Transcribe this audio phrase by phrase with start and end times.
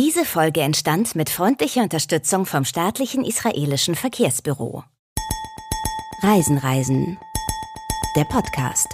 [0.00, 4.84] Diese Folge entstand mit freundlicher Unterstützung vom staatlichen israelischen Verkehrsbüro.
[6.22, 7.18] Reisen, Reisen.
[8.14, 8.86] Der Podcast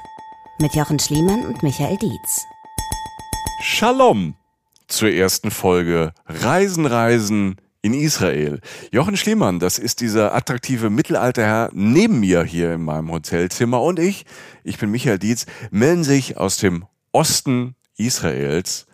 [0.58, 2.46] mit Jochen Schliemann und Michael Dietz.
[3.60, 4.34] Shalom
[4.88, 8.62] zur ersten Folge Reisen, Reisen in Israel.
[8.90, 14.24] Jochen Schliemann, das ist dieser attraktive Mittelalterherr neben mir hier in meinem Hotelzimmer und ich,
[14.62, 18.86] ich bin Michael Dietz, melden sich aus dem Osten Israels.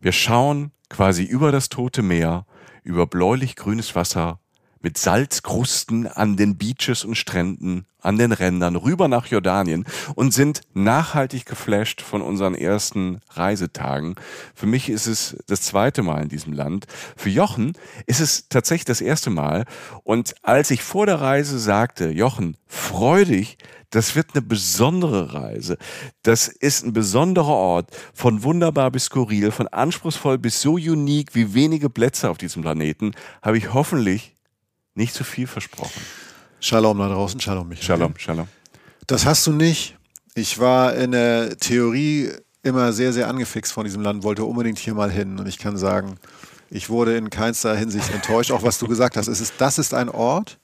[0.00, 2.46] Wir schauen quasi über das Tote Meer,
[2.82, 4.40] über bläulich grünes Wasser
[4.86, 10.60] mit Salzkrusten an den Beaches und Stränden, an den Rändern, rüber nach Jordanien und sind
[10.74, 14.14] nachhaltig geflasht von unseren ersten Reisetagen.
[14.54, 16.86] Für mich ist es das zweite Mal in diesem Land.
[17.16, 17.72] Für Jochen
[18.06, 19.64] ist es tatsächlich das erste Mal.
[20.04, 23.58] Und als ich vor der Reise sagte, Jochen, freu dich,
[23.90, 25.78] das wird eine besondere Reise.
[26.22, 31.54] Das ist ein besonderer Ort, von wunderbar bis skurril, von anspruchsvoll bis so unique wie
[31.54, 33.12] wenige Plätze auf diesem Planeten,
[33.42, 34.36] habe ich hoffentlich
[34.94, 36.00] nicht zu viel versprochen.
[36.60, 37.86] Shalom da draußen, Shalom Michael.
[37.86, 38.48] Shalom, Shalom.
[39.06, 39.96] Das hast du nicht.
[40.34, 42.30] Ich war in der Theorie
[42.62, 45.38] immer sehr, sehr angefixt von diesem Land, wollte unbedingt hier mal hin.
[45.38, 46.16] Und ich kann sagen,
[46.68, 49.28] ich wurde in keinster Hinsicht enttäuscht, auch was du gesagt hast.
[49.28, 50.58] Es ist, das ist ein Ort,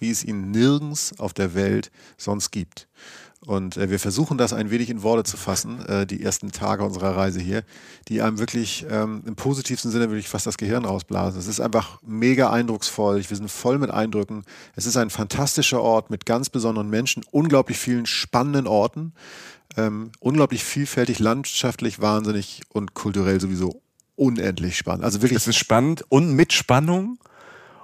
[0.00, 2.88] wie es ihn nirgends auf der Welt sonst gibt.
[3.46, 6.84] Und äh, wir versuchen das ein wenig in Worte zu fassen, äh, die ersten Tage
[6.84, 7.62] unserer Reise hier,
[8.08, 11.40] die einem wirklich ähm, im positivsten Sinne wirklich fast das Gehirn rausblasen.
[11.40, 13.24] Es ist einfach mega eindrucksvoll.
[13.26, 14.44] Wir sind voll mit Eindrücken.
[14.76, 19.14] Es ist ein fantastischer Ort mit ganz besonderen Menschen, unglaublich vielen spannenden Orten,
[19.78, 23.80] ähm, unglaublich vielfältig, landschaftlich wahnsinnig und kulturell sowieso
[24.16, 25.04] unendlich spannend.
[25.04, 25.38] Also wirklich.
[25.38, 27.18] Es ist spannend und mit Spannung.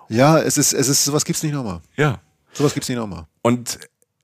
[0.08, 1.80] Ja, es ist, es ist, sowas gibt's nicht nochmal.
[1.96, 2.20] Ja.
[2.52, 3.26] Sowas gibt's nicht nochmal.
[3.42, 3.78] Und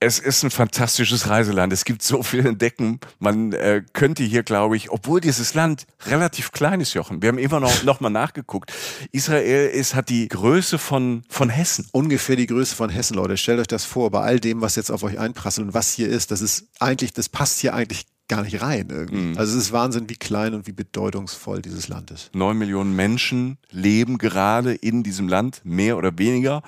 [0.05, 1.73] es ist ein fantastisches Reiseland.
[1.73, 2.99] Es gibt so viel entdecken.
[3.21, 7.23] Man äh, könnte hier, glaube ich, obwohl dieses Land relativ klein ist, Jochen.
[7.23, 8.73] Wir haben immer noch, noch mal nachgeguckt.
[9.13, 11.87] Israel ist, hat die Größe von, von Hessen.
[11.93, 13.37] Ungefähr die Größe von Hessen, Leute.
[13.37, 16.09] Stellt euch das vor, bei all dem, was jetzt auf euch einprasselt und was hier
[16.09, 19.17] ist, das ist eigentlich, das passt hier eigentlich gar nicht rein irgendwie.
[19.17, 19.39] Mhm.
[19.39, 22.35] Also es ist Wahnsinn, wie klein und wie bedeutungsvoll dieses Land ist.
[22.35, 26.63] Neun Millionen Menschen leben gerade in diesem Land, mehr oder weniger.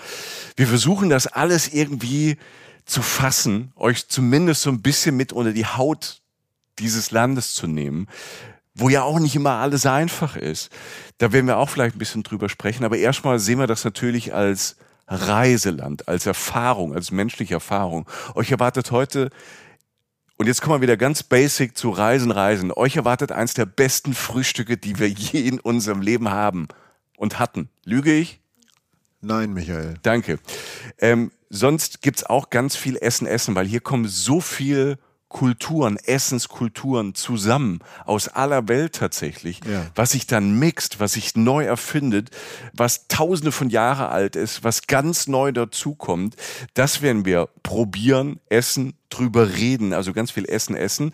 [0.57, 2.37] Wir versuchen das alles irgendwie
[2.85, 6.21] zu fassen, euch zumindest so ein bisschen mit unter die Haut
[6.79, 8.09] dieses Landes zu nehmen,
[8.75, 10.71] wo ja auch nicht immer alles einfach ist.
[11.19, 14.35] Da werden wir auch vielleicht ein bisschen drüber sprechen, aber erstmal sehen wir das natürlich
[14.35, 14.77] als
[15.07, 18.07] Reiseland, als Erfahrung, als menschliche Erfahrung.
[18.35, 19.31] Euch erwartet heute
[20.37, 22.73] und jetzt kommen wir wieder ganz basic zu Reisen, Reisen.
[22.73, 26.69] Euch erwartet eins der besten Frühstücke, die wir je in unserem Leben haben
[27.17, 27.69] und hatten.
[27.85, 28.41] Lüge ich?
[29.21, 29.95] Nein, Michael.
[30.03, 30.39] Danke.
[30.99, 34.99] Ähm, sonst gibt's auch ganz viel Essen, Essen, weil hier kommen so viel
[35.35, 39.85] Kulturen, Essenskulturen zusammen aus aller Welt tatsächlich, ja.
[39.97, 42.31] was sich dann mixt, was sich neu erfindet,
[42.73, 46.37] was tausende von Jahre alt ist, was ganz neu dazukommt,
[46.75, 51.11] das werden wir probieren, essen, drüber reden, also ganz viel Essen, Essen.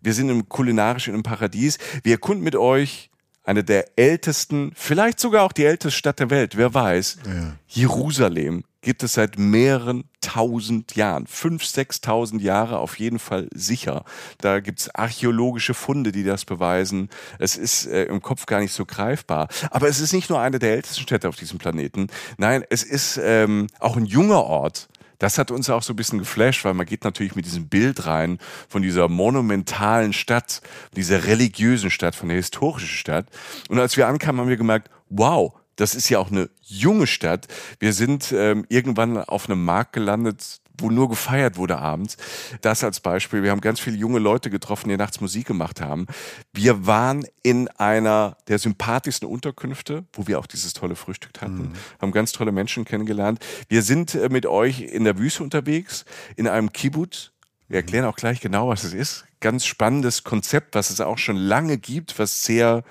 [0.00, 1.78] Wir sind im kulinarischen im Paradies.
[2.04, 3.10] Wir erkunden mit euch
[3.42, 7.18] eine der ältesten, vielleicht sogar auch die älteste Stadt der Welt, wer weiß.
[7.26, 7.56] Ja.
[7.66, 11.26] Jerusalem gibt es seit mehreren tausend Jahren.
[11.26, 14.04] Fünf, sechstausend Jahre auf jeden Fall sicher.
[14.38, 17.10] Da gibt es archäologische Funde, die das beweisen.
[17.40, 19.48] Es ist äh, im Kopf gar nicht so greifbar.
[19.72, 22.06] Aber es ist nicht nur eine der ältesten Städte auf diesem Planeten.
[22.38, 24.88] Nein, es ist ähm, auch ein junger Ort
[25.18, 28.04] das hat uns auch so ein bisschen geflasht, weil man geht natürlich mit diesem Bild
[28.04, 28.38] rein
[28.68, 30.60] von dieser monumentalen Stadt,
[30.94, 33.26] dieser religiösen Stadt, von der historischen Stadt.
[33.70, 37.46] Und als wir ankamen, haben wir gemerkt, wow, das ist ja auch eine junge Stadt.
[37.78, 42.16] Wir sind ähm, irgendwann auf einem Markt gelandet, wo nur gefeiert wurde abends.
[42.60, 43.42] Das als Beispiel.
[43.42, 46.06] Wir haben ganz viele junge Leute getroffen, die nachts Musik gemacht haben.
[46.52, 51.72] Wir waren in einer der sympathischsten Unterkünfte, wo wir auch dieses tolle Frühstück hatten, mhm.
[52.00, 53.38] haben ganz tolle Menschen kennengelernt.
[53.68, 56.04] Wir sind äh, mit euch in der Wüste unterwegs,
[56.36, 57.32] in einem Kibbutz.
[57.68, 59.24] Wir erklären auch gleich genau, was es ist.
[59.40, 62.84] Ganz spannendes Konzept, was es auch schon lange gibt, was sehr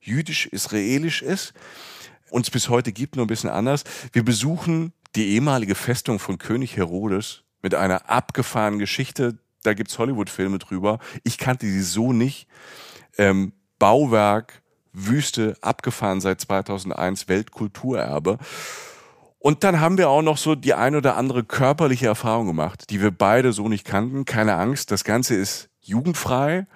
[0.00, 1.54] jüdisch-israelisch ist.
[2.32, 3.84] Uns bis heute gibt, nur ein bisschen anders.
[4.12, 9.38] Wir besuchen die ehemalige Festung von König Herodes mit einer abgefahrenen Geschichte.
[9.62, 10.98] Da gibt's Hollywood-Filme drüber.
[11.24, 12.48] Ich kannte sie so nicht.
[13.18, 14.62] Ähm, Bauwerk,
[14.92, 18.38] Wüste, abgefahren seit 2001, Weltkulturerbe.
[19.38, 23.02] Und dann haben wir auch noch so die ein oder andere körperliche Erfahrung gemacht, die
[23.02, 24.24] wir beide so nicht kannten.
[24.24, 26.66] Keine Angst, das Ganze ist jugendfrei,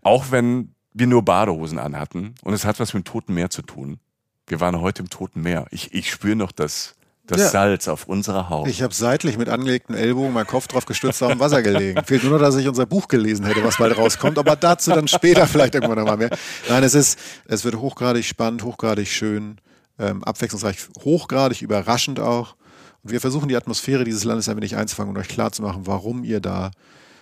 [0.00, 2.36] auch wenn wir nur Badehosen anhatten.
[2.42, 3.98] Und es hat was mit dem Toten Meer zu tun.
[4.46, 5.66] Wir waren heute im Toten Meer.
[5.70, 6.94] Ich, ich spüre noch das
[7.26, 7.48] Das ja.
[7.48, 8.68] Salz auf unserer Haut.
[8.68, 12.04] Ich habe seitlich mit angelegten Ellbogen meinen Kopf drauf gestützt auf dem Wasser gelegen.
[12.04, 14.38] Fehlt nur noch, dass ich unser Buch gelesen hätte, was bald rauskommt.
[14.38, 16.30] Aber dazu dann später vielleicht irgendwann nochmal mehr.
[16.68, 19.58] Nein, es ist, es wird hochgradig spannend, hochgradig schön,
[19.98, 22.56] ähm, abwechslungsreich, hochgradig überraschend auch.
[23.02, 26.40] Und wir versuchen die Atmosphäre dieses Landes ein wenig einzufangen und euch klarzumachen, warum ihr
[26.40, 26.70] da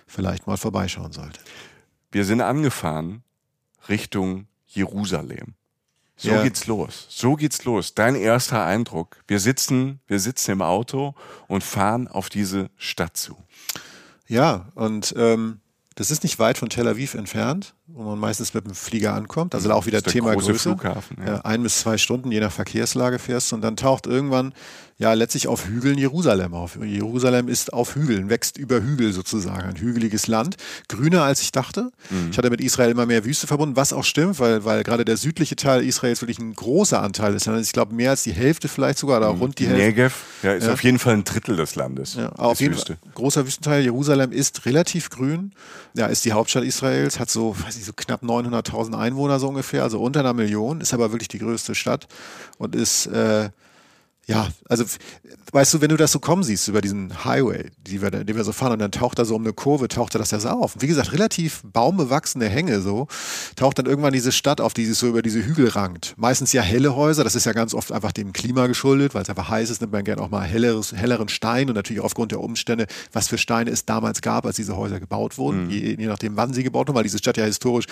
[0.05, 1.41] vielleicht mal vorbeischauen solltet.
[2.11, 3.23] Wir sind angefahren
[3.87, 5.55] Richtung Jerusalem.
[6.15, 6.43] So ja.
[6.43, 7.07] geht's los.
[7.09, 7.95] So geht's los.
[7.95, 9.23] Dein erster Eindruck.
[9.27, 11.15] Wir sitzen, wir sitzen im Auto
[11.47, 13.37] und fahren auf diese Stadt zu.
[14.27, 15.59] Ja, und ähm,
[15.95, 19.53] das ist nicht weit von Tel Aviv entfernt, wo man meistens mit dem Flieger ankommt.
[19.53, 20.69] Also auch wieder Thema große Größe.
[20.69, 21.41] Flughafen, ja.
[21.41, 24.53] Ein bis zwei Stunden, je nach Verkehrslage fährst du und dann taucht irgendwann
[24.97, 26.77] ja letztlich auf Hügeln Jerusalem auf.
[26.81, 29.63] Jerusalem ist auf Hügeln, wächst über Hügel sozusagen.
[29.63, 30.55] Ein hügeliges Land.
[30.87, 31.91] Grüner als ich dachte.
[32.09, 32.29] Mhm.
[32.31, 35.17] Ich hatte mit Israel immer mehr Wüste verbunden, was auch stimmt, weil, weil gerade der
[35.17, 37.47] südliche Teil Israels wirklich ein großer Anteil ist.
[37.47, 39.39] Ich glaube, mehr als die Hälfte vielleicht sogar, oder mhm.
[39.39, 39.83] rund die Hälfte.
[39.83, 40.73] Negev, ja, ist ja.
[40.73, 42.15] auf jeden Fall ein Drittel des Landes.
[42.15, 42.97] Ja, auf jeden Wüste.
[43.01, 43.11] Fall.
[43.15, 43.83] Großer Wüstenteil.
[43.83, 45.51] Jerusalem ist relativ grün.
[45.95, 49.83] Ja, ist die Hauptstadt Israels, hat so, weiß ich, so knapp 900.000 Einwohner so ungefähr,
[49.83, 52.07] also unter einer Million, ist aber wirklich die größte Stadt
[52.57, 53.49] und ist äh,
[54.25, 54.85] ja, also
[55.51, 58.43] weißt du, wenn du das so kommen siehst über diesen Highway, die wir, den wir
[58.45, 60.47] so fahren und dann taucht da so um eine Kurve, taucht da das ja so
[60.47, 60.75] auf.
[60.75, 63.07] Und wie gesagt, relativ baumbewachsene Hänge so,
[63.57, 66.13] taucht dann irgendwann diese Stadt auf, die sich so über diese Hügel rankt.
[66.15, 69.29] Meistens ja helle Häuser, das ist ja ganz oft einfach dem Klima geschuldet, weil es
[69.29, 72.39] einfach heiß ist, nimmt man gerne auch mal helleres, helleren Stein und natürlich aufgrund der
[72.39, 75.69] Umstände, was für Steine es damals gab, als diese Häuser gebaut wurden, mhm.
[75.69, 77.87] je, je, nachdem, wann sie gebaut wurden, weil diese Stadt ja historisch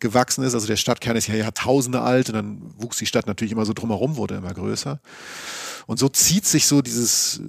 [0.00, 0.54] gewachsen ist.
[0.54, 3.72] Also der Stadtkern ist ja Jahrtausende alt und dann wuchs die Stadt natürlich immer so
[3.72, 4.98] drumherum, wurde immer größer.
[5.86, 7.40] Und so zieht sich so dieses,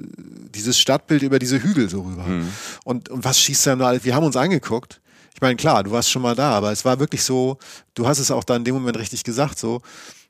[0.53, 2.23] dieses Stadtbild über diese Hügel so rüber.
[2.23, 2.51] Mhm.
[2.83, 4.03] Und, und was schießt dann da?
[4.03, 5.01] Wir haben uns angeguckt.
[5.33, 7.57] Ich meine, klar, du warst schon mal da, aber es war wirklich so,
[7.93, 9.81] du hast es auch da in dem Moment richtig gesagt, so,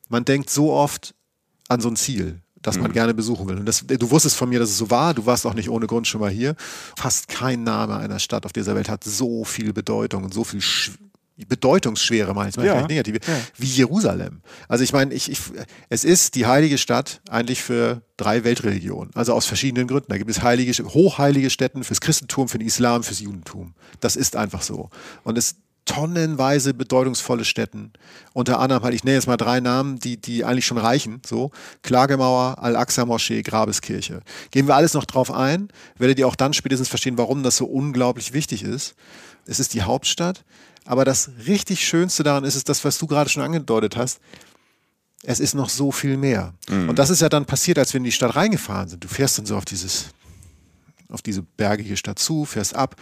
[0.09, 1.13] man denkt so oft
[1.69, 2.93] an so ein Ziel das man mhm.
[2.93, 3.57] gerne besuchen will.
[3.57, 5.13] Und das, du wusstest von mir, dass es so war.
[5.13, 6.55] Du warst auch nicht ohne Grund schon mal hier.
[6.97, 10.61] Fast kein Name einer Stadt auf dieser Welt hat so viel Bedeutung und so viel
[11.45, 12.87] bedeutungsschwere, meine ich, ja.
[12.87, 13.33] negative, ja.
[13.57, 14.41] wie Jerusalem.
[14.67, 15.39] Also ich meine, ich, ich,
[15.89, 20.07] es ist die heilige Stadt eigentlich für drei Weltreligionen, also aus verschiedenen Gründen.
[20.09, 23.75] Da gibt es heilige, hochheilige Städten fürs Christentum, für den Islam, fürs Judentum.
[23.99, 24.89] Das ist einfach so.
[25.23, 25.57] Und es
[25.87, 27.93] tonnenweise bedeutungsvolle Städten.
[28.33, 31.21] Unter anderem halt, ich nenne jetzt mal drei Namen, die, die eigentlich schon reichen.
[31.25, 31.51] So,
[31.81, 34.21] Klagemauer, Al-Aqsa-Moschee, Grabeskirche.
[34.51, 37.65] Gehen wir alles noch drauf ein, werdet ihr auch dann spätestens verstehen, warum das so
[37.65, 38.95] unglaublich wichtig ist.
[39.45, 40.43] Es ist die Hauptstadt.
[40.87, 44.19] Aber das richtig Schönste daran ist, ist das, was du gerade schon angedeutet hast.
[45.23, 46.53] Es ist noch so viel mehr.
[46.69, 46.89] Mhm.
[46.89, 49.03] Und das ist ja dann passiert, als wir in die Stadt reingefahren sind.
[49.03, 50.05] Du fährst dann so auf dieses
[51.09, 52.95] auf diese bergige Stadt zu, fährst ab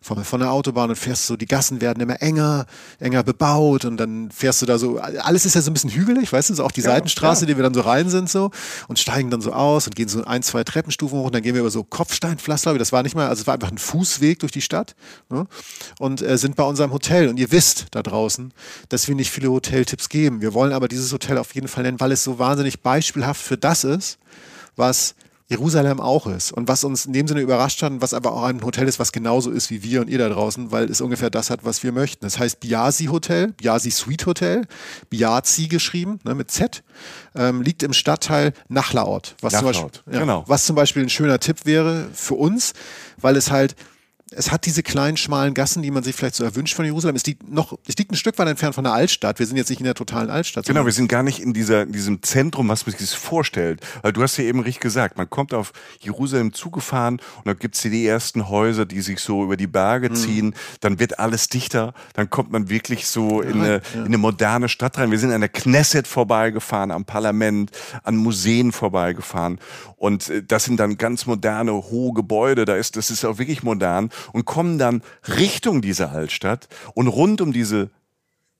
[0.00, 2.66] von, von der Autobahn und fährst so, die Gassen werden immer enger,
[3.00, 6.32] enger bebaut und dann fährst du da so, alles ist ja so ein bisschen hügelig,
[6.32, 7.46] weißt du, so auch die ja, Seitenstraße, ja.
[7.46, 8.50] die wir dann so rein sind so
[8.86, 11.54] und steigen dann so aus und gehen so ein, zwei Treppenstufen hoch und dann gehen
[11.54, 14.52] wir über so Kopfsteinpflaster, das war nicht mal, also es war einfach ein Fußweg durch
[14.52, 14.94] die Stadt
[15.28, 15.46] ne?
[15.98, 18.52] und äh, sind bei unserem Hotel und ihr wisst da draußen,
[18.88, 20.40] dass wir nicht viele Hoteltipps geben.
[20.40, 23.56] Wir wollen aber dieses Hotel auf jeden Fall nennen, weil es so wahnsinnig beispielhaft für
[23.56, 24.18] das ist,
[24.76, 25.14] was
[25.48, 26.52] Jerusalem auch ist.
[26.52, 29.12] Und was uns in dem Sinne überrascht hat, was aber auch ein Hotel ist, was
[29.12, 31.90] genauso ist wie wir und ihr da draußen, weil es ungefähr das hat, was wir
[31.90, 32.26] möchten.
[32.26, 34.66] Das heißt Biasi Hotel, Biasi Suite Hotel,
[35.08, 36.82] Biazi geschrieben, ne, mit Z,
[37.34, 39.36] ähm, liegt im Stadtteil Nachlaort.
[39.40, 39.74] Was, Nachlaort.
[39.74, 40.44] Zum Beispiel, ja, genau.
[40.46, 42.74] was zum Beispiel ein schöner Tipp wäre für uns,
[43.16, 43.74] weil es halt
[44.32, 47.16] es hat diese kleinen, schmalen Gassen, die man sich vielleicht so erwünscht von Jerusalem.
[47.16, 49.38] Es liegt noch, es liegt ein Stück weit entfernt von der Altstadt.
[49.38, 50.66] Wir sind jetzt nicht in der totalen Altstadt.
[50.66, 53.80] Genau, wir sind gar nicht in dieser, in diesem Zentrum, was man sich vorstellt.
[54.02, 57.82] Weil du hast ja eben richtig gesagt, man kommt auf Jerusalem zugefahren und dann gibt's
[57.82, 60.14] hier die ersten Häuser, die sich so über die Berge mhm.
[60.14, 60.54] ziehen.
[60.80, 61.94] Dann wird alles dichter.
[62.14, 64.00] Dann kommt man wirklich so in, eine, ja.
[64.00, 65.10] in eine moderne Stadt rein.
[65.10, 67.70] Wir sind an der Knesset vorbeigefahren, am Parlament,
[68.02, 69.58] an Museen vorbeigefahren.
[69.96, 72.64] Und äh, das sind dann ganz moderne, hohe Gebäude.
[72.64, 77.40] Da ist, das ist auch wirklich modern und kommen dann Richtung dieser Altstadt und rund
[77.40, 77.90] um diese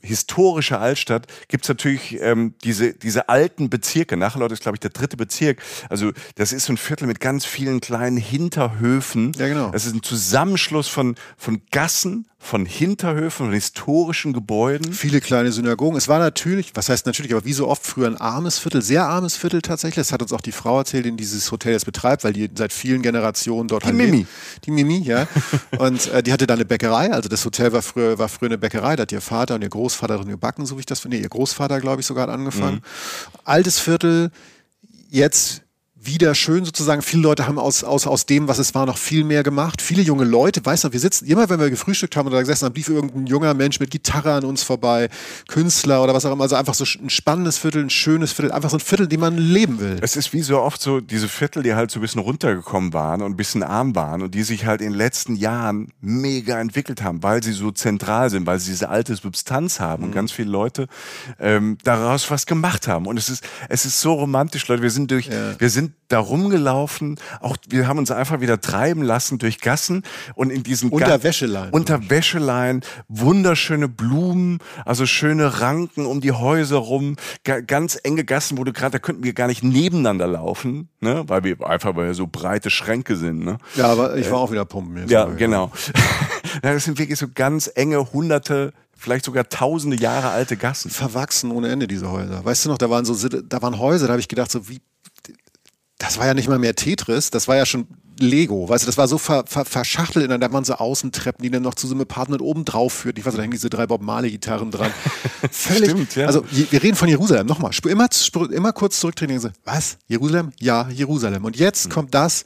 [0.01, 4.17] historische Altstadt gibt es natürlich ähm, diese, diese alten Bezirke.
[4.17, 5.61] Nachlaut ist, glaube ich, der dritte Bezirk.
[5.89, 9.33] Also das ist so ein Viertel mit ganz vielen kleinen Hinterhöfen.
[9.37, 9.71] Ja, genau.
[9.73, 14.93] Es ist ein Zusammenschluss von, von Gassen, von Hinterhöfen, von historischen Gebäuden.
[14.93, 15.97] Viele kleine Synagogen.
[15.97, 19.07] Es war natürlich, was heißt natürlich, aber wie so oft früher ein armes Viertel, sehr
[19.07, 20.07] armes Viertel tatsächlich.
[20.07, 22.73] Das hat uns auch die Frau erzählt, die dieses Hotel jetzt betreibt, weil die seit
[22.73, 24.19] vielen Generationen dort Die Mimi.
[24.19, 24.29] Lebt.
[24.65, 25.27] Die Mimi, ja.
[25.79, 27.13] und äh, die hatte da eine Bäckerei.
[27.13, 28.95] Also das Hotel war früher, war früher eine Bäckerei.
[28.95, 31.19] Da hat ihr Vater und ihr Großvater drin gebacken, so wie ich das finde.
[31.19, 32.77] Ihr Großvater, glaube ich, sogar hat angefangen.
[32.77, 33.41] Mhm.
[33.45, 34.31] Altes Viertel,
[35.11, 35.63] jetzt
[36.09, 37.03] wieder schön sozusagen.
[37.03, 39.81] Viele Leute haben aus, aus, aus dem, was es war, noch viel mehr gemacht.
[39.81, 42.75] Viele junge Leute, weißt du, wir sitzen, immer wenn wir gefrühstückt haben oder gesessen haben,
[42.75, 45.09] lief irgendein junger Mensch mit Gitarre an uns vorbei,
[45.47, 46.43] Künstler oder was auch immer.
[46.43, 49.37] Also einfach so ein spannendes Viertel, ein schönes Viertel, einfach so ein Viertel, dem man
[49.37, 49.99] leben will.
[50.01, 53.23] Es ist wie so oft so diese Viertel, die halt so ein bisschen runtergekommen waren
[53.23, 57.03] und ein bisschen arm waren und die sich halt in den letzten Jahren mega entwickelt
[57.03, 60.09] haben, weil sie so zentral sind, weil sie diese alte Substanz haben mhm.
[60.09, 60.89] und ganz viele Leute
[61.39, 63.07] ähm, daraus was gemacht haben.
[63.07, 64.83] Und es ist, es ist so romantisch, Leute.
[64.83, 65.59] Wir sind durch, ja.
[65.59, 67.19] wir sind da rumgelaufen.
[67.41, 70.03] Auch wir haben uns einfach wieder treiben lassen durch Gassen
[70.35, 71.71] und in diesen unter Wäschelein.
[71.71, 77.17] Unter Wäschelein, wunderschöne Blumen, also schöne Ranken um die Häuser rum,
[77.67, 81.45] ganz enge Gassen, wo du gerade, da könnten wir gar nicht nebeneinander laufen, ne, weil
[81.45, 83.59] wir einfach weil wir so breite Schränke sind, ne.
[83.77, 85.09] Ja, aber ich war äh, auch wieder pumpen.
[85.09, 85.71] Ja, genau.
[86.63, 90.91] das sind wirklich so ganz enge hunderte vielleicht sogar tausende Jahre alte Gassen.
[90.91, 92.45] Verwachsen ohne Ende, diese Häuser.
[92.45, 94.81] Weißt du noch, da waren so, da waren Häuser, da habe ich gedacht, so wie,
[95.99, 97.87] das war ja nicht mal mehr Tetris, das war ja schon
[98.21, 101.51] Lego, weißt du, das war so ver, ver, verschachtelt, und da waren so Außentreppen, die
[101.51, 103.21] dann noch zu so einem Apartment oben drauf führten.
[103.21, 104.91] Ich weiß, da hängen diese drei Bob Marley-Gitarren dran.
[105.51, 105.91] Völlig.
[105.91, 106.27] Stimmt, ja.
[106.27, 107.47] Also, wir reden von Jerusalem.
[107.47, 108.09] Nochmal, immer,
[108.51, 109.53] immer kurz zurücktreten.
[109.65, 109.99] Was?
[110.09, 110.53] Jerusalem?
[110.59, 111.45] Ja, Jerusalem.
[111.45, 111.93] Und jetzt mhm.
[111.93, 112.45] kommt das,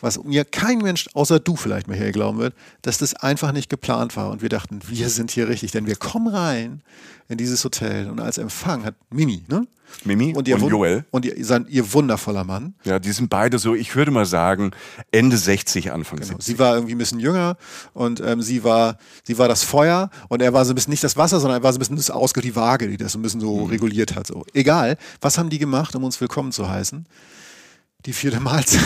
[0.00, 4.16] was mir kein Mensch, außer du vielleicht hier glauben wird, dass das einfach nicht geplant
[4.16, 4.30] war.
[4.30, 6.82] Und wir dachten, wir sind hier richtig, denn wir kommen rein
[7.28, 9.66] in dieses Hotel und als Empfang hat Mimi, ne?
[10.04, 11.04] Mimi und, und Joel.
[11.10, 12.74] Und ihr, sein, ihr wundervoller Mann.
[12.84, 14.70] Ja, die sind beide so, ich würde mal sagen,
[15.10, 16.28] Ende 60, Anfang genau.
[16.28, 16.46] 70.
[16.46, 17.56] Sie war irgendwie ein bisschen jünger
[17.92, 21.04] und ähm, sie, war, sie war das Feuer und er war so ein bisschen nicht
[21.04, 23.18] das Wasser, sondern er war so ein bisschen das Ausge, die Waage, die das so
[23.18, 23.70] ein bisschen so mhm.
[23.70, 24.26] reguliert hat.
[24.26, 24.44] So.
[24.54, 27.06] Egal, was haben die gemacht, um uns willkommen zu heißen?
[28.06, 28.80] Die vierte Mahlzeit.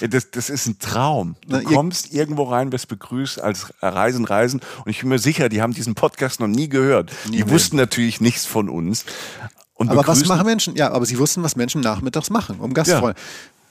[0.00, 1.36] Das, das ist ein Traum.
[1.46, 4.60] Du Na, kommst irgendwo rein, wirst begrüßt als Reisen, Reisen.
[4.84, 7.12] Und ich bin mir sicher, die haben diesen Podcast noch nie gehört.
[7.26, 7.50] Nie die mehr.
[7.50, 9.04] wussten natürlich nichts von uns.
[9.76, 10.76] aber was machen Menschen?
[10.76, 13.20] Ja, aber sie wussten, was Menschen nachmittags machen, um Gastfreunde.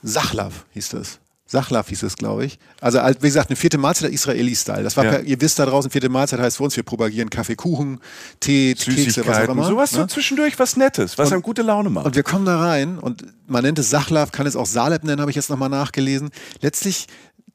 [0.02, 0.08] Ja.
[0.08, 1.18] Sachlav hieß das.
[1.52, 2.58] Sachlaf hieß es, glaube ich.
[2.80, 4.82] Also, wie gesagt, eine vierte Mahlzeit Israeli-Style.
[4.82, 5.18] Das war, ja.
[5.18, 8.00] ihr wisst da draußen, vierte Mahlzeit heißt für uns, wir propagieren Kaffee, Kuchen,
[8.40, 9.66] Tee, Kekse, was auch immer.
[9.66, 9.98] Sowas ne?
[9.98, 12.06] so zwischendurch was Nettes, was und, einem gute Laune macht.
[12.06, 15.20] Und wir kommen da rein und man nennt es Sachlaf, kann es auch Saleb nennen,
[15.20, 16.30] habe ich jetzt nochmal nachgelesen.
[16.62, 17.06] Letztlich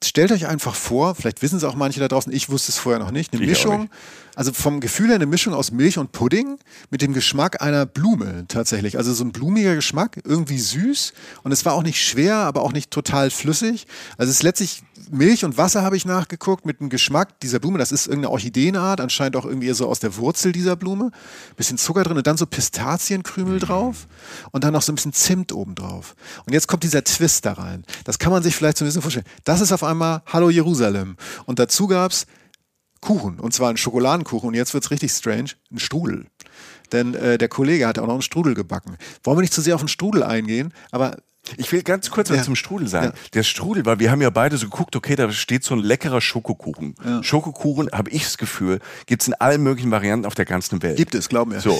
[0.03, 2.99] stellt euch einfach vor, vielleicht wissen es auch manche da draußen, ich wusste es vorher
[2.99, 3.89] noch nicht, eine ich Mischung
[4.37, 6.59] also vom Gefühl her eine Mischung aus Milch und Pudding
[6.91, 8.95] mit dem Geschmack einer Blume tatsächlich.
[8.95, 12.71] Also so ein blumiger Geschmack, irgendwie süß und es war auch nicht schwer, aber auch
[12.71, 13.87] nicht total flüssig.
[14.15, 17.77] Also es ist letztlich Milch und Wasser habe ich nachgeguckt mit dem Geschmack dieser Blume.
[17.77, 21.11] Das ist irgendeine Orchideenart, anscheinend auch irgendwie so aus der Wurzel dieser Blume.
[21.55, 24.07] Bisschen Zucker drin und dann so Pistazienkrümel drauf
[24.51, 26.15] und dann noch so ein bisschen Zimt oben drauf.
[26.45, 27.83] Und jetzt kommt dieser Twist da rein.
[28.03, 29.27] Das kann man sich vielleicht so ein bisschen vorstellen.
[29.43, 31.17] Das ist auf einmal Hallo Jerusalem.
[31.45, 32.27] Und dazu gab es
[33.01, 33.39] Kuchen.
[33.39, 34.49] Und zwar einen Schokoladenkuchen.
[34.49, 35.51] Und jetzt wird es richtig strange.
[35.71, 36.25] Ein Strudel.
[36.91, 38.97] Denn äh, der Kollege hat auch noch einen Strudel gebacken.
[39.23, 41.17] Wollen wir nicht zu sehr auf den Strudel eingehen, aber
[41.57, 42.43] ich will ganz kurz was ja.
[42.43, 43.07] zum Strudel sagen.
[43.07, 43.13] Ja.
[43.33, 46.21] Der Strudel, weil wir haben ja beide so geguckt, okay, da steht so ein leckerer
[46.21, 46.95] Schokokuchen.
[47.03, 47.23] Ja.
[47.23, 50.97] Schokokuchen, habe ich das Gefühl, gibt es in allen möglichen Varianten auf der ganzen Welt.
[50.97, 51.61] Gibt es, glauben wir.
[51.61, 51.79] So.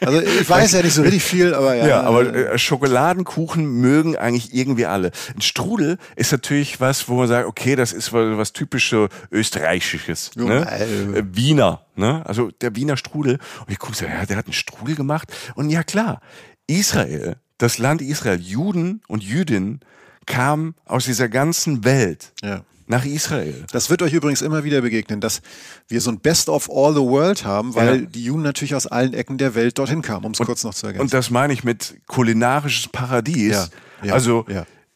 [0.00, 1.86] also ich weiß ja nicht so richtig viel, aber ja.
[1.86, 5.12] Ja, aber äh, Schokoladenkuchen mögen eigentlich irgendwie alle.
[5.34, 10.30] Ein Strudel ist natürlich was, wo man sagt, okay, das ist was, was typisches österreichisches.
[10.36, 10.66] Ne?
[10.70, 11.82] Äh, Wiener.
[11.96, 12.22] Ne?
[12.26, 13.38] Also der Wiener Strudel.
[13.60, 15.32] Und ich gucke so, ja, der hat einen Strudel gemacht.
[15.54, 16.20] Und ja klar,
[16.66, 19.80] Israel, das Land Israel, Juden und Jüdinnen
[20.26, 22.32] kamen aus dieser ganzen Welt.
[22.42, 23.64] Ja nach Israel.
[23.72, 25.42] Das wird euch übrigens immer wieder begegnen, dass
[25.88, 28.06] wir so ein Best of all the world haben, weil ja.
[28.06, 30.86] die Juden natürlich aus allen Ecken der Welt dorthin kamen, um es kurz noch zu
[30.86, 31.02] ergänzen.
[31.02, 33.52] Und das meine ich mit kulinarisches Paradies.
[33.52, 33.68] Ja.
[34.02, 34.14] Ja.
[34.14, 34.46] Also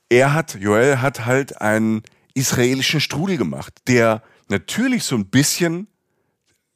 [0.09, 2.03] er hat, Joel hat halt einen
[2.35, 5.89] israelischen Strudel gemacht, der natürlich so ein bisschen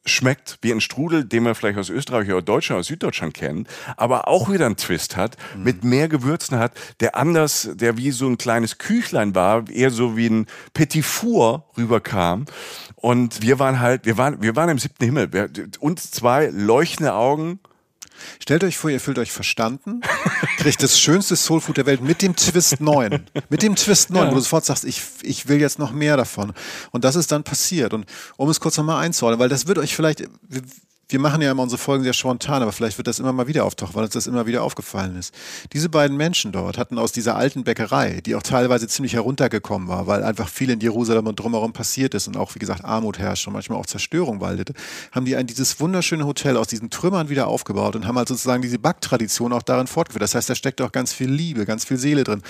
[0.05, 4.27] schmeckt wie ein Strudel, den man vielleicht aus Österreich oder Deutschland, aus Süddeutschland kennt, aber
[4.27, 5.63] auch wieder einen Twist hat, mhm.
[5.63, 10.15] mit mehr Gewürzen hat, der anders, der wie so ein kleines Küchlein war, eher so
[10.15, 12.45] wie ein Petit Four rüberkam.
[12.95, 15.33] Und wir waren halt, wir waren, wir waren im siebten Himmel.
[15.33, 17.59] Wir, uns zwei leuchtende Augen,
[18.39, 20.01] Stellt euch vor, ihr fühlt euch verstanden,
[20.57, 23.25] kriegt das schönste Soulfood der Welt mit dem Twist 9.
[23.49, 24.31] Mit dem Twist 9, ja.
[24.31, 26.53] wo du sofort sagst, ich, ich will jetzt noch mehr davon.
[26.91, 27.93] Und das ist dann passiert.
[27.93, 28.05] Und
[28.37, 30.61] um es kurz nochmal einzuordnen, weil das wird euch vielleicht, wir
[31.13, 33.95] machen ja immer unsere Folgen sehr spontan, aber vielleicht wird das immer mal wieder auftauchen,
[33.95, 35.33] weil uns das immer wieder aufgefallen ist.
[35.71, 40.07] Diese beiden Menschen dort hatten aus dieser alten Bäckerei, die auch teilweise ziemlich heruntergekommen war,
[40.07, 43.47] weil einfach viel in Jerusalem und drumherum passiert ist und auch, wie gesagt, Armut herrscht
[43.47, 44.73] und manchmal auch Zerstörung waldete,
[45.11, 48.61] haben die ein, dieses wunderschöne Hotel aus diesen Trümmern wieder aufgebaut und haben halt sozusagen
[48.63, 50.23] diese Backtradition auch darin fortgeführt.
[50.23, 52.41] Das heißt, da steckt auch ganz viel Liebe, ganz viel Seele drin.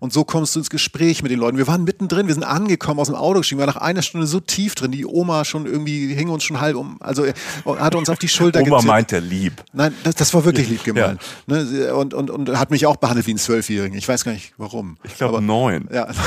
[0.00, 1.58] Und so kommst du ins Gespräch mit den Leuten.
[1.58, 4.26] Wir waren mittendrin, wir sind angekommen aus dem Auto gestiegen, wir waren nach einer Stunde
[4.26, 7.26] so tief drin, die Oma schon irgendwie hing uns schon halb um, also
[7.66, 9.64] hat uns auf die Schulter Oma meint er lieb.
[9.72, 11.20] Nein, das, das war wirklich lieb gemeint.
[11.46, 11.56] Ja.
[11.56, 13.96] Ne, und, und, und hat mich auch behandelt wie ein Zwölfjährigen.
[13.96, 14.96] Ich weiß gar nicht warum.
[15.04, 15.88] Ich glaube neun.
[15.92, 16.08] Ja.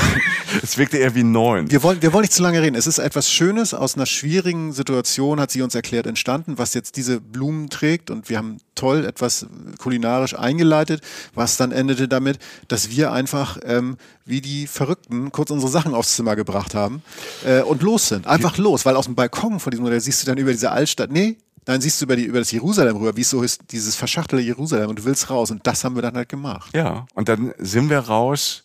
[0.62, 1.70] Es wirkte eher wie neun.
[1.70, 2.76] Wir wollen, wir wollen nicht zu lange reden.
[2.76, 6.98] Es ist etwas Schönes aus einer schwierigen Situation, hat sie uns erklärt, entstanden, was jetzt
[6.98, 8.10] diese Blumen trägt.
[8.10, 9.46] Und wir haben toll etwas
[9.78, 11.02] kulinarisch eingeleitet,
[11.34, 12.38] was dann endete damit,
[12.68, 17.02] dass wir einfach ähm, wie die Verrückten kurz unsere Sachen aufs Zimmer gebracht haben
[17.44, 18.26] äh, und los sind.
[18.26, 21.10] Einfach los, weil aus dem Balkon von diesem Modell siehst du dann über diese Altstadt.
[21.10, 23.94] Nee, Nein, siehst du über, die, über das Jerusalem rüber, wie es so ist, dieses
[23.94, 26.74] verschachtelte Jerusalem und du willst raus und das haben wir dann halt gemacht.
[26.74, 28.64] Ja, und dann sind wir raus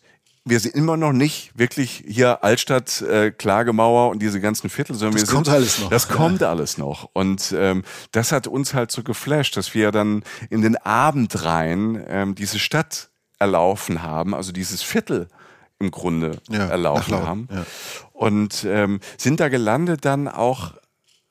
[0.49, 5.19] wir sind immer noch nicht wirklich hier Altstadt, äh, Klagemauer und diese ganzen Viertel, sondern
[5.19, 5.89] das wir kommt sind, alles noch.
[5.89, 6.15] Das ja.
[6.15, 7.09] kommt alles noch.
[7.13, 12.03] Und ähm, das hat uns halt so geflasht, dass wir dann in den Abend rein
[12.07, 15.27] ähm, diese Stadt erlaufen haben, also dieses Viertel
[15.79, 17.47] im Grunde ja, erlaufen haben.
[17.51, 17.65] Ja.
[18.13, 20.73] Und ähm, sind da gelandet dann auch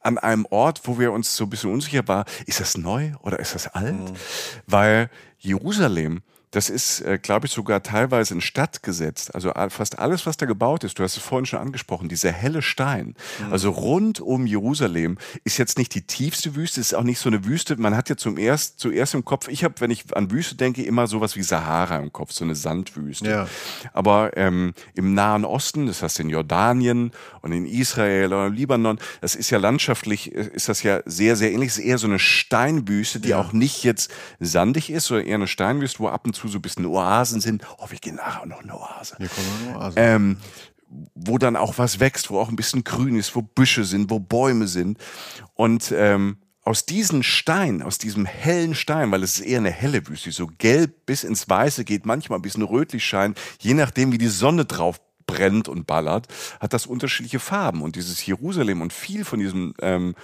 [0.07, 3.41] an einem Ort, wo wir uns so ein bisschen unsicher waren, ist das neu oder
[3.41, 3.95] ist das alt?
[3.95, 4.17] Mhm.
[4.67, 6.23] Weil Jerusalem
[6.53, 9.35] das ist, äh, glaube ich, sogar teilweise in Stadt gesetzt.
[9.35, 12.62] Also fast alles, was da gebaut ist, du hast es vorhin schon angesprochen, dieser helle
[12.62, 13.15] Stein.
[13.45, 13.53] Mhm.
[13.53, 17.45] Also rund um Jerusalem ist jetzt nicht die tiefste Wüste, ist auch nicht so eine
[17.45, 17.76] Wüste.
[17.76, 20.83] Man hat ja zum erst, zuerst im Kopf, ich habe, wenn ich an Wüste denke,
[20.83, 23.29] immer sowas wie Sahara im Kopf, so eine Sandwüste.
[23.29, 23.49] Ja.
[23.93, 27.11] Aber ähm, im Nahen Osten, das heißt in Jordanien
[27.43, 31.53] und in Israel oder Libanon, das ist ja landschaftlich, äh, ist das ja sehr, sehr
[31.53, 31.71] ähnlich.
[31.71, 33.41] Es ist eher so eine Steinwüste, die ja.
[33.41, 34.11] auch nicht jetzt
[34.41, 37.41] sandig ist, sondern eher eine Steinwüste, wo ab und zu zu so ein bisschen Oasen
[37.41, 37.67] sind.
[37.79, 39.17] Oh, wir gehen nachher noch eine Oase.
[39.19, 39.99] Hier kommen eine Oase.
[39.99, 40.37] Ähm,
[41.15, 44.21] wo dann auch was wächst, wo auch ein bisschen grün ist, wo Büsche sind, wo
[44.21, 44.99] Bäume sind.
[45.55, 50.07] Und ähm, aus diesem Stein, aus diesem hellen Stein, weil es ist eher eine helle
[50.09, 54.19] Wüste, so gelb bis ins Weiße geht, manchmal ein bisschen rötlich scheint, je nachdem, wie
[54.19, 56.29] die Sonne drauf brennt und ballert,
[56.61, 57.83] hat das unterschiedliche Farben.
[57.83, 60.15] Und dieses Jerusalem und viel von diesem ähm,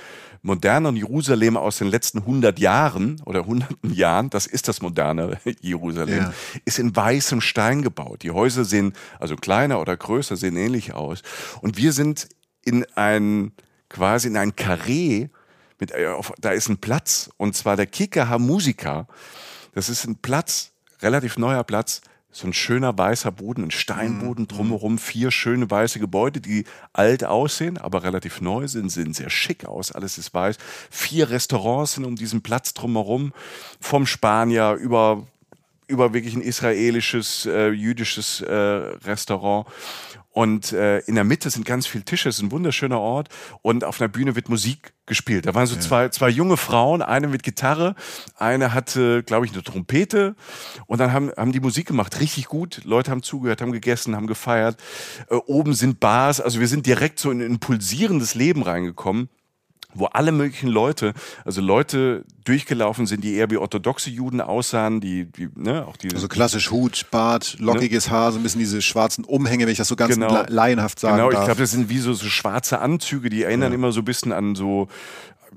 [0.42, 6.18] modernen Jerusalem aus den letzten 100 Jahren oder hunderten Jahren, das ist das moderne Jerusalem,
[6.18, 6.34] ja.
[6.64, 8.22] ist in weißem Stein gebaut.
[8.22, 11.22] Die Häuser sehen, also kleiner oder größer, sehen ähnlich aus.
[11.61, 12.28] Und wir sind
[12.64, 13.52] in ein,
[13.88, 15.28] quasi in ein Karree,
[15.78, 19.06] mit, äh, auf, da ist ein Platz, und zwar der Kika Musica.
[19.75, 22.02] Das ist ein Platz, relativ neuer Platz,
[22.33, 24.49] so ein schöner weißer Boden, ein Steinboden mhm.
[24.49, 29.67] drumherum, vier schöne weiße Gebäude, die alt aussehen, aber relativ neu sind, sehen sehr schick
[29.67, 30.57] aus, alles ist weiß.
[30.91, 33.33] Vier Restaurants sind um diesen Platz drumherum,
[33.81, 35.27] vom Spanier über
[35.89, 39.66] über wirklich ein israelisches, äh, jüdisches äh, Restaurant.
[40.33, 43.29] Und äh, in der Mitte sind ganz viele Tische, es ist ein wunderschöner Ort.
[43.61, 45.47] Und auf einer Bühne wird Musik gespielt.
[45.47, 45.81] Da waren so ja.
[45.81, 47.95] zwei, zwei junge Frauen, eine mit Gitarre,
[48.37, 50.35] eine hatte, glaube ich, eine Trompete.
[50.87, 52.81] Und dann haben, haben die Musik gemacht, richtig gut.
[52.85, 54.79] Leute haben zugehört, haben gegessen, haben gefeiert.
[55.29, 56.40] Äh, oben sind Bars.
[56.40, 59.29] Also wir sind direkt so in ein pulsierendes Leben reingekommen
[59.94, 61.12] wo alle möglichen Leute,
[61.44, 66.16] also Leute durchgelaufen sind, die eher wie orthodoxe Juden aussahen, die, die ne, auch diese.
[66.16, 68.12] Also klassisch Hut, Bart, lockiges ne?
[68.12, 70.44] Haar, so ein bisschen diese schwarzen Umhänge, wenn ich das so ganz genau.
[70.48, 73.76] laienhaft sagen Genau, ich glaube, das sind wie so, so schwarze Anzüge, die erinnern ja.
[73.76, 74.88] immer so ein bisschen an so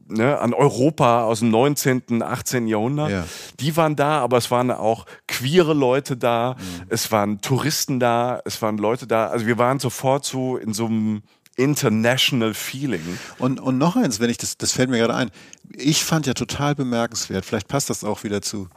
[0.08, 2.67] Ne, an Europa aus dem 19., 18.
[2.67, 3.10] Jahrhundert.
[3.10, 3.26] Ja.
[3.60, 6.86] Die waren da, aber es waren auch queere Leute da, mhm.
[6.89, 9.28] es waren Touristen da, es waren Leute da.
[9.28, 11.24] Also wir waren sofort so in so einem
[11.56, 13.18] international feeling.
[13.38, 15.32] Und, und noch eins, wenn ich das, das fällt mir gerade ein.
[15.76, 18.68] Ich fand ja total bemerkenswert, vielleicht passt das auch wieder zu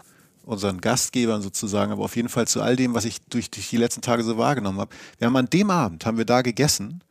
[0.45, 3.77] unseren Gastgebern sozusagen, aber auf jeden Fall zu all dem, was ich durch, durch die
[3.77, 4.95] letzten Tage so wahrgenommen habe.
[5.19, 7.03] Wir haben an dem Abend, haben wir da gegessen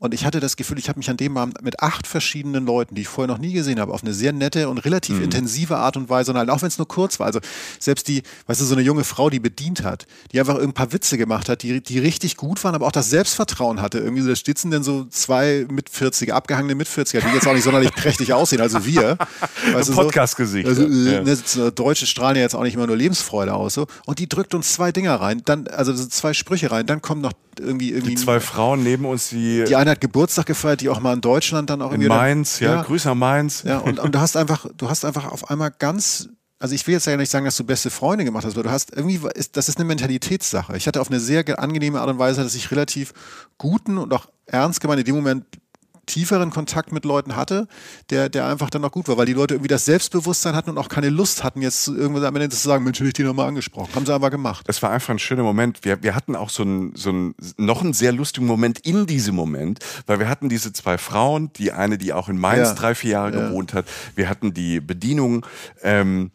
[0.00, 2.94] und ich hatte das Gefühl, ich habe mich an dem Abend mit acht verschiedenen Leuten,
[2.94, 5.24] die ich vorher noch nie gesehen habe, auf eine sehr nette und relativ mhm.
[5.24, 7.26] intensive Art und Weise, und halt auch wenn es nur kurz war.
[7.26, 7.40] Also
[7.78, 10.94] selbst die, weißt du, so eine junge Frau, die bedient hat, die einfach ein paar
[10.94, 13.98] Witze gemacht hat, die, die richtig gut waren, aber auch das Selbstvertrauen hatte.
[13.98, 17.52] Irgendwie so, da sitzen denn so zwei mit 40er, abgehangene mit 40er, die jetzt auch
[17.52, 19.18] nicht sonderlich prächtig aussehen, also wir.
[19.72, 20.66] Weißt Podcast-Gesicht.
[20.66, 21.20] Also, ja.
[21.22, 23.74] ne, Deutsche strahlen ja jetzt auch nicht immer nur Lebensfreude aus.
[23.74, 23.86] So.
[24.06, 27.20] Und die drückt uns zwei Dinger rein, dann, also so zwei Sprüche rein, dann kommt
[27.20, 28.14] noch irgendwie, irgendwie.
[28.14, 29.64] Die zwei Frauen neben uns, die.
[29.64, 32.06] Die eine hat Geburtstag gefeiert, die auch mal in Deutschland dann auch irgendwie.
[32.06, 33.62] In Mainz, dann, ja, ja, Grüße an Mainz.
[33.64, 36.28] Ja, und, und du hast einfach, du hast einfach auf einmal ganz
[36.60, 38.70] also ich will jetzt ja nicht sagen, dass du beste Freunde gemacht hast, aber du
[38.70, 39.18] hast irgendwie,
[39.52, 40.76] das ist eine Mentalitätssache.
[40.76, 43.14] Ich hatte auf eine sehr angenehme Art und Weise, dass ich relativ
[43.56, 45.46] guten und auch ernst gemeint in dem Moment
[46.10, 47.68] tieferen Kontakt mit Leuten hatte,
[48.10, 50.78] der, der einfach dann auch gut war, weil die Leute irgendwie das Selbstbewusstsein hatten und
[50.78, 53.46] auch keine Lust hatten, jetzt irgendwann am Ende zu sagen, Mensch, hätte ich die nochmal
[53.46, 53.94] angesprochen.
[53.94, 54.66] Haben sie aber gemacht.
[54.68, 55.84] Es war einfach ein schöner Moment.
[55.84, 59.36] Wir, wir hatten auch so einen, so einen, noch einen sehr lustigen Moment in diesem
[59.36, 62.74] Moment, weil wir hatten diese zwei Frauen, die eine, die auch in Mainz ja.
[62.74, 63.48] drei, vier Jahre ja.
[63.48, 63.86] gewohnt hat.
[64.16, 65.46] Wir hatten die Bedienung,
[65.82, 66.32] ähm,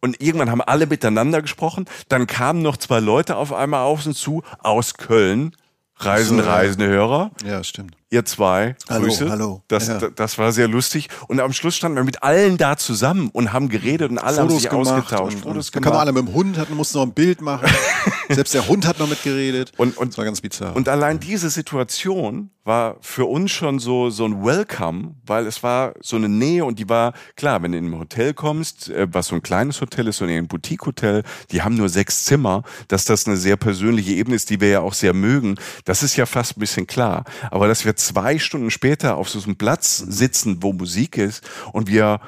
[0.00, 1.86] und irgendwann haben alle miteinander gesprochen.
[2.10, 5.56] Dann kamen noch zwei Leute auf einmal auf uns zu aus Köln.
[5.96, 7.30] Reisen, so, reisende Hörer.
[7.42, 8.76] Ja, stimmt ihr zwei.
[8.88, 9.28] Hallo, Grüße.
[9.30, 9.62] hallo.
[9.68, 9.98] Das, Ja.
[10.14, 11.08] das war sehr lustig.
[11.28, 14.50] Und am Schluss standen wir mit allen da zusammen und haben geredet und alle haben
[14.50, 15.36] sich ausgetauscht.
[15.36, 16.00] Und, Fotos und da kamen gemacht.
[16.00, 17.68] alle mit dem Hund, hatten, mussten noch ein Bild machen.
[18.30, 19.72] Selbst der Hund hat noch mitgeredet.
[19.76, 20.74] Und- und- das war ganz bizarr.
[20.76, 25.92] Und allein diese Situation war für uns schon so, so ein Welcome, weil es war
[26.00, 29.26] so eine Nähe und die war, klar, wenn du in ein Hotel kommst, äh, was
[29.26, 33.26] so ein kleines Hotel ist, so ein Boutique-Hotel, die haben nur sechs Zimmer, dass das
[33.26, 36.56] eine sehr persönliche Ebene ist, die wir ja auch sehr mögen, das ist ja fast
[36.56, 37.24] ein bisschen klar.
[37.50, 41.88] Aber dass wir zwei Stunden später auf so einem Platz sitzen, wo Musik ist und
[41.88, 42.20] wir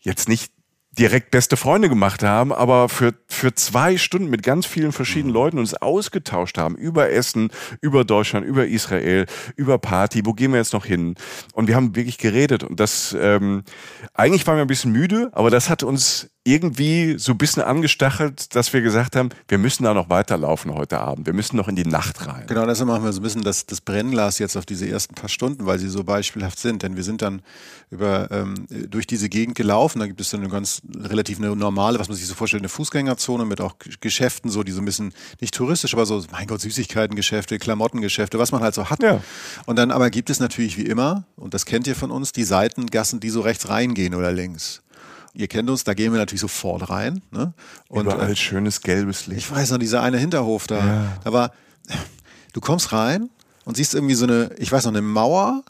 [0.00, 0.52] jetzt nicht
[0.98, 5.58] direkt beste Freunde gemacht haben, aber für, für zwei Stunden mit ganz vielen verschiedenen Leuten
[5.58, 10.72] uns ausgetauscht haben über Essen, über Deutschland, über Israel, über Party, wo gehen wir jetzt
[10.72, 11.14] noch hin?
[11.52, 13.62] Und wir haben wirklich geredet und das, ähm,
[14.14, 18.54] eigentlich waren wir ein bisschen müde, aber das hat uns irgendwie so ein bisschen angestachelt,
[18.54, 21.26] dass wir gesagt haben, wir müssen da noch weiterlaufen heute Abend.
[21.26, 22.46] Wir müssen noch in die Nacht rein.
[22.46, 25.28] Genau, deshalb machen wir so ein bisschen das, das Brennglas jetzt auf diese ersten paar
[25.28, 26.82] Stunden, weil sie so beispielhaft sind.
[26.82, 27.42] Denn wir sind dann
[27.90, 30.00] über, ähm, durch diese Gegend gelaufen.
[30.00, 32.70] Da gibt es dann eine ganz relativ eine normale, was man sich so vorstellt, eine
[32.70, 36.62] Fußgängerzone mit auch Geschäften, so die so ein bisschen nicht touristisch, aber so, mein Gott,
[36.62, 39.02] Süßigkeitengeschäfte, Klamottengeschäfte, was man halt so hat.
[39.02, 39.20] Ja.
[39.66, 42.44] Und dann aber gibt es natürlich wie immer, und das kennt ihr von uns, die
[42.44, 44.82] Seitengassen, die so rechts reingehen oder links.
[45.34, 47.22] Ihr kennt uns, da gehen wir natürlich sofort rein.
[47.30, 47.52] Ne?
[47.88, 49.40] Und, Überall äh, schönes gelbes Licht.
[49.40, 50.78] ich weiß noch, dieser eine Hinterhof da.
[50.78, 51.16] Ja.
[51.24, 51.52] Da war,
[52.52, 53.30] du kommst rein
[53.64, 55.62] und siehst irgendwie so eine, ich weiß noch, eine Mauer.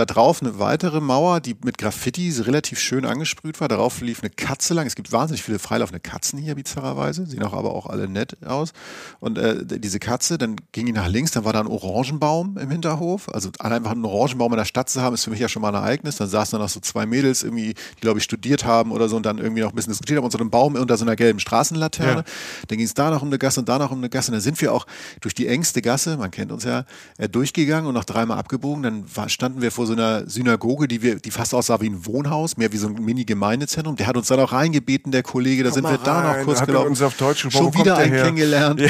[0.00, 3.68] Da drauf eine weitere Mauer, die mit Graffiti so relativ schön angesprüht war.
[3.68, 4.86] Darauf lief eine Katze lang.
[4.86, 7.26] Es gibt wahnsinnig viele freilaufende Katzen hier, bizarrerweise.
[7.26, 8.72] Sehen auch aber auch alle nett aus.
[9.18, 12.70] Und äh, diese Katze, dann ging die nach links, dann war da ein Orangenbaum im
[12.70, 13.28] Hinterhof.
[13.28, 15.68] Also einfach einen Orangenbaum in der Stadt zu haben, ist für mich ja schon mal
[15.68, 16.16] ein Ereignis.
[16.16, 19.16] Dann saßen da noch so zwei Mädels irgendwie, die glaube ich studiert haben oder so
[19.16, 21.40] und dann irgendwie noch ein bisschen diskutiert haben unter einem Baum unter so einer gelben
[21.40, 22.20] Straßenlaterne.
[22.20, 22.24] Ja.
[22.68, 24.30] Dann ging es da noch um eine Gasse und da noch um eine Gasse.
[24.30, 24.86] Und dann sind wir auch
[25.20, 26.86] durch die engste Gasse, man kennt uns ja,
[27.18, 28.82] äh, durchgegangen und noch dreimal abgebogen.
[28.82, 32.06] Dann war, standen wir vor so einer Synagoge, die, wir, die fast aussah wie ein
[32.06, 33.96] Wohnhaus, mehr wie so ein Mini-Gemeindezentrum.
[33.96, 35.62] Der hat uns dann auch reingebeten, der Kollege.
[35.62, 36.44] Da Komm sind wir da noch rein.
[36.44, 36.88] kurz Hat gelaufen.
[36.88, 37.46] uns auf Deutsch.
[37.50, 38.24] Schon wieder der einen her?
[38.24, 38.80] kennengelernt.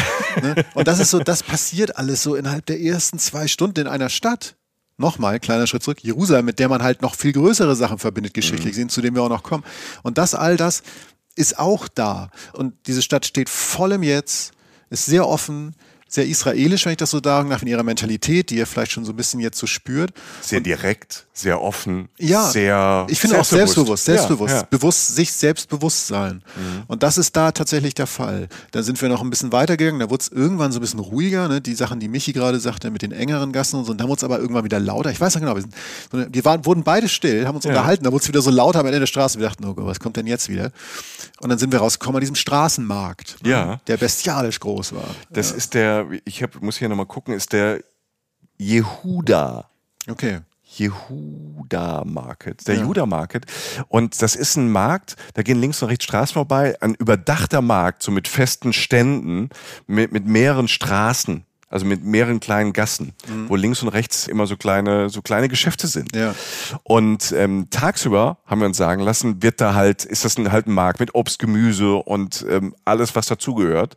[0.43, 0.65] Ne?
[0.75, 4.09] Und das ist so, das passiert alles so innerhalb der ersten zwei Stunden in einer
[4.09, 4.57] Stadt.
[4.97, 8.75] Nochmal, kleiner Schritt zurück, Jerusalem, mit der man halt noch viel größere Sachen verbindet, geschichtlich
[8.75, 8.81] Mhm.
[8.81, 9.65] sind, zu denen wir auch noch kommen.
[10.03, 10.83] Und das, all das
[11.37, 12.29] ist auch da.
[12.53, 14.53] Und diese Stadt steht voll im Jetzt,
[14.91, 15.75] ist sehr offen,
[16.11, 19.05] sehr israelisch, wenn ich das so sagen darf, in ihrer Mentalität, die ihr vielleicht schon
[19.05, 20.11] so ein bisschen jetzt so spürt.
[20.40, 24.66] Sehr direkt, sehr offen, Ja, sehr ich finde auch selbstbewusst, selbstbewusst, Ja, ja.
[24.68, 26.42] bewusst, sich selbstbewusst sein.
[26.88, 28.49] Und das ist da tatsächlich der Fall.
[28.73, 31.46] Dann sind wir noch ein bisschen weitergegangen, da wurde es irgendwann so ein bisschen ruhiger,
[31.46, 31.61] ne?
[31.61, 34.18] die Sachen, die Michi gerade sagte, mit den engeren Gassen und so, und dann wurde
[34.18, 35.12] es aber irgendwann wieder lauter.
[35.12, 38.11] Ich weiß noch genau, wir, sind, wir waren, wurden beide still, haben uns unterhalten, da
[38.11, 39.38] wurde es wieder so lauter am Ende der Straße.
[39.38, 40.73] Wir dachten, oh Gott, was kommt denn jetzt wieder?
[41.40, 43.51] Und dann sind wir rausgekommen an diesem Straßenmarkt, ne?
[43.51, 43.81] Ja.
[43.87, 45.14] der bestialisch groß war.
[45.31, 47.83] Das ist der, ich hab, muss hier nochmal gucken, ist der
[48.59, 49.71] Jehuda.
[50.09, 50.41] Okay.
[50.63, 52.83] Jehuda Market, der Ja.
[52.83, 53.45] Juda Market.
[53.89, 58.03] Und das ist ein Markt, da gehen links und rechts Straßen vorbei, ein überdachter Markt,
[58.03, 59.51] so mit festen Ständen,
[59.87, 61.45] mit, mit mehreren Straßen.
[61.73, 63.15] Also mit mehreren kleinen Gassen,
[63.47, 66.17] wo links und rechts immer so kleine, so kleine Geschäfte sind.
[66.17, 66.35] Ja.
[66.83, 70.67] Und ähm, tagsüber haben wir uns sagen lassen, wird da halt, ist das ein, halt
[70.67, 73.95] ein Markt mit Obst, Gemüse und ähm, alles, was dazugehört.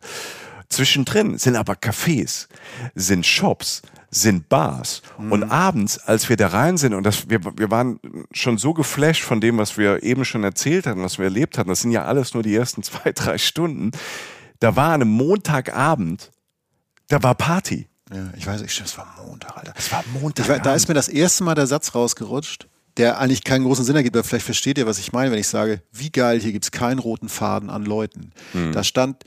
[0.74, 2.48] Zwischendrin sind aber Cafés,
[2.94, 5.02] sind Shops, sind Bars.
[5.18, 7.98] Und abends, als wir da rein sind, und das, wir, wir waren
[8.32, 11.68] schon so geflasht von dem, was wir eben schon erzählt hatten, was wir erlebt hatten,
[11.68, 13.90] das sind ja alles nur die ersten zwei, drei Stunden,
[14.60, 16.30] da war an einem Montagabend,
[17.08, 17.88] da war Party.
[18.12, 19.72] Ja, ich weiß, ich, es war Montag, Alter.
[19.76, 20.62] Es war Montag.
[20.62, 24.16] da ist mir das erste Mal der Satz rausgerutscht, der eigentlich keinen großen Sinn ergibt,
[24.16, 26.70] aber vielleicht versteht ihr, was ich meine, wenn ich sage, wie geil, hier gibt es
[26.70, 28.32] keinen roten Faden an Leuten.
[28.72, 29.24] Da stand,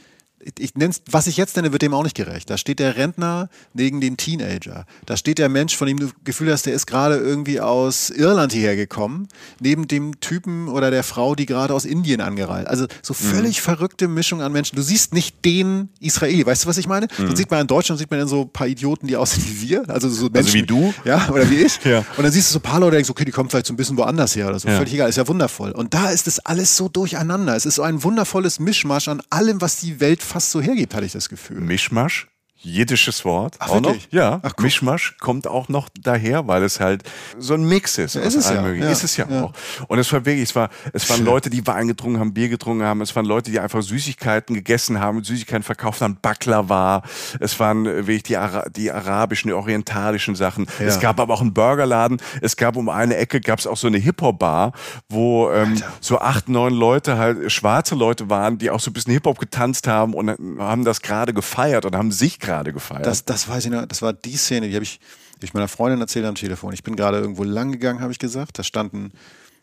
[0.59, 2.49] ich nenn's, was ich jetzt nenne, wird dem auch nicht gerecht.
[2.49, 4.85] Da steht der Rentner neben den Teenager.
[5.05, 8.53] Da steht der Mensch, von dem du Gefühl hast, der ist gerade irgendwie aus Irland
[8.53, 9.27] hierher gekommen,
[9.59, 12.67] neben dem Typen oder der Frau, die gerade aus Indien angereist.
[12.67, 14.75] Also so völlig verrückte Mischung an Menschen.
[14.75, 17.07] Du siehst nicht den Israeli, weißt du, was ich meine?
[17.17, 19.69] So sieht man in Deutschland, sieht man dann so ein paar Idioten, die aussehen wie
[19.69, 19.89] wir.
[19.89, 20.93] Also so Menschen, wie du?
[21.03, 21.83] Ja, oder wie ich.
[21.83, 21.99] Ja.
[22.17, 23.73] Und dann siehst du so ein paar Leute, die denkst, okay, die kommen vielleicht so
[23.73, 24.67] ein bisschen woanders her oder so.
[24.67, 24.77] Ja.
[24.77, 25.71] Völlig egal, ist ja wundervoll.
[25.71, 27.55] Und da ist es alles so durcheinander.
[27.55, 31.05] Es ist so ein wundervolles Mischmasch an allem, was die Welt fast so hergibt, hatte
[31.07, 31.59] ich das Gefühl.
[31.59, 32.27] Mischmasch,
[32.59, 33.55] jiddisches Wort.
[33.59, 33.95] Ach, auch noch?
[34.11, 34.53] Ja, Ach.
[34.59, 37.03] Mischmasch kommt auch noch daher, weil es halt
[37.37, 38.15] so ein Mix ist.
[38.15, 38.67] Ja, ist es ja.
[38.67, 39.43] Ja, Ist es ja, ja.
[39.43, 39.53] auch.
[39.87, 42.83] Und es war wirklich, es war, es waren Leute, die Wein getrunken haben, Bier getrunken
[42.83, 43.01] haben.
[43.01, 47.03] Es waren Leute, die einfach Süßigkeiten gegessen haben, Süßigkeiten verkauft haben, Baklava.
[47.39, 50.67] Es waren äh, wirklich die, Ara die arabischen, die orientalischen Sachen.
[50.79, 52.17] Es gab aber auch einen Burgerladen.
[52.41, 54.73] Es gab um eine Ecke gab es auch so eine Hip-Hop-Bar,
[55.09, 59.13] wo ähm, so acht, neun Leute halt, schwarze Leute waren, die auch so ein bisschen
[59.13, 63.05] Hip-Hop getanzt haben und haben das gerade gefeiert und haben sich gerade gefeiert.
[63.05, 64.99] Das, das weiß ich noch, das war die Szene, die habe ich,
[65.41, 68.57] Ich meiner Freundin erzählt am Telefon, ich bin gerade irgendwo lang gegangen, habe ich gesagt.
[68.57, 69.11] Da standen,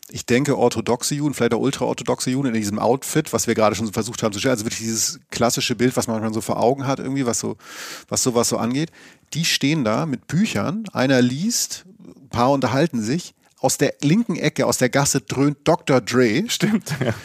[0.09, 3.91] ich denke, orthodoxe Juden, vielleicht auch ultraorthodoxe Juden in diesem Outfit, was wir gerade schon
[3.91, 4.53] versucht haben zu stellen.
[4.53, 7.57] Also wirklich dieses klassische Bild, was man manchmal so vor Augen hat, irgendwie, was so,
[8.07, 8.91] was sowas so angeht.
[9.33, 10.85] Die stehen da mit Büchern.
[10.93, 13.34] Einer liest, ein paar unterhalten sich
[13.65, 15.99] aus der linken Ecke, aus der Gasse dröhnt Dr.
[15.99, 16.43] Dre.
[16.47, 16.91] Stimmt.
[17.03, 17.13] Ja.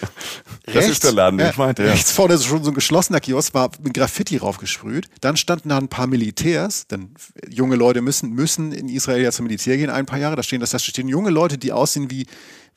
[0.66, 1.82] Das rechts, ist der Laden, den ich meinte.
[1.82, 1.90] Ja.
[1.90, 5.08] Rechts vorne ist schon so ein geschlossener Kiosk, war mit Graffiti raufgesprüht.
[5.20, 7.12] Dann standen da ein paar Militärs, denn
[7.48, 10.36] junge Leute müssen, müssen in Israel ja zum Militär gehen, ein paar Jahre.
[10.36, 12.26] Da stehen, das, da stehen junge Leute, die aussehen wie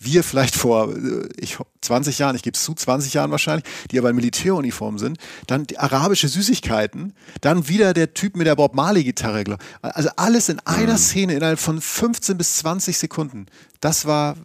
[0.05, 3.99] wir vielleicht vor äh, ich, 20 Jahren, ich gebe es zu, 20 Jahren wahrscheinlich, die
[3.99, 8.75] aber in Militäruniform sind, dann die arabische Süßigkeiten, dann wieder der Typ mit der Bob
[8.75, 9.57] Marley-Gitarre.
[9.81, 10.97] Also alles in einer mhm.
[10.97, 13.47] Szene innerhalb von 15 bis 20 Sekunden.
[13.81, 14.35] Das war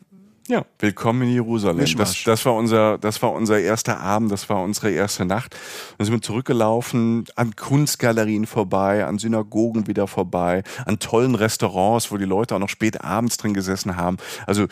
[0.49, 1.85] ja, willkommen in Jerusalem.
[1.99, 5.55] Das, das, war unser, das war unser erster Abend, das war unsere erste Nacht.
[5.99, 12.17] Dann sind wir zurückgelaufen, an Kunstgalerien vorbei, an Synagogen wieder vorbei, an tollen Restaurants, wo
[12.17, 14.17] die Leute auch noch spät abends drin gesessen haben.
[14.47, 14.69] Also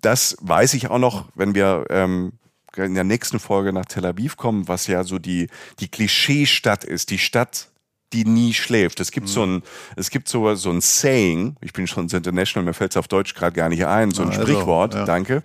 [0.00, 2.32] das weiß ich auch noch, wenn wir ähm,
[2.76, 5.48] in der nächsten Folge nach Tel Aviv kommen, was ja so die,
[5.80, 7.68] die Klischeestadt ist, die Stadt,
[8.12, 9.00] die nie schläft.
[9.00, 9.32] Es gibt mhm.
[9.32, 9.62] so ein,
[9.96, 13.34] es gibt so, so ein Saying, ich bin schon international, mir fällt es auf Deutsch
[13.34, 15.04] gerade gar nicht ein, so ein also, Sprichwort, ja.
[15.04, 15.42] danke,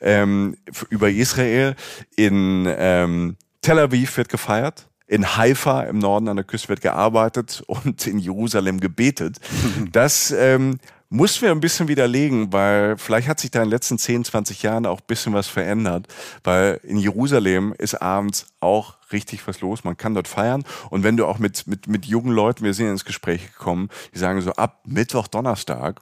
[0.00, 0.56] ähm,
[0.88, 1.76] über Israel.
[2.16, 7.62] In ähm, Tel Aviv wird gefeiert, in Haifa im Norden an der Küste wird gearbeitet
[7.66, 9.38] und in Jerusalem gebetet.
[9.92, 10.78] Das ähm,
[11.16, 14.62] muss wir ein bisschen widerlegen, weil vielleicht hat sich da in den letzten 10, 20
[14.62, 16.06] Jahren auch ein bisschen was verändert,
[16.44, 19.82] weil in Jerusalem ist abends auch richtig was los.
[19.82, 20.64] Man kann dort feiern.
[20.90, 24.18] Und wenn du auch mit, mit, mit jungen Leuten, wir sind ins Gespräch gekommen, die
[24.18, 26.00] sagen so, ab Mittwoch, Donnerstag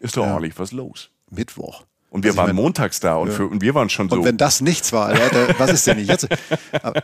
[0.00, 0.34] ist doch ja.
[0.34, 1.10] ordentlich was los.
[1.30, 1.84] Mittwoch.
[2.08, 3.34] Und wir also waren meine, montags da und, ja.
[3.34, 4.16] für, und wir waren schon so.
[4.16, 6.28] Und wenn das nichts war, Alter, was ist denn nicht jetzt?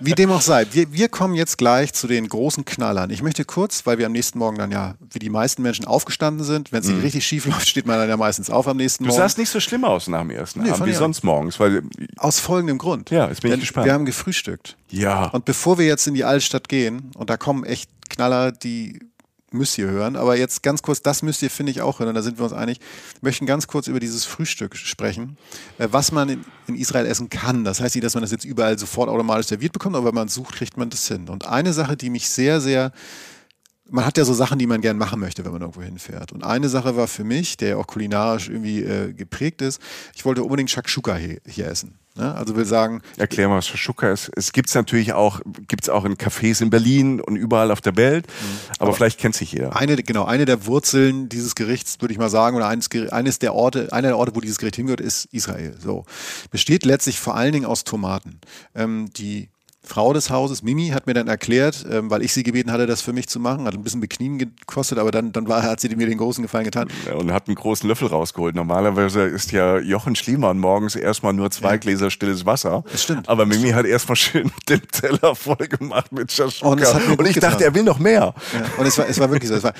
[0.00, 3.10] Wie dem auch sei, wir, wir kommen jetzt gleich zu den großen Knallern.
[3.10, 6.44] Ich möchte kurz, weil wir am nächsten Morgen dann ja, wie die meisten Menschen aufgestanden
[6.44, 7.02] sind, wenn es nicht mhm.
[7.02, 9.18] richtig schief läuft, steht man dann ja meistens auf am nächsten du Morgen.
[9.18, 11.58] Du sahst nicht so schlimm aus nach dem ersten nee, Abend wie sonst morgens.
[11.58, 11.82] Weil,
[12.16, 13.10] aus folgendem Grund.
[13.10, 13.86] Ja, jetzt bin Denn ich gespannt.
[13.86, 14.76] Wir haben gefrühstückt.
[14.88, 15.26] Ja.
[15.26, 19.00] Und bevor wir jetzt in die Altstadt gehen, und da kommen echt Knaller, die
[19.54, 20.16] müsst ihr hören.
[20.16, 22.14] Aber jetzt ganz kurz, das müsst ihr, finde ich, auch hören.
[22.14, 22.78] Da sind wir uns einig.
[23.20, 25.36] Wir möchten ganz kurz über dieses Frühstück sprechen,
[25.78, 27.64] äh, was man in, in, Israel essen kann.
[27.64, 30.28] Das heißt nicht, dass man das jetzt überall sofort automatisch serviert bekommt, aber wenn man
[30.28, 31.28] sucht, kriegt man das hin.
[31.28, 32.92] Und eine Sache, die mich sehr, sehr
[33.92, 36.32] man hat ja so Sachen, die man gern machen möchte, wenn man irgendwo hinfährt.
[36.32, 39.80] Und eine Sache war für mich, der auch kulinarisch irgendwie äh, geprägt ist,
[40.14, 41.98] ich wollte unbedingt Shakshuka hier, hier essen.
[42.14, 42.34] Ne?
[42.34, 43.00] Also will sagen.
[43.16, 44.30] Erklär mal, was Shashuka ist.
[44.36, 47.80] Es gibt es natürlich auch, gibt es auch in Cafés in Berlin und überall auf
[47.80, 48.58] der Welt, mhm.
[48.78, 49.74] aber, aber, vielleicht kennt sich jeder.
[49.76, 53.54] Eine, genau, eine der Wurzeln dieses Gerichts, würde ich mal sagen, oder eines, eines der
[53.54, 55.74] Orte, einer der Orte, wo dieses Gericht hingehört, ist Israel.
[55.82, 56.04] So.
[56.50, 58.40] Besteht letztlich vor allen Dingen aus Tomaten.
[58.74, 59.48] Ähm, die
[59.84, 63.02] Frau des Hauses, Mimi, hat mir dann erklärt, ähm, weil ich sie gebeten hatte, das
[63.02, 65.88] für mich zu machen, hat ein bisschen Beknien gekostet, aber dann, dann war, hat sie
[65.96, 66.88] mir den großen Gefallen getan.
[67.12, 68.54] Und hat einen großen Löffel rausgeholt.
[68.54, 71.76] Normalerweise ist ja Jochen Schliemann morgens erstmal nur zwei ja.
[71.76, 72.84] Gläser stilles Wasser.
[72.92, 73.28] Das stimmt.
[73.28, 76.66] Aber Mimi hat erstmal schön den Teller voll gemacht mit Schaschka.
[76.66, 78.34] Und, und ich dachte, er will noch mehr.
[78.52, 78.64] Ja.
[78.78, 79.56] Und es war, es war wirklich so.
[79.56, 79.74] Es war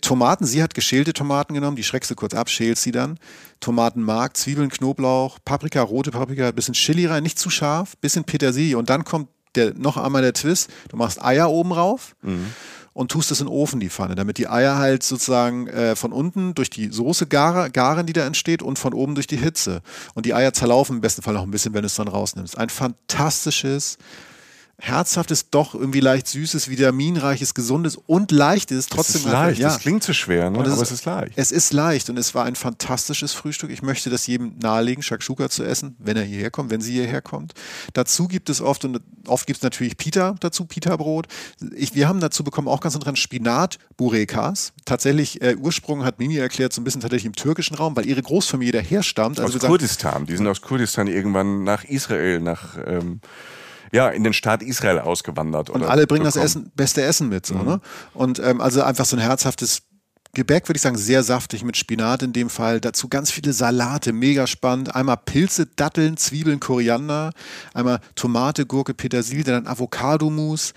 [0.00, 3.18] Tomaten, sie hat geschälte Tomaten genommen, die schreckst du kurz ab, schälst sie dann.
[3.60, 8.88] Tomatenmark, Zwiebeln, Knoblauch, Paprika, rote Paprika, bisschen Chili rein, nicht zu scharf, bisschen Petersilie und
[8.88, 12.46] dann kommt der, noch einmal der Twist, du machst Eier oben rauf mhm.
[12.92, 16.12] und tust es in den Ofen, die Pfanne, damit die Eier halt sozusagen äh, von
[16.12, 19.82] unten durch die Soße garen, garen, die da entsteht und von oben durch die Hitze.
[20.14, 22.56] Und die Eier zerlaufen im besten Fall noch ein bisschen, wenn du es dann rausnimmst.
[22.56, 23.98] Ein fantastisches
[24.80, 28.86] herzhaftes, doch irgendwie leicht süßes, vitaminreiches, gesundes und leichtes.
[28.86, 29.60] Trotzdem es ist leicht.
[29.60, 29.68] Ja.
[29.68, 30.58] Das klingt zu schwer, ne?
[30.58, 31.32] aber es ist, ist leicht.
[31.36, 33.70] Es ist leicht und es war ein fantastisches Frühstück.
[33.70, 37.20] Ich möchte das jedem nahelegen, Shakshuka zu essen, wenn er hierher kommt, wenn sie hierher
[37.20, 37.54] kommt.
[37.92, 41.26] Dazu gibt es oft und oft gibt es natürlich Pita dazu, Pita-Brot.
[41.58, 44.72] wir haben dazu bekommen auch ganz interessant Spinat, Burekas.
[44.84, 48.22] Tatsächlich äh, Ursprung hat Mimi erklärt, so ein bisschen tatsächlich im türkischen Raum, weil ihre
[48.22, 49.40] Großfamilie daher stammt.
[49.40, 50.26] Also aus Kurdistan.
[50.26, 53.20] Die sind aus Kurdistan irgendwann nach Israel, nach ähm
[53.92, 55.70] ja, in den Staat Israel ausgewandert.
[55.70, 56.24] Und alle bringen bekommen.
[56.24, 57.46] das Essen, beste Essen mit.
[57.46, 57.64] So, mhm.
[57.64, 57.80] ne?
[58.14, 59.82] Und ähm, also einfach so ein herzhaftes
[60.34, 62.80] Gebäck, würde ich sagen, sehr saftig mit Spinat in dem Fall.
[62.80, 64.94] Dazu ganz viele Salate, mega spannend.
[64.94, 67.32] Einmal Pilze, Datteln, Zwiebeln, Koriander.
[67.72, 70.74] Einmal Tomate, Gurke, Petersilie, dann Avocado-Mousse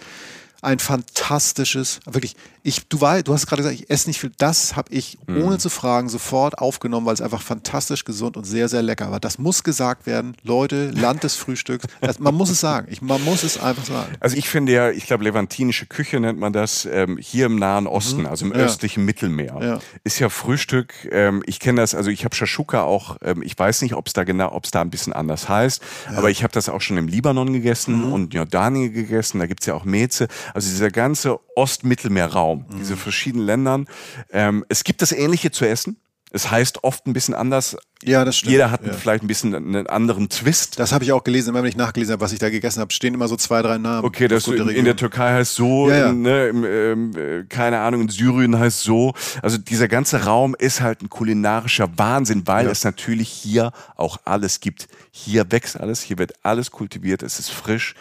[0.61, 4.31] ein fantastisches, wirklich, ich, du, war, du hast gerade gesagt, ich esse nicht viel.
[4.37, 5.43] Das habe ich mhm.
[5.43, 9.19] ohne zu fragen sofort aufgenommen, weil es einfach fantastisch gesund und sehr, sehr lecker war.
[9.19, 10.35] Das muss gesagt werden.
[10.43, 11.87] Leute, Land des Frühstücks.
[12.01, 12.87] Das, man muss es sagen.
[12.91, 14.15] Ich, man muss es einfach sagen.
[14.19, 17.87] Also ich finde ja, ich glaube, levantinische Küche nennt man das ähm, hier im Nahen
[17.87, 18.27] Osten, mhm.
[18.27, 18.59] also im ja.
[18.59, 19.57] östlichen Mittelmeer.
[19.59, 19.79] Ja.
[20.03, 20.93] Ist ja Frühstück.
[21.11, 24.13] Ähm, ich kenne das, also ich habe Shashuka auch, ähm, ich weiß nicht, ob es
[24.13, 26.17] da genau, ob es da ein bisschen anders heißt, ja.
[26.17, 28.13] aber ich habe das auch schon im Libanon gegessen mhm.
[28.13, 29.39] und Jordanien gegessen.
[29.39, 30.27] Da gibt es ja auch Meze.
[30.53, 32.77] Also dieser ganze Ostmittelmeerraum, mhm.
[32.77, 33.87] diese verschiedenen Ländern.
[34.31, 35.97] Ähm, es gibt das Ähnliche zu essen.
[36.33, 37.75] Es heißt oft ein bisschen anders.
[38.03, 38.53] Ja, das stimmt.
[38.53, 38.93] Jeder hat ja.
[38.93, 40.79] vielleicht ein bisschen einen anderen Twist.
[40.79, 42.93] Das habe ich auch gelesen, immer wenn ich nachgelesen habe, was ich da gegessen habe,
[42.93, 44.05] stehen immer so zwei, drei Namen.
[44.05, 46.09] Okay, das in, in, der Türkei heißt so, ja, ja.
[46.09, 49.13] In, ne, im, ähm, keine Ahnung, in Syrien heißt so.
[49.41, 54.61] Also dieser ganze Raum ist halt ein kulinarischer Wahnsinn, weil es natürlich hier auch alles
[54.61, 54.87] gibt.
[55.11, 57.95] Hier wächst alles, hier wird alles kultiviert, es ist frisch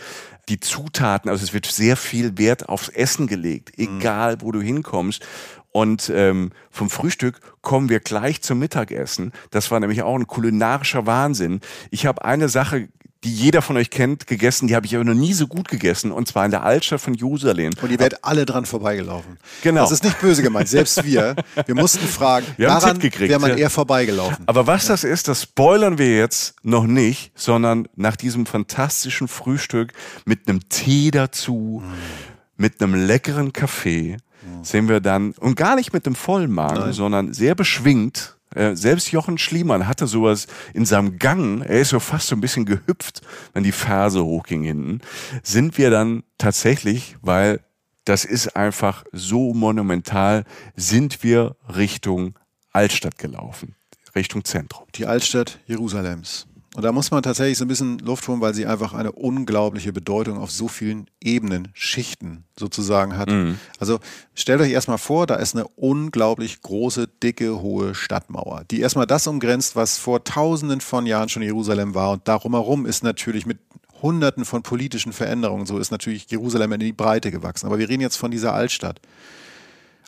[0.50, 3.98] die Zutaten, also es wird sehr viel Wert aufs Essen gelegt, mhm.
[3.98, 5.24] egal wo du hinkommst.
[5.72, 9.32] Und ähm, vom Frühstück kommen wir gleich zum Mittagessen.
[9.50, 11.60] Das war nämlich auch ein kulinarischer Wahnsinn.
[11.92, 12.88] Ich habe eine Sache
[13.24, 14.66] die jeder von euch kennt, gegessen.
[14.66, 16.10] Die habe ich aber noch nie so gut gegessen.
[16.10, 17.72] Und zwar in der Altstadt von Jerusalem.
[17.82, 19.38] Und ihr werdet alle dran vorbeigelaufen.
[19.62, 19.82] Genau.
[19.82, 20.68] Das ist nicht böse gemeint.
[20.68, 21.36] Selbst wir.
[21.66, 24.44] Wir mussten fragen, wir daran wäre man eher vorbeigelaufen.
[24.46, 29.92] Aber was das ist, das spoilern wir jetzt noch nicht, sondern nach diesem fantastischen Frühstück
[30.24, 32.62] mit einem Tee dazu, mm.
[32.62, 34.64] mit einem leckeren Kaffee, mm.
[34.64, 36.92] sehen wir dann, und gar nicht mit dem vollen Magen, Nein.
[36.92, 42.00] sondern sehr beschwingt, äh, selbst Jochen Schliemann hatte sowas in seinem Gang, er ist so
[42.00, 45.00] fast so ein bisschen gehüpft, wenn die Ferse hochging hinten,
[45.42, 47.60] sind wir dann tatsächlich, weil
[48.04, 52.38] das ist einfach so monumental, sind wir Richtung
[52.72, 53.76] Altstadt gelaufen,
[54.14, 54.86] Richtung Zentrum.
[54.94, 56.46] Die Altstadt Jerusalems.
[56.76, 59.92] Und da muss man tatsächlich so ein bisschen Luft holen, weil sie einfach eine unglaubliche
[59.92, 63.28] Bedeutung auf so vielen Ebenen, Schichten sozusagen hat.
[63.28, 63.58] Mhm.
[63.80, 63.98] Also
[64.34, 69.26] stellt euch erstmal vor, da ist eine unglaublich große, dicke, hohe Stadtmauer, die erstmal das
[69.26, 72.12] umgrenzt, was vor tausenden von Jahren schon Jerusalem war.
[72.12, 73.58] Und darum herum ist natürlich mit
[74.00, 77.66] hunderten von politischen Veränderungen, so ist natürlich Jerusalem in die Breite gewachsen.
[77.66, 79.00] Aber wir reden jetzt von dieser Altstadt.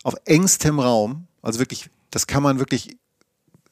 [0.04, 2.96] Auf engstem Raum, also wirklich, das kann man wirklich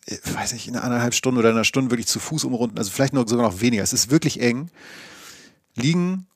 [0.06, 3.28] weiß nicht, in eineinhalb Stunden oder einer Stunde wirklich zu Fuß umrunden, also vielleicht noch
[3.28, 3.82] sogar noch weniger.
[3.82, 4.70] Es ist wirklich eng.
[5.74, 6.26] Liegen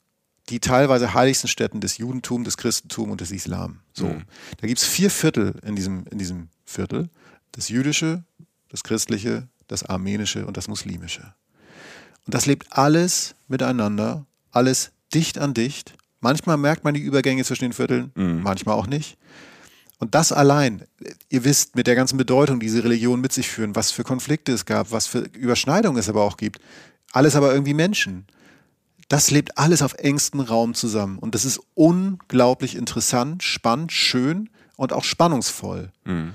[0.51, 3.81] die teilweise heiligsten Städten des Judentums, des Christentums und des Islam.
[3.93, 4.07] So.
[4.07, 4.25] Mhm.
[4.61, 7.09] Da gibt es vier Viertel in diesem, in diesem Viertel.
[7.53, 8.25] Das jüdische,
[8.69, 11.35] das christliche, das armenische und das muslimische.
[12.27, 15.95] Und das lebt alles miteinander, alles dicht an dicht.
[16.21, 18.43] Manchmal merkt man die Übergänge zwischen den Vierteln, mhm.
[18.43, 19.17] manchmal auch nicht.
[19.99, 20.85] Und das allein,
[21.29, 24.53] ihr wisst mit der ganzen Bedeutung, die diese Religionen mit sich führen, was für Konflikte
[24.53, 26.61] es gab, was für Überschneidungen es aber auch gibt,
[27.13, 28.27] alles aber irgendwie Menschen.
[29.09, 31.19] Das lebt alles auf engstem Raum zusammen.
[31.19, 35.93] Und das ist unglaublich interessant, spannend, schön und auch spannungsvoll.
[36.05, 36.35] Mhm.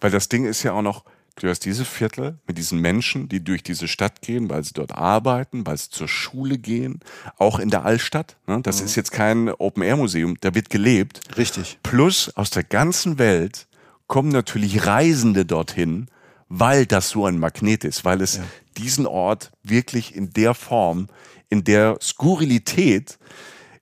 [0.00, 1.04] Weil das Ding ist ja auch noch,
[1.36, 4.92] Du hast diese Viertel mit diesen Menschen, die durch diese Stadt gehen, weil sie dort
[4.92, 7.00] arbeiten, weil sie zur Schule gehen,
[7.38, 8.36] auch in der Altstadt.
[8.46, 8.60] Ne?
[8.62, 8.86] Das mhm.
[8.86, 11.20] ist jetzt kein Open-Air-Museum, da wird gelebt.
[11.36, 11.78] Richtig.
[11.82, 13.68] Plus aus der ganzen Welt
[14.06, 16.08] kommen natürlich Reisende dorthin,
[16.48, 18.44] weil das so ein Magnet ist, weil es ja.
[18.76, 21.06] diesen Ort wirklich in der Form,
[21.48, 23.18] in der Skurrilität,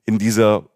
[0.04, 0.68] in dieser,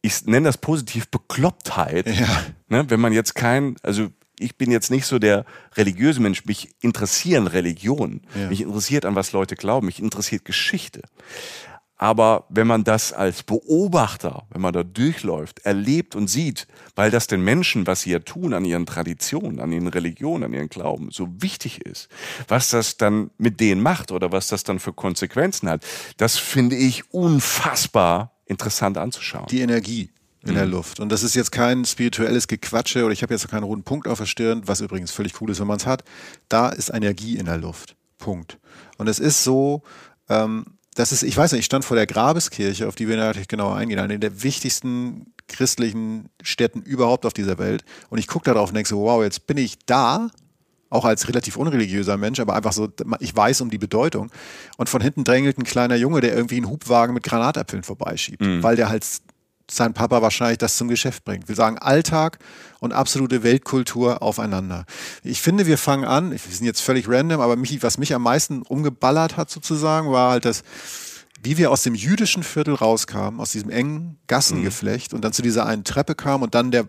[0.00, 2.44] ich nenne das positiv, Beklopptheit, ja.
[2.68, 5.44] ne, wenn man jetzt kein, also ich bin jetzt nicht so der
[5.76, 6.44] religiöse Mensch.
[6.44, 8.22] Mich interessieren Religionen.
[8.34, 8.48] Ja.
[8.48, 9.86] Mich interessiert, an was Leute glauben.
[9.86, 11.02] Mich interessiert Geschichte.
[11.96, 17.26] Aber wenn man das als Beobachter, wenn man da durchläuft, erlebt und sieht, weil das
[17.26, 21.10] den Menschen, was sie ja tun, an ihren Traditionen, an ihren Religionen, an ihren Glauben,
[21.10, 22.08] so wichtig ist,
[22.48, 25.84] was das dann mit denen macht oder was das dann für Konsequenzen hat,
[26.16, 29.46] das finde ich unfassbar interessant anzuschauen.
[29.50, 30.10] Die Energie,
[30.42, 30.54] in mhm.
[30.54, 31.00] der Luft.
[31.00, 34.18] Und das ist jetzt kein spirituelles Gequatsche oder ich habe jetzt keinen roten Punkt auf
[34.18, 36.04] der Stirn, was übrigens völlig cool ist, wenn man es hat.
[36.48, 37.96] Da ist Energie in der Luft.
[38.18, 38.58] Punkt.
[38.98, 39.82] Und es ist so,
[40.28, 43.48] ähm, das ist, ich weiß nicht, ich stand vor der Grabeskirche, auf die wir natürlich
[43.48, 47.84] genauer eingehen, eine der wichtigsten christlichen Städten überhaupt auf dieser Welt.
[48.08, 50.30] Und ich gucke darauf und denke so, wow, jetzt bin ich da,
[50.90, 52.88] auch als relativ unreligiöser Mensch, aber einfach so,
[53.20, 54.30] ich weiß um die Bedeutung.
[54.76, 58.62] Und von hinten drängelt ein kleiner Junge, der irgendwie einen Hubwagen mit Granatäpfeln vorbeischiebt, mhm.
[58.62, 59.06] weil der halt
[59.70, 61.48] sein Papa wahrscheinlich das zum Geschäft bringt.
[61.48, 62.38] Wir sagen Alltag
[62.80, 64.84] und absolute Weltkultur aufeinander.
[65.22, 68.22] Ich finde, wir fangen an, wir sind jetzt völlig random, aber mich, was mich am
[68.22, 70.62] meisten umgeballert hat sozusagen, war halt das,
[71.42, 75.16] wie wir aus dem jüdischen Viertel rauskamen, aus diesem engen Gassengeflecht mhm.
[75.16, 76.88] und dann zu dieser einen Treppe kamen und dann der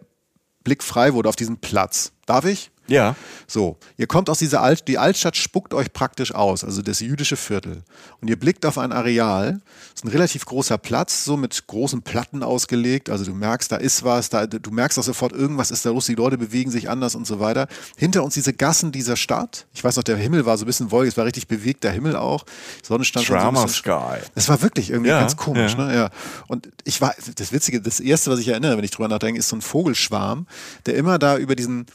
[0.63, 2.11] Blick frei wurde auf diesen Platz.
[2.25, 2.71] Darf ich?
[2.91, 3.15] Ja.
[3.47, 7.35] So, ihr kommt aus dieser Alt, die Altstadt spuckt euch praktisch aus, also das jüdische
[7.35, 7.83] Viertel.
[8.21, 12.01] Und ihr blickt auf ein Areal, das ist ein relativ großer Platz, so mit großen
[12.01, 13.09] Platten ausgelegt.
[13.09, 16.05] Also du merkst, da ist was, da, du merkst auch sofort, irgendwas ist da los,
[16.05, 17.67] die Leute bewegen sich anders und so weiter.
[17.97, 19.65] Hinter uns diese Gassen dieser Stadt.
[19.73, 22.15] Ich weiß noch, der Himmel war so ein bisschen wolkig, es war richtig bewegter Himmel
[22.15, 22.45] auch.
[22.81, 24.19] Die Sonne stand Drama so Sky.
[24.35, 25.85] Das war wirklich irgendwie ja, ganz komisch, ja.
[25.85, 25.95] ne?
[25.95, 26.09] Ja.
[26.47, 29.49] Und ich war, das Witzige, das erste, was ich erinnere, wenn ich drüber nachdenke, ist
[29.49, 30.47] so ein Vogelschwarm,
[30.85, 31.85] der immer da über diesen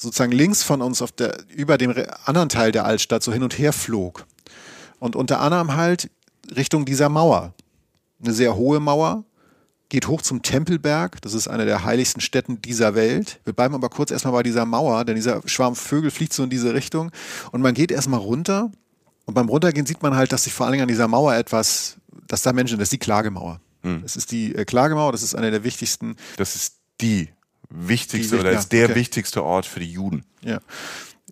[0.00, 3.58] sozusagen links von uns auf der, über dem anderen Teil der Altstadt so hin und
[3.58, 4.26] her flog.
[4.98, 6.10] Und unter anderem halt
[6.54, 7.54] Richtung dieser Mauer.
[8.22, 9.24] Eine sehr hohe Mauer,
[9.90, 11.20] geht hoch zum Tempelberg.
[11.20, 13.40] Das ist eine der heiligsten Stätten dieser Welt.
[13.44, 16.50] Wir bleiben aber kurz erstmal bei dieser Mauer, denn dieser Schwarm Vögel fliegt so in
[16.50, 17.10] diese Richtung.
[17.50, 18.70] Und man geht erstmal runter.
[19.26, 21.96] Und beim Runtergehen sieht man halt, dass sich vor allen Dingen an dieser Mauer etwas,
[22.26, 23.60] dass da Menschen, das ist die Klagemauer.
[23.82, 24.02] Hm.
[24.02, 26.16] Das ist die äh, Klagemauer, das ist eine der wichtigsten.
[26.36, 27.28] Das ist die
[27.70, 28.94] wichtigste die, oder ist der okay.
[28.96, 30.24] wichtigste Ort für die Juden.
[30.42, 30.60] Ja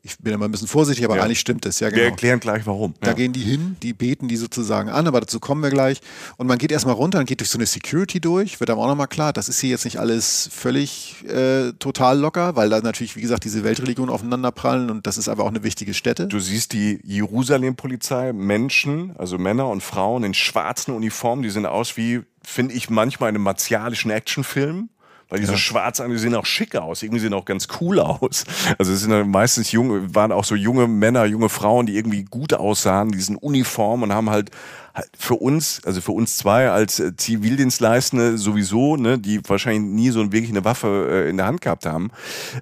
[0.03, 1.23] ich bin immer ein bisschen vorsichtig, aber ja.
[1.23, 1.81] eigentlich stimmt es.
[1.81, 2.01] Ja, genau.
[2.01, 2.95] Wir erklären gleich warum.
[3.01, 3.15] Da ja.
[3.15, 6.01] gehen die hin, die beten die sozusagen an, aber dazu kommen wir gleich.
[6.37, 8.89] Und man geht erstmal runter und geht durch so eine Security durch, wird aber auch
[8.89, 13.17] nochmal klar, das ist hier jetzt nicht alles völlig äh, total locker, weil da natürlich,
[13.17, 16.27] wie gesagt, diese Weltreligionen aufeinanderprallen und das ist aber auch eine wichtige Stätte.
[16.27, 21.97] Du siehst die Jerusalem-Polizei, Menschen, also Männer und Frauen in schwarzen Uniformen, die sehen aus
[21.97, 24.89] wie, finde ich, manchmal in einem martialischen Actionfilm
[25.29, 25.59] weil diese ja.
[25.59, 28.45] schwarz an, die sehen auch schick aus, irgendwie sehen auch ganz cool aus.
[28.79, 32.55] Also es sind meistens junge, waren auch so junge Männer, junge Frauen, die irgendwie gut
[32.55, 34.51] aussahen, diesen Uniform und haben halt,
[34.95, 40.11] halt für uns, also für uns zwei als äh, Zivildienstleistende sowieso, ne, die wahrscheinlich nie
[40.11, 42.11] so wirklich eine Waffe äh, in der Hand gehabt haben,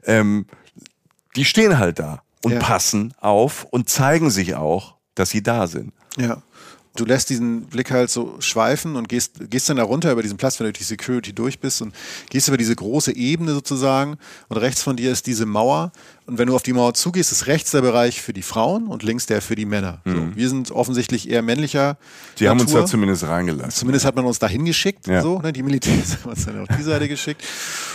[0.05, 0.47] ähm,
[1.37, 2.59] die stehen halt da und ja.
[2.59, 5.93] passen auf und zeigen sich auch, dass sie da sind.
[6.17, 6.43] Ja
[7.01, 10.37] du lässt diesen Blick halt so schweifen und gehst, gehst dann da runter über diesen
[10.37, 11.95] Platz, wenn du durch die Security durch bist und
[12.31, 14.17] gehst über diese große Ebene sozusagen
[14.49, 15.93] und rechts von dir ist diese Mauer
[16.27, 19.05] und wenn du auf die Mauer zugehst, ist rechts der Bereich für die Frauen und
[19.05, 20.01] links der für die Männer.
[20.05, 20.15] Mhm.
[20.15, 21.99] So, wir sind offensichtlich eher männlicher.
[22.39, 22.51] Die Natur.
[22.51, 23.71] haben uns da zumindest reingelassen.
[23.71, 25.23] Zumindest hat man uns da hingeschickt, ja.
[25.23, 25.53] so, ne?
[25.53, 27.43] die Militärs haben uns dann auf die Seite geschickt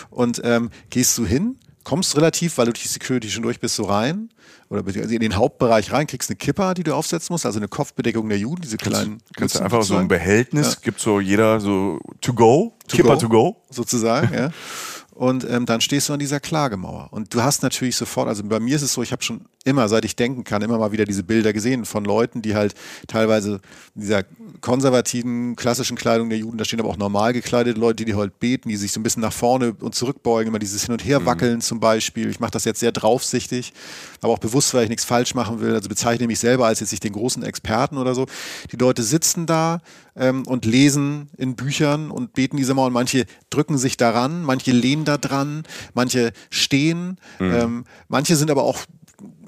[0.09, 3.75] und ähm, gehst du hin, kommst relativ, weil du durch die Security schon durch bist,
[3.75, 4.29] so rein
[4.69, 8.29] oder in den Hauptbereich rein, kriegst eine Kippa, die du aufsetzen musst, also eine Kopfbedeckung
[8.29, 9.17] der Juden, diese kleinen.
[9.17, 10.79] Kannst, kannst du einfach so ein Behältnis, ja.
[10.81, 13.61] gibt so jeder so to go, to Kippa go, to go.
[13.69, 14.49] Sozusagen, ja.
[15.21, 17.09] Und ähm, dann stehst du an dieser Klagemauer.
[17.11, 19.87] Und du hast natürlich sofort, also bei mir ist es so, ich habe schon immer,
[19.87, 22.73] seit ich denken kann, immer mal wieder diese Bilder gesehen von Leuten, die halt
[23.05, 23.61] teilweise
[23.93, 24.23] in dieser
[24.61, 28.69] konservativen, klassischen Kleidung der Juden, da stehen aber auch normal gekleidete Leute, die halt beten,
[28.69, 31.61] die sich so ein bisschen nach vorne und zurückbeugen, immer dieses Hin- und Herwackeln mhm.
[31.61, 32.29] zum Beispiel.
[32.31, 33.73] Ich mache das jetzt sehr draufsichtig,
[34.21, 35.75] aber auch bewusst, weil ich nichts falsch machen will.
[35.75, 38.25] Also bezeichne mich selber als jetzt nicht den großen Experten oder so.
[38.71, 39.81] Die Leute sitzen da
[40.15, 44.71] ähm, und lesen in Büchern und beten diese Mauer und manche drücken sich daran, manche
[44.71, 47.53] lehnen da dran, manche stehen, mhm.
[47.53, 48.79] ähm, manche sind aber auch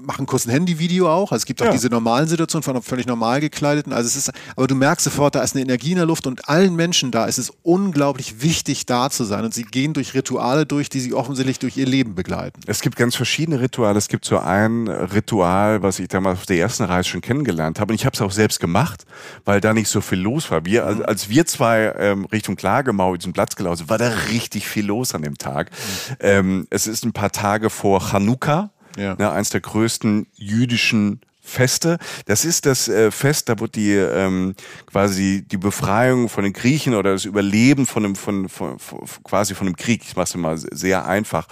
[0.06, 1.32] machen kurz ein Handyvideo auch.
[1.32, 1.72] Also es gibt auch ja.
[1.72, 3.94] diese normalen Situationen von völlig normal gekleideten.
[3.94, 6.48] Also es ist, aber du merkst sofort, da ist eine Energie in der Luft und
[6.50, 9.46] allen Menschen da ist es unglaublich wichtig, da zu sein.
[9.46, 12.60] Und sie gehen durch Rituale durch, die sie offensichtlich durch ihr Leben begleiten.
[12.68, 13.98] Es gibt ganz verschiedene Rituale.
[13.98, 17.92] Es gibt so ein Ritual, was ich damals auf der ersten Reise schon kennengelernt habe.
[17.92, 19.06] Und ich habe es auch selbst gemacht,
[19.46, 20.66] weil da nicht so viel los war.
[20.66, 21.04] Wir, mhm.
[21.04, 25.14] als wir zwei ähm, Richtung Klagemau diesen Platz gelaufen sind, war da richtig viel los
[25.16, 25.72] an dem Tag.
[25.72, 26.16] Mhm.
[26.20, 29.16] Ähm, es ist ein paar Tage vor Chanukka ja.
[29.16, 31.98] ne, eins der größten jüdischen Feste.
[32.26, 36.96] Das ist das äh, Fest, da wird die ähm, quasi die Befreiung von den Griechen
[36.96, 40.04] oder das Überleben von einem von, von, von quasi von einem Krieg.
[40.04, 41.48] Ich mache es mal sehr einfach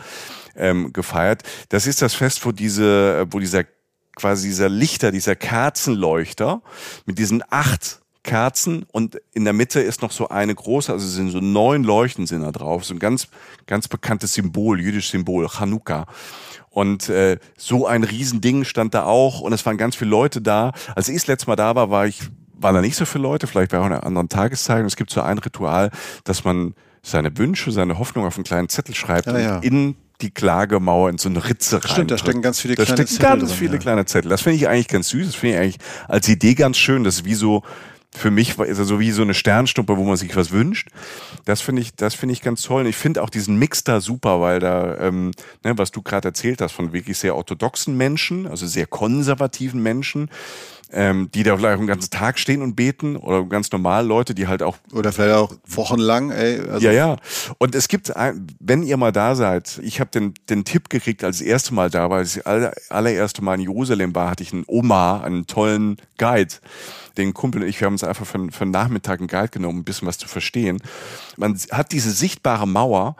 [0.56, 1.44] ähm, gefeiert.
[1.70, 3.66] Das ist das Fest, wo diese, wo dieser
[4.16, 6.62] quasi dieser Lichter, dieser Kerzenleuchter
[7.06, 11.32] mit diesen acht Kerzen und in der Mitte ist noch so eine große, also sind
[11.32, 13.28] so neun Leuchten sind da drauf, so ein ganz
[13.66, 16.06] ganz bekanntes Symbol, jüdisches Symbol, Chanukka.
[16.72, 20.72] Und äh, so ein Riesending stand da auch und es waren ganz viele Leute da.
[20.96, 22.22] Als ich das letzte Mal da war, war ich,
[22.54, 24.80] waren da nicht so viele Leute, vielleicht war auch eine andere Tageszeit.
[24.80, 25.92] Und es gibt so ein Ritual,
[26.24, 29.56] dass man seine Wünsche, seine Hoffnung auf einen kleinen Zettel schreibt ja, ja.
[29.58, 31.92] und in die Klagemauer in so eine Ritze rein.
[31.92, 33.06] Stimmt, da stecken ganz viele da kleine Zettel.
[33.06, 33.80] Da stecken ganz drin, viele ja.
[33.80, 34.30] kleine Zettel.
[34.30, 35.28] Das finde ich eigentlich ganz süß.
[35.28, 37.04] Das finde ich eigentlich als Idee ganz schön.
[37.04, 37.64] Das ist wie so
[38.14, 40.90] für mich ist er so wie so eine Sternstuppe, wo man sich was wünscht.
[41.46, 42.82] Das finde ich, das finde ich ganz toll.
[42.82, 45.32] Und ich finde auch diesen Mix da super, weil da, ähm,
[45.64, 50.30] ne, was du gerade erzählt hast, von wirklich sehr orthodoxen Menschen, also sehr konservativen Menschen,
[50.92, 54.48] ähm, die da vielleicht den ganzen Tag stehen und beten oder ganz normal Leute, die
[54.48, 56.32] halt auch oder vielleicht auch wochenlang.
[56.32, 57.16] Ey, also ja, ja.
[57.60, 61.24] Und es gibt, ein, wenn ihr mal da seid, ich habe den den Tipp gekriegt,
[61.24, 64.32] als ich das erste Mal da war, als ich aller, allererste Mal in Jerusalem war,
[64.32, 66.56] hatte ich einen Oma, einen tollen Guide
[67.18, 69.76] den Kumpel und ich, wir haben uns einfach für, für einen Nachmittag einen Guide genommen,
[69.76, 70.82] um ein bisschen was zu verstehen.
[71.38, 73.16] Man hat diese sichtbare Mauer,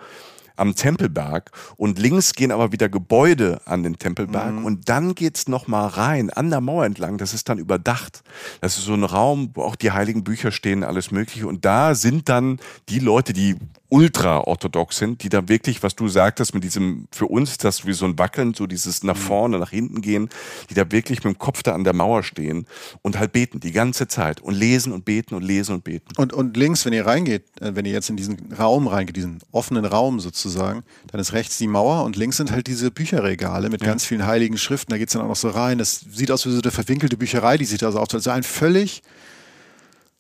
[0.62, 4.66] am Tempelberg und links gehen aber wieder Gebäude an den Tempelberg mhm.
[4.66, 7.18] und dann geht's noch mal rein an der Mauer entlang.
[7.18, 8.24] Das ist dann überdacht.
[8.62, 11.48] Das ist so ein Raum, wo auch die heiligen Bücher stehen, alles Mögliche.
[11.48, 12.60] Und da sind dann
[12.90, 13.56] die Leute, die
[13.92, 17.92] ultra-orthodox sind, die da wirklich, was du sagtest, mit diesem, für uns ist das wie
[17.92, 19.20] so ein Wackeln, so dieses nach mhm.
[19.20, 20.30] vorne, nach hinten gehen,
[20.70, 22.66] die da wirklich mit dem Kopf da an der Mauer stehen
[23.02, 26.08] und halt beten die ganze Zeit und lesen und beten und lesen und beten.
[26.16, 29.40] Und, und links, wenn ihr reingeht, äh, wenn ihr jetzt in diesen Raum reingeht, diesen
[29.52, 33.82] offenen Raum sozusagen, dann ist rechts die Mauer und links sind halt diese Bücherregale mit
[33.82, 33.88] ja.
[33.88, 35.78] ganz vielen heiligen Schriften, da geht es dann auch noch so rein.
[35.78, 38.20] Das sieht aus wie so eine verwinkelte Bücherei, die sich da so aufteilt.
[38.20, 39.02] Also ein völlig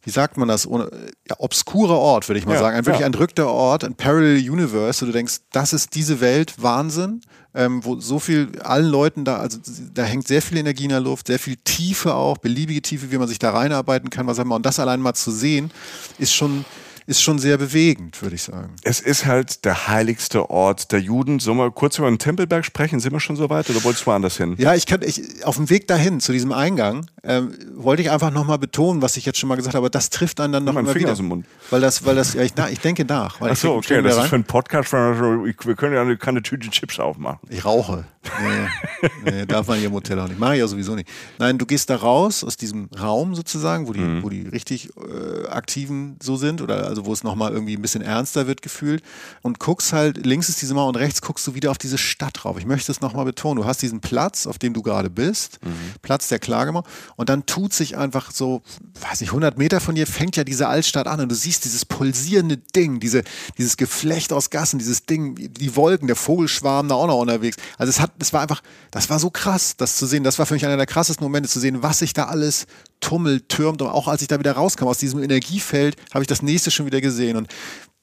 [0.03, 2.75] wie sagt man das, ja, obskurer Ort, würde ich mal ja, sagen.
[2.75, 3.05] Ein wirklich ja.
[3.05, 7.21] entrückter Ort, ein Parallel Universe, wo du denkst, das ist diese Welt, Wahnsinn,
[7.53, 9.59] ähm, wo so viel, allen Leuten da, also
[9.93, 13.17] da hängt sehr viel Energie in der Luft, sehr viel Tiefe auch, beliebige Tiefe, wie
[13.17, 14.55] man sich da reinarbeiten kann, was immer.
[14.55, 15.69] Und das allein mal zu sehen,
[16.17, 16.65] ist schon,
[17.12, 18.74] ist schon sehr bewegend, würde ich sagen.
[18.84, 21.39] Es ist halt der heiligste Ort der Juden.
[21.39, 23.01] Sollen wir kurz über den Tempelberg sprechen?
[23.01, 24.55] Sind wir schon so weit oder wolltest du woanders hin?
[24.57, 28.32] Ja, ich kann, ich, auf dem Weg dahin, zu diesem Eingang, ähm, wollte ich einfach
[28.32, 30.74] nochmal betonen, was ich jetzt schon mal gesagt habe, aber das trifft einen dann noch
[30.74, 31.45] mal Finger aus dem Mund.
[31.70, 33.41] Weil das, weil das, ja, ich, na, ich denke nach.
[33.41, 37.39] Ach so, okay, das ist für einen Podcast, wir können ja keine Tüte Chips aufmachen.
[37.49, 38.05] Ich rauche.
[38.24, 40.39] Nee, nee, darf man hier im Hotel auch nicht.
[40.39, 41.09] Mache ich ja sowieso nicht.
[41.39, 44.24] Nein, du gehst da raus aus diesem Raum sozusagen, wo die, mhm.
[44.24, 48.02] wo die richtig äh, Aktiven so sind oder also wo es nochmal irgendwie ein bisschen
[48.02, 49.04] ernster wird gefühlt
[49.41, 52.43] und guckst halt, links ist diese Mauer und rechts guckst du wieder auf diese Stadt
[52.43, 52.58] drauf.
[52.58, 53.62] Ich möchte es nochmal betonen.
[53.62, 55.72] Du hast diesen Platz, auf dem du gerade bist, mhm.
[56.02, 56.84] Platz der Klagemauer
[57.16, 58.62] und dann tut sich einfach so,
[59.02, 61.86] weiß nicht, 100 Meter von dir fängt ja diese Altstadt an und du siehst dieses
[61.86, 63.24] pulsierende Ding, diese,
[63.58, 67.58] dieses Geflecht aus Gassen, dieses Ding, die Wolken, der Vogelschwarm da auch noch unterwegs.
[67.78, 70.24] Also es hat, es war einfach, das war so krass, das zu sehen.
[70.24, 72.68] Das war für mich einer der krassesten Momente zu sehen, was sich da alles
[73.02, 76.41] tummelt, türmt und auch als ich da wieder rauskam aus diesem Energiefeld, habe ich das
[76.41, 77.49] nächste schon wieder gesehen und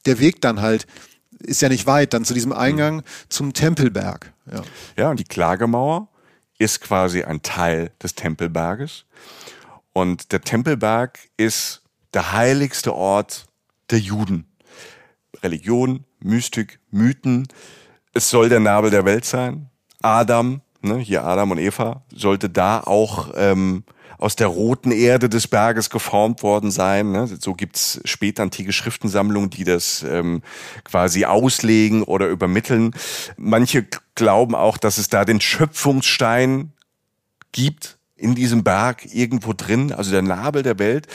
[0.05, 0.85] der Weg dann halt
[1.39, 3.03] ist ja nicht weit, dann zu diesem Eingang mhm.
[3.29, 4.33] zum Tempelberg.
[4.51, 4.61] Ja.
[4.97, 6.09] ja, und die Klagemauer
[6.57, 9.05] ist quasi ein Teil des Tempelberges.
[9.93, 11.81] Und der Tempelberg ist
[12.13, 13.47] der heiligste Ort
[13.89, 14.45] der Juden.
[15.41, 17.47] Religion, Mystik, Mythen.
[18.13, 19.69] Es soll der Nabel der Welt sein.
[20.01, 23.83] Adam, ne, hier Adam und Eva, sollte da auch ähm,
[24.19, 27.11] aus der roten Erde des Berges geformt worden sein.
[27.11, 27.27] Ne?
[27.39, 30.43] So gibt's spätantike Schriftensammlungen, die das ähm,
[30.83, 32.93] quasi auslegen oder übermitteln.
[33.37, 36.73] Manche glauben auch, dass es da den Schöpfungsstein
[37.53, 41.07] gibt in diesem Berg irgendwo drin, also der Nabel der Welt.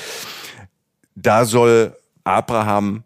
[1.15, 1.95] Da soll
[2.25, 3.05] Abraham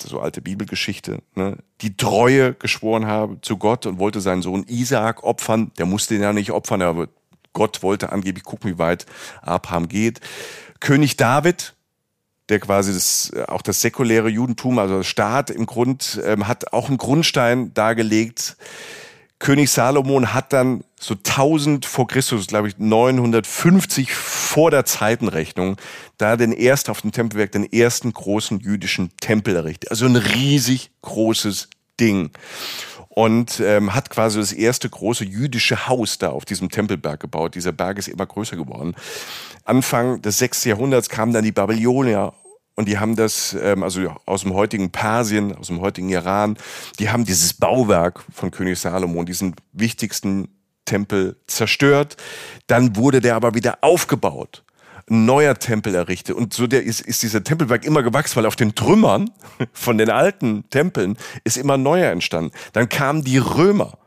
[0.00, 5.24] so alte Bibelgeschichte, ne, die Treue geschworen haben zu Gott und wollte seinen Sohn Isaak
[5.24, 5.72] opfern.
[5.78, 7.08] Der musste ihn ja nicht opfern, aber
[7.54, 9.06] Gott wollte angeblich gucken, wie weit
[9.40, 10.20] Abraham geht.
[10.80, 11.74] König David,
[12.50, 16.88] der quasi das, auch das säkuläre Judentum, also der Staat im Grund, ähm, hat auch
[16.88, 18.58] einen Grundstein dargelegt.
[19.38, 25.76] König Salomon hat dann so 1000 vor Christus, glaube ich 950 vor der Zeitenrechnung,
[26.18, 29.90] da den erst auf dem Tempelwerk den ersten großen jüdischen Tempel errichtet.
[29.90, 31.68] Also ein riesig großes
[32.00, 32.30] Ding
[33.14, 37.54] und ähm, hat quasi das erste große jüdische Haus da auf diesem Tempelberg gebaut.
[37.54, 38.96] Dieser Berg ist immer größer geworden.
[39.64, 40.64] Anfang des 6.
[40.64, 42.32] Jahrhunderts kamen dann die Babylonier
[42.74, 46.56] und die haben das, ähm, also aus dem heutigen Persien, aus dem heutigen Iran,
[46.98, 50.48] die haben dieses Bauwerk von König Salomon, diesen wichtigsten
[50.84, 52.16] Tempel zerstört.
[52.66, 54.63] Dann wurde der aber wieder aufgebaut
[55.10, 56.36] ein neuer Tempel errichtet.
[56.36, 59.30] Und so der ist, ist dieser Tempelberg immer gewachsen, weil auf den Trümmern
[59.72, 62.52] von den alten Tempeln ist immer neuer entstanden.
[62.72, 63.98] Dann kamen die Römer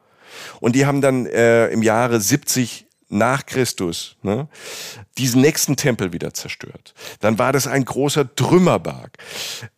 [0.60, 4.48] und die haben dann äh, im Jahre 70 nach Christus ne,
[5.18, 6.94] diesen nächsten Tempel wieder zerstört.
[7.20, 9.18] Dann war das ein großer Trümmerberg.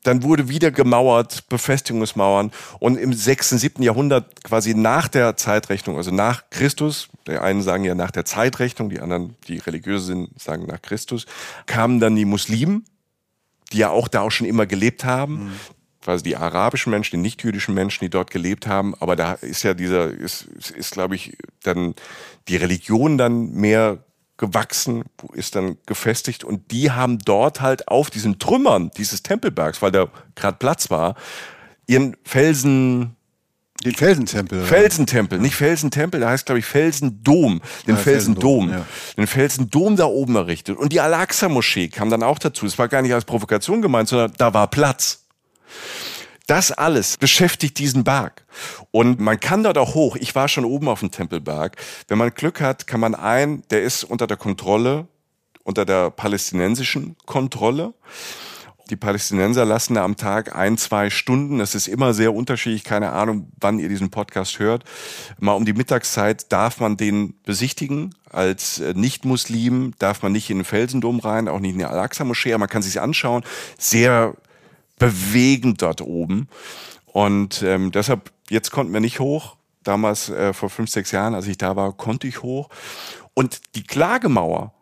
[0.04, 2.52] Dann wurde wieder gemauert, Befestigungsmauern.
[2.80, 3.84] Und im 6., 7.
[3.84, 8.90] Jahrhundert, quasi nach der Zeitrechnung, also nach Christus, die einen sagen ja nach der Zeitrechnung,
[8.90, 11.26] die anderen, die religiöse sind, sagen nach Christus,
[11.68, 12.86] kamen dann die Muslimen,
[13.72, 15.46] die ja auch da auch schon immer gelebt haben.
[15.46, 15.60] Mhm
[16.02, 18.96] quasi die arabischen Menschen, die nicht-jüdischen Menschen, die dort gelebt haben.
[19.00, 21.94] Aber da ist ja dieser, ist, ist, ist glaube ich, dann
[22.48, 24.00] die Religion dann mehr
[24.38, 29.92] gewachsen, ist dann gefestigt und die haben dort halt auf diesen Trümmern dieses Tempelbergs, weil
[29.92, 31.16] da gerade Platz war,
[31.88, 33.16] ihren Felsen
[33.84, 34.66] den Felsentempel.
[34.66, 38.86] Felsentempel, nicht Felsentempel, der heißt glaube ich Felsendom, den ja, Felsendom, Felsendom ja.
[39.18, 42.66] den Felsendom da oben errichtet und die Al-Aqsa-Moschee kam dann auch dazu.
[42.66, 45.26] Es war gar nicht als Provokation gemeint, sondern da war Platz.
[46.50, 48.44] Das alles beschäftigt diesen Berg.
[48.90, 50.16] Und man kann dort auch hoch.
[50.16, 51.76] Ich war schon oben auf dem Tempelberg.
[52.08, 55.08] Wenn man Glück hat, kann man ein, der ist unter der Kontrolle,
[55.64, 57.94] unter der palästinensischen Kontrolle.
[58.90, 61.60] Die Palästinenser lassen da am Tag ein, zwei Stunden.
[61.60, 62.84] Das ist immer sehr unterschiedlich.
[62.84, 64.86] Keine Ahnung, wann ihr diesen Podcast hört.
[65.38, 68.16] Mal um die Mittagszeit darf man den besichtigen.
[68.32, 72.58] Als äh, Nicht-Muslim darf man nicht in den Felsendom rein, auch nicht in die Al-Aqsa-Moschee.
[72.58, 73.44] Man kann sich anschauen.
[73.78, 74.34] Sehr
[75.00, 76.48] bewegend dort oben.
[77.06, 79.56] Und ähm, deshalb, jetzt konnten wir nicht hoch.
[79.84, 82.70] Damals, äh, vor fünf, sechs Jahren, als ich da war, konnte ich hoch.
[83.34, 84.74] Und die Klagemauer,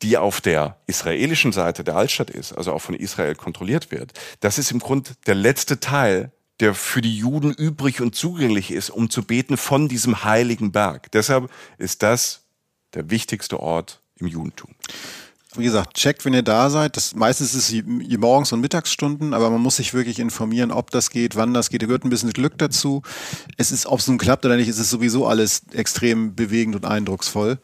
[0.00, 4.58] die auf der israelischen Seite der Altstadt ist, also auch von Israel kontrolliert wird, das
[4.58, 6.30] ist im Grunde der letzte Teil,
[6.60, 11.10] der für die Juden übrig und zugänglich ist, um zu beten von diesem heiligen Berg.
[11.12, 12.44] Deshalb ist das
[12.94, 14.70] der wichtigste Ort im Judentum.
[15.56, 16.96] Wie gesagt, checkt, wenn ihr da seid.
[16.96, 21.10] Das, meistens ist es morgens und Mittagsstunden, aber man muss sich wirklich informieren, ob das
[21.10, 21.82] geht, wann das geht.
[21.82, 23.02] Da gehört ein bisschen Glück dazu.
[23.56, 26.84] Es ist, ob es nun klappt oder nicht, es ist sowieso alles extrem bewegend und
[26.84, 27.58] eindrucksvoll.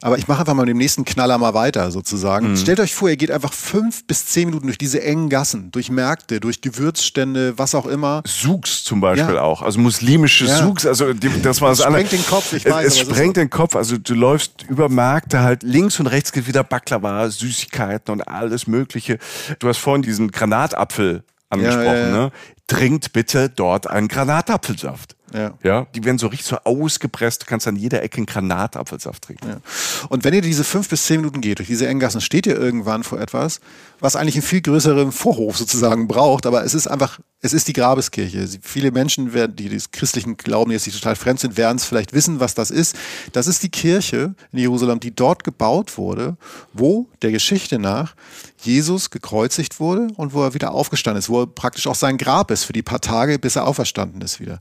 [0.00, 2.50] Aber ich mache einfach mal mit dem nächsten Knaller mal weiter sozusagen.
[2.50, 2.56] Mhm.
[2.56, 5.90] Stellt euch vor, ihr geht einfach fünf bis zehn Minuten durch diese engen Gassen, durch
[5.90, 8.22] Märkte, durch Gewürzstände, was auch immer.
[8.26, 9.42] Souks zum Beispiel ja.
[9.42, 10.58] auch, also muslimische ja.
[10.58, 12.86] Souks, also das war das, das sprengt den Kopf, ich weiß.
[12.86, 16.46] Es, es sprengt den Kopf, also du läufst über Märkte halt, links und rechts geht
[16.46, 19.18] wieder Baklava, Süßigkeiten und alles mögliche.
[19.58, 22.32] Du hast vorhin diesen Granatapfel angesprochen, ja, ne?
[22.66, 25.16] Trinkt bitte dort einen Granatapfelsaft.
[25.32, 25.54] Ja.
[25.62, 25.86] ja.
[25.94, 27.42] Die werden so richtig so ausgepresst.
[27.42, 29.48] Du kannst an jeder Ecke einen Granatapfelsaft trinken.
[29.48, 29.60] Ja.
[30.08, 33.04] Und wenn ihr diese fünf bis zehn Minuten geht, durch diese Enggassen, steht ihr irgendwann
[33.04, 33.60] vor etwas,
[34.00, 36.46] was eigentlich einen viel größeren Vorhof sozusagen braucht.
[36.46, 38.48] Aber es ist einfach, es ist die Grabeskirche.
[38.62, 42.40] Viele Menschen, die des christlichen Glauben jetzt nicht total fremd sind, werden es vielleicht wissen,
[42.40, 42.96] was das ist.
[43.32, 46.36] Das ist die Kirche in Jerusalem, die dort gebaut wurde,
[46.72, 48.16] wo der Geschichte nach
[48.60, 52.50] Jesus gekreuzigt wurde und wo er wieder aufgestanden ist, wo er praktisch auch sein Grab
[52.50, 54.58] ist für die paar Tage, bis er auferstanden ist wieder.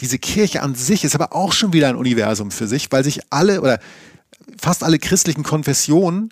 [0.00, 3.20] Diese Kirche an sich ist aber auch schon wieder ein Universum für sich, weil sich
[3.30, 3.78] alle oder
[4.60, 6.30] fast alle christlichen Konfessionen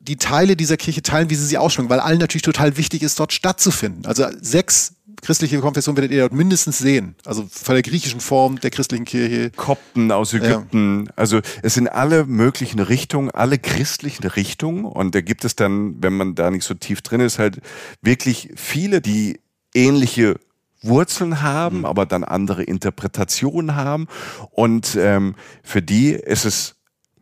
[0.00, 3.20] die Teile dieser Kirche teilen, wie sie sie ausschmücken, weil allen natürlich total wichtig ist,
[3.20, 4.06] dort stattzufinden.
[4.06, 7.14] Also sechs christliche Konfessionen werdet ihr dort mindestens sehen.
[7.24, 9.50] Also von der griechischen Form der christlichen Kirche.
[9.50, 11.06] Kopten aus Ägypten.
[11.06, 11.12] Ja.
[11.16, 14.84] Also es sind alle möglichen Richtungen, alle christlichen Richtungen.
[14.84, 17.60] Und da gibt es dann, wenn man da nicht so tief drin ist, halt
[18.02, 19.40] wirklich viele, die
[19.74, 20.38] ähnliche
[20.82, 21.84] Wurzeln haben, mhm.
[21.84, 24.08] aber dann andere Interpretationen haben.
[24.50, 26.74] Und ähm, für die ist es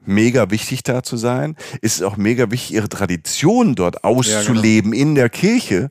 [0.05, 1.57] mega wichtig da zu sein.
[1.81, 5.11] Ist es auch mega wichtig, ihre Tradition dort auszuleben ja, genau.
[5.11, 5.91] in der Kirche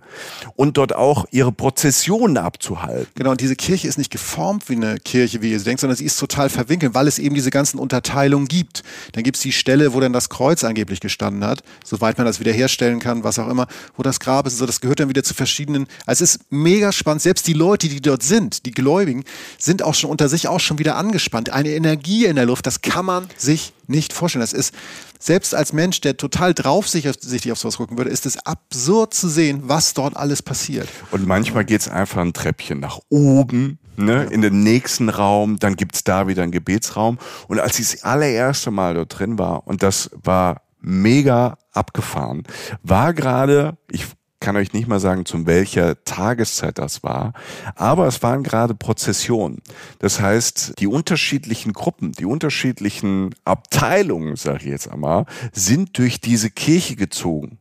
[0.56, 3.08] und dort auch ihre Prozessionen abzuhalten.
[3.16, 6.06] Genau, und diese Kirche ist nicht geformt wie eine Kirche, wie ihr denkt, sondern sie
[6.06, 8.84] ist total verwinkelt, weil es eben diese ganzen Unterteilungen gibt.
[9.14, 12.40] Dann gibt es die Stelle, wo dann das Kreuz angeblich gestanden hat, soweit man das
[12.40, 14.58] wiederherstellen kann, was auch immer, wo das Grab ist.
[14.58, 15.88] So, das gehört dann wieder zu verschiedenen.
[16.06, 17.22] Also es ist mega spannend.
[17.22, 19.24] Selbst die Leute, die dort sind, die Gläubigen,
[19.58, 21.50] sind auch schon unter sich auch schon wieder angespannt.
[21.52, 24.42] Eine Energie in der Luft, das kann man sich nicht vorstellen.
[24.42, 24.74] Das ist,
[25.20, 29.64] selbst als Mensch, der total draufsichtig auf sowas gucken würde, ist es absurd zu sehen,
[29.64, 30.88] was dort alles passiert.
[31.12, 33.80] Und manchmal geht es einfach ein Treppchen nach oben.
[33.98, 37.18] Ne, in den nächsten Raum, dann gibt es da wieder einen Gebetsraum.
[37.50, 42.44] Und als ich das allererste Mal dort drin war, und das war mega abgefahren,
[42.82, 44.06] war gerade, ich
[44.40, 47.34] kann euch nicht mal sagen, zu welcher Tageszeit das war,
[47.76, 49.62] aber es waren gerade Prozessionen.
[50.00, 56.50] Das heißt, die unterschiedlichen Gruppen, die unterschiedlichen Abteilungen, sage ich jetzt einmal, sind durch diese
[56.50, 57.60] Kirche gezogen.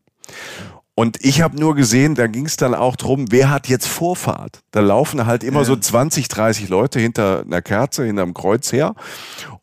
[0.98, 4.64] Und ich habe nur gesehen, da ging es dann auch drum, wer hat jetzt Vorfahrt?
[4.72, 5.64] Da laufen halt immer ja.
[5.64, 8.96] so 20, 30 Leute hinter einer Kerze, hinter einem Kreuz her.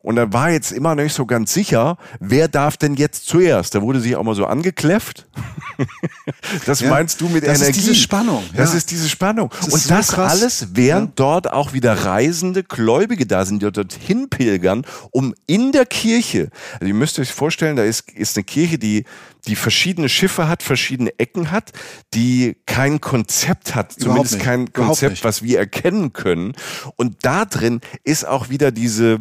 [0.05, 3.73] Und da war jetzt immer noch nicht so ganz sicher, wer darf denn jetzt zuerst?
[3.73, 5.25] Da wurde sich auch mal so angekläfft.
[6.67, 7.59] das ja, meinst du mit das Energie?
[7.59, 8.43] Das ist diese Spannung.
[8.55, 8.77] Das ja.
[8.77, 9.49] ist diese Spannung.
[9.49, 11.13] Das und das so alles, während ja.
[11.15, 16.85] dort auch wieder reisende Gläubige da sind, die dorthin pilgern, um in der Kirche, also
[16.85, 19.05] ihr müsst euch vorstellen, da ist, ist eine Kirche, die
[19.47, 21.71] die verschiedene Schiffe hat, verschiedene Ecken hat,
[22.13, 26.53] die kein Konzept hat, zumindest kein Konzept, was wir erkennen können.
[26.95, 29.19] Und da drin ist auch wieder diese,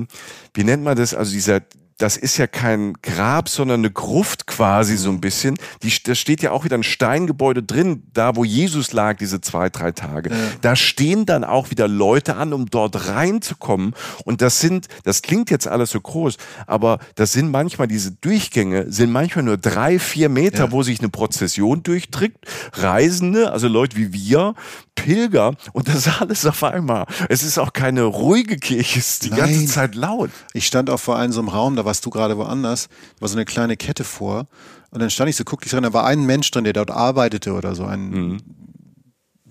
[0.55, 1.61] wie nennt man das, also dieser
[1.99, 5.57] das ist ja kein Grab, sondern eine Gruft quasi so ein bisschen.
[5.82, 9.70] Die, da steht ja auch wieder ein Steingebäude drin, da wo Jesus lag, diese zwei,
[9.70, 10.30] drei Tage.
[10.30, 10.36] Ja.
[10.61, 13.95] Da stehen dann auch wieder Leute an, um dort reinzukommen.
[14.24, 16.36] Und das sind, das klingt jetzt alles so groß,
[16.66, 20.72] aber das sind manchmal diese Durchgänge, sind manchmal nur drei, vier Meter, ja.
[20.72, 22.38] wo sich eine Prozession durchträgt.
[22.72, 24.55] Reisende, also Leute wie wir,
[24.95, 27.07] Pilger und das alles auf einmal.
[27.28, 29.40] Es ist auch keine ruhige Kirche, es ist die Nein.
[29.40, 30.30] ganze Zeit laut.
[30.53, 32.89] Ich stand auch vor einem so einem Raum, da warst du gerade woanders,
[33.20, 34.47] war so eine kleine Kette vor
[34.91, 36.91] und dann stand ich so, guckte ich dran, da war ein Mensch drin, der dort
[36.91, 38.39] arbeitete oder so, ein mhm.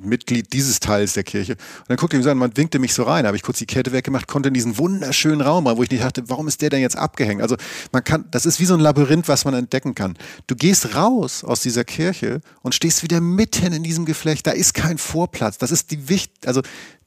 [0.03, 1.53] Mitglied dieses Teils der Kirche.
[1.53, 3.57] Und dann guckte ich mich so an, man winkte mich so rein, habe ich kurz
[3.59, 6.61] die Kette weggemacht, konnte in diesen wunderschönen Raum rein, wo ich nicht dachte, warum ist
[6.61, 7.41] der denn jetzt abgehängt?
[7.41, 7.55] Also
[7.91, 10.17] man kann, das ist wie so ein Labyrinth, was man entdecken kann.
[10.47, 14.47] Du gehst raus aus dieser Kirche und stehst wieder mitten in diesem Geflecht.
[14.47, 15.57] Da ist kein Vorplatz.
[15.57, 16.61] Das ist die Wicht, also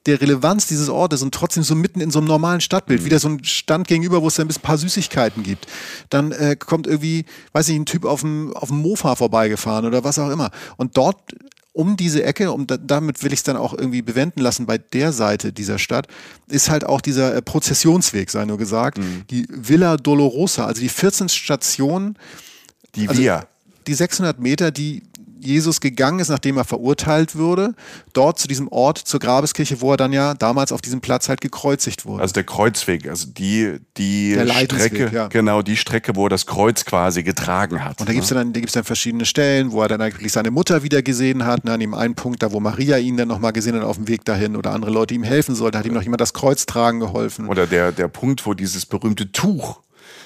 [0.07, 3.05] der Relevanz dieses Ortes und trotzdem so mitten in so einem normalen Stadtbild, mhm.
[3.05, 5.67] wieder so ein Stand gegenüber, wo es dann ein paar Süßigkeiten gibt.
[6.11, 10.05] Dann äh, kommt irgendwie, weiß ich, ein Typ auf dem, auf dem Mofa vorbeigefahren oder
[10.05, 10.51] was auch immer.
[10.77, 11.19] Und dort
[11.77, 14.79] um diese Ecke, um da, damit will ich es dann auch irgendwie bewenden lassen bei
[14.79, 16.09] der Seite dieser Stadt,
[16.49, 19.25] ist halt auch dieser äh, Prozessionsweg, sei nur gesagt, mhm.
[19.31, 22.17] die Villa Dolorosa, also die 14 Stationen.
[22.95, 23.21] Die also,
[23.87, 25.03] Die 600 Meter, die
[25.41, 27.75] Jesus gegangen ist, nachdem er verurteilt wurde,
[28.13, 31.41] dort zu diesem Ort, zur Grabeskirche, wo er dann ja damals auf diesem Platz halt
[31.41, 32.23] gekreuzigt wurde.
[32.23, 35.29] Also der Kreuzweg, also die, die Strecke, ja.
[35.29, 38.01] genau, die Strecke, wo er das Kreuz quasi getragen hat.
[38.01, 41.03] Und da gibt es dann, dann verschiedene Stellen, wo er dann eigentlich seine Mutter wieder
[41.03, 41.65] gesehen hat.
[41.65, 44.09] Ne, an dem einen Punkt, da wo Maria ihn dann nochmal gesehen hat auf dem
[44.09, 47.01] Weg dahin oder andere Leute ihm helfen sollten, hat ihm noch jemand das Kreuz tragen
[47.01, 47.49] geholfen.
[47.49, 49.81] Oder der, der Punkt, wo dieses berühmte Tuch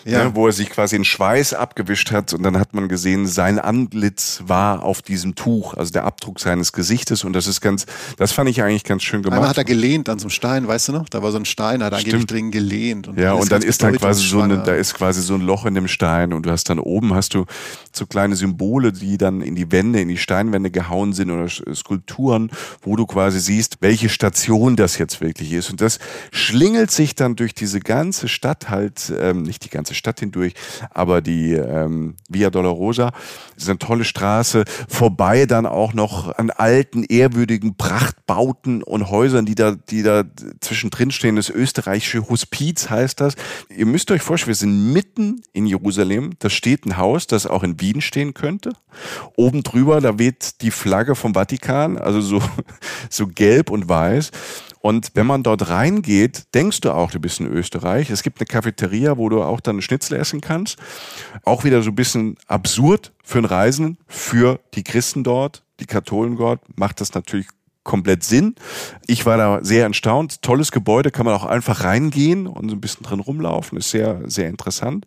[0.05, 0.25] ja.
[0.25, 3.59] ne, wo er sich quasi in Schweiß abgewischt hat und dann hat man gesehen, sein
[3.59, 7.87] Antlitz war auf diesem Tuch, also der Abdruck seines Gesichtes und das ist ganz,
[8.17, 9.37] das fand ich eigentlich ganz schön gemacht.
[9.37, 11.09] Einmal hat er gelehnt an so einem Stein, weißt du noch?
[11.09, 13.09] Da war so ein Stein, hat er angeblich drin gelehnt.
[13.09, 15.67] Und ja, und dann ist da quasi so eine, da ist quasi so ein Loch
[15.67, 17.47] in dem Stein und du hast dann oben hast du
[17.93, 22.51] so kleine Symbole, die dann in die Wände, in die Steinwände gehauen sind oder Skulpturen,
[22.83, 25.99] wo du quasi siehst, welche Station das jetzt wirklich ist und das
[26.31, 30.55] schlingelt sich dann durch diese ganze Stadt halt, ähm, nicht die ganze ganze Stadt hindurch,
[30.91, 33.13] aber die ähm, Via Dolorosa
[33.57, 39.57] ist eine tolle Straße, vorbei dann auch noch an alten, ehrwürdigen Prachtbauten und Häusern, die
[39.57, 40.25] da, die da
[40.61, 41.37] zwischendrin stehen.
[41.37, 43.35] Das österreichische Hospiz heißt das.
[43.69, 46.35] Ihr müsst euch vorstellen, wir sind mitten in Jerusalem.
[46.39, 48.73] Da steht ein Haus, das auch in Wien stehen könnte.
[49.37, 52.41] Oben drüber, da weht die Flagge vom Vatikan, also so,
[53.11, 54.31] so gelb und weiß.
[54.81, 58.11] Und wenn man dort reingeht, denkst du auch, du bist in Österreich.
[58.11, 60.79] Es gibt eine Cafeteria, wo du auch dann Schnitzel essen kannst.
[61.45, 66.37] Auch wieder so ein bisschen absurd für einen Reisenden, für die Christen dort, die Katholen
[66.37, 67.47] dort, macht das natürlich
[67.83, 68.55] komplett Sinn.
[69.07, 70.43] Ich war da sehr erstaunt.
[70.43, 73.79] Tolles Gebäude, kann man auch einfach reingehen und so ein bisschen drin rumlaufen.
[73.79, 75.05] Ist sehr, sehr interessant.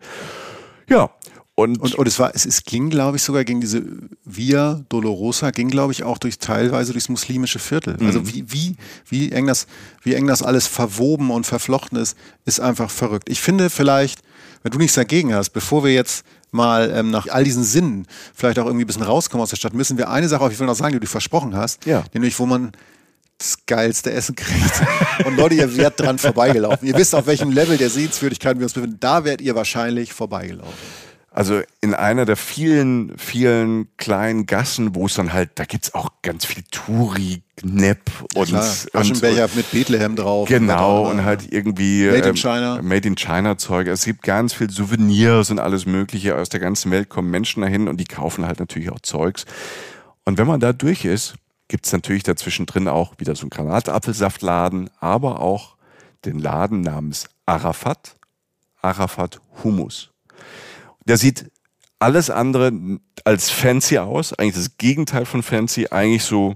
[0.87, 1.09] Ja,
[1.55, 3.83] und, und, und, es war, es, es ging, glaube ich, sogar gegen diese
[4.25, 7.93] Via Dolorosa, ging, glaube ich, auch durch teilweise durchs muslimische Viertel.
[7.93, 8.07] Also mhm.
[8.07, 8.75] Also wie, wie,
[9.07, 9.67] wie eng das,
[10.01, 13.29] wie eng das alles verwoben und verflochten ist, ist einfach verrückt.
[13.29, 14.21] Ich finde vielleicht,
[14.63, 18.57] wenn du nichts dagegen hast, bevor wir jetzt mal ähm, nach all diesen Sinnen vielleicht
[18.57, 20.67] auch irgendwie ein bisschen rauskommen aus der Stadt, müssen wir eine Sache auf jeden Fall
[20.67, 22.03] noch sagen, die du versprochen hast, ja.
[22.13, 22.71] nämlich wo man
[23.37, 24.81] das geilste Essen kriegt.
[25.25, 26.87] Und Leute, ihr werdet dran vorbeigelaufen.
[26.87, 28.97] Ihr wisst, auf welchem Level der Sehenswürdigkeiten wir uns befinden.
[28.99, 30.73] Da werdet ihr wahrscheinlich vorbeigelaufen.
[31.35, 36.09] Also in einer der vielen, vielen kleinen Gassen, wo es dann halt, da gibt's auch
[36.21, 38.59] ganz viel Touri, Knepp und, ja,
[38.93, 40.47] Aschenbecher und, mit Bethlehem drauf.
[40.47, 42.81] Genau, und, und halt irgendwie Made in ähm, China.
[42.83, 43.87] Made in China Zeug.
[43.87, 46.37] Es gibt ganz viel Souvenirs und alles mögliche.
[46.37, 49.45] Aus der ganzen Welt kommen Menschen dahin und die kaufen halt natürlich auch Zeugs.
[50.25, 51.33] Und wenn man da durch ist,
[51.67, 55.77] gibt's natürlich dazwischen drin auch wieder so einen Granatapfelsaftladen, aber auch
[56.25, 58.17] den Laden namens Arafat,
[58.83, 60.12] Arafat Humus.
[61.05, 61.51] Der sieht
[61.99, 62.71] alles andere
[63.23, 66.55] als fancy aus, eigentlich das Gegenteil von fancy, eigentlich so,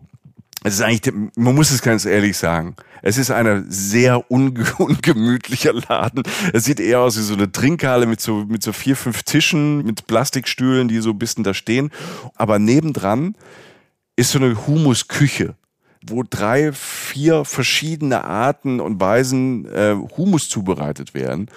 [0.63, 5.73] es ist eigentlich, man muss es ganz ehrlich sagen, es ist ein sehr unge ungemütlicher
[5.73, 6.23] Laden.
[6.51, 9.85] Es sieht eher aus wie so eine Trinkhalle mit so, mit so vier, fünf Tischen,
[9.85, 11.91] mit Plastikstühlen, die so ein bisschen da stehen.
[12.35, 13.35] Aber nebendran
[14.15, 15.55] ist so eine Humusküche
[16.09, 21.49] wo drei, vier verschiedene Arten und Weisen äh, Humus zubereitet werden.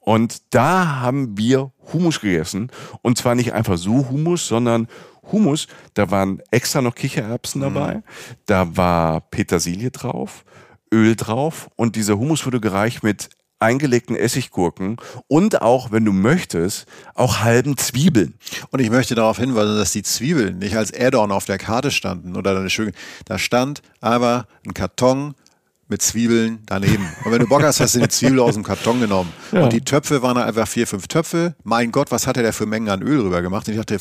[0.00, 2.70] Und da haben wir Humus gegessen.
[3.02, 4.88] Und zwar nicht einfach so Humus, sondern
[5.32, 7.74] Humus, da waren extra noch Kichererbsen mhm.
[7.74, 8.02] dabei,
[8.46, 10.44] da war Petersilie drauf,
[10.92, 13.30] Öl drauf und dieser Humus wurde gereicht mit
[13.64, 14.96] eingelegten Essiggurken
[15.26, 18.34] und auch, wenn du möchtest, auch halben Zwiebeln.
[18.70, 22.36] Und ich möchte darauf hinweisen, dass die Zwiebeln nicht als Add-on auf der Karte standen
[22.36, 22.92] oder eine schöne,
[23.24, 25.34] da stand aber ein Karton
[25.88, 27.08] mit Zwiebeln daneben.
[27.24, 29.32] Und wenn du Bock hast, hast du die Zwiebel aus dem Karton genommen.
[29.52, 29.64] Ja.
[29.64, 31.54] Und die Töpfe waren einfach vier, fünf Töpfe.
[31.62, 33.68] Mein Gott, was hat er da für Mengen an Öl rüber gemacht?
[33.68, 33.98] Und ich dachte,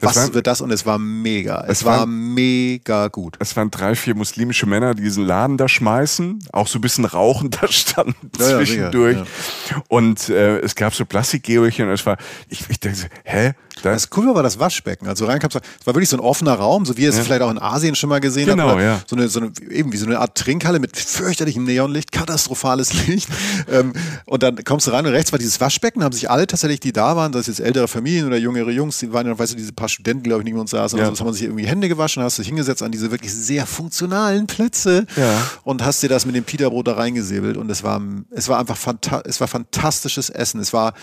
[0.00, 0.60] was waren, wird das?
[0.60, 1.62] Und es war mega.
[1.64, 3.36] Es, es war waren, mega gut.
[3.40, 7.04] Es waren drei, vier muslimische Männer, die diesen Laden da schmeißen, auch so ein bisschen
[7.04, 9.16] rauchen da standen ja, zwischendurch.
[9.16, 12.16] Ja, und äh, es gab so Plastikgeorchen und es war,
[12.48, 13.52] ich, ich dachte, hä?
[13.82, 15.08] Da das cool war das Waschbecken.
[15.08, 17.50] Also reinkamst, es war wirklich so ein offener Raum, so wie ihr es vielleicht auch
[17.50, 18.80] in Asien schon mal gesehen genau, habt.
[18.80, 19.02] Ja.
[19.06, 23.28] So eine, so eine, eben wie so eine Art Trinkhalle mit fürchterlichem Neonlicht, katastrophales Licht.
[23.70, 23.92] ähm,
[24.26, 26.92] und dann kommst du rein und rechts war dieses Waschbecken, haben sich alle tatsächlich, die
[26.92, 29.72] da waren, das jetzt ältere Familien oder jüngere Jungs, die waren ja, weißt du, diese
[29.72, 30.98] paar Studenten, glaube ich, neben uns saßen.
[30.98, 31.08] Ja.
[31.08, 34.46] Also, haben man sich irgendwie Hände gewaschen, hast dich hingesetzt an diese wirklich sehr funktionalen
[34.46, 35.42] Plätze ja.
[35.64, 37.56] und hast dir das mit dem Peterbrot da reingesäbelt.
[37.56, 38.00] Und es war,
[38.30, 40.60] es war einfach fanta es war fantastisches Essen.
[40.60, 40.94] Es war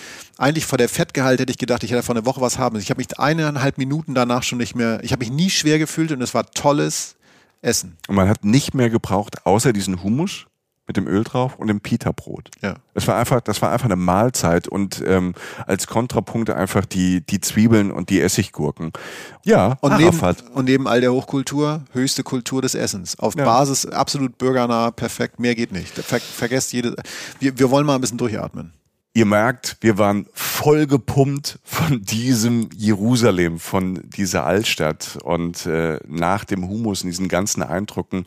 [0.42, 2.78] eigentlich vor der Fettgehalt hätte ich gedacht, ich hätte vor einer Woche was haben.
[2.80, 6.12] Ich habe mich eineinhalb Minuten danach schon nicht mehr, ich habe mich nie schwer gefühlt
[6.12, 7.16] und es war tolles
[7.62, 7.98] Essen.
[8.08, 10.48] Und man hat nicht mehr gebraucht, außer diesen Hummus
[10.88, 12.50] mit dem Öl drauf und dem Pita-Brot.
[12.62, 12.74] Ja.
[12.96, 15.36] Das war einfach, das war einfach eine Mahlzeit und ähm,
[15.68, 18.92] als Kontrapunkt einfach die die Zwiebeln und die Essiggurken.
[19.46, 20.20] Ja, und neben,
[20.54, 23.18] und neben all der Hochkultur höchste Kultur des Essens.
[23.20, 23.46] Auf ja.
[23.46, 25.94] Basis absolut bürgernah, perfekt, mehr geht nicht.
[25.94, 26.96] Ver, vergesst jede.
[27.39, 28.74] Wir, wir wollen mal ein bisschen durchatmen.
[29.14, 35.18] Ihr merkt, wir waren voll gepumpt von diesem Jerusalem, von dieser Altstadt.
[35.22, 38.24] Und äh, nach dem Humus und diesen ganzen Eindrücken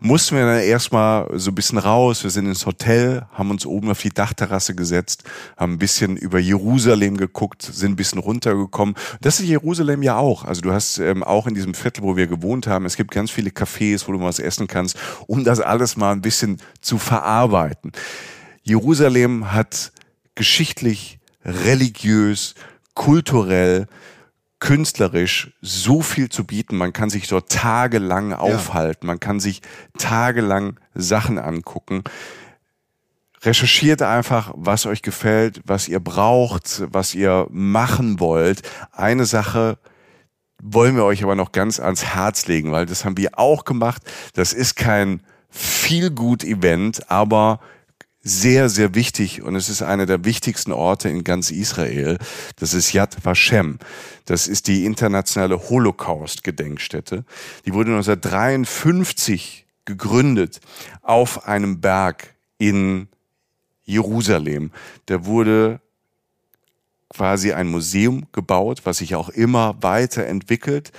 [0.00, 2.22] mussten wir dann erstmal so ein bisschen raus.
[2.22, 5.24] Wir sind ins Hotel, haben uns oben auf die Dachterrasse gesetzt,
[5.58, 8.94] haben ein bisschen über Jerusalem geguckt, sind ein bisschen runtergekommen.
[9.20, 10.46] Das ist Jerusalem ja auch.
[10.46, 13.30] Also du hast ähm, auch in diesem Viertel, wo wir gewohnt haben, es gibt ganz
[13.30, 17.92] viele Cafés, wo du was essen kannst, um das alles mal ein bisschen zu verarbeiten.
[18.62, 19.92] Jerusalem hat
[20.34, 22.54] geschichtlich, religiös,
[22.94, 23.86] kulturell,
[24.58, 26.76] künstlerisch so viel zu bieten.
[26.76, 29.60] Man kann sich dort tagelang aufhalten, man kann sich
[29.98, 32.04] tagelang Sachen angucken.
[33.42, 38.62] Recherchiert einfach, was euch gefällt, was ihr braucht, was ihr machen wollt.
[38.92, 39.78] Eine Sache
[40.62, 44.02] wollen wir euch aber noch ganz ans Herz legen, weil das haben wir auch gemacht.
[44.34, 47.58] Das ist kein viel gut Event, aber
[48.22, 52.18] sehr, sehr wichtig und es ist einer der wichtigsten Orte in ganz Israel.
[52.56, 53.78] Das ist Yad Vashem.
[54.24, 57.24] Das ist die internationale Holocaust-Gedenkstätte.
[57.66, 60.60] Die wurde 1953 gegründet
[61.02, 63.08] auf einem Berg in
[63.84, 64.70] Jerusalem.
[65.06, 65.80] Da wurde
[67.08, 70.92] quasi ein Museum gebaut, was sich auch immer weiterentwickelt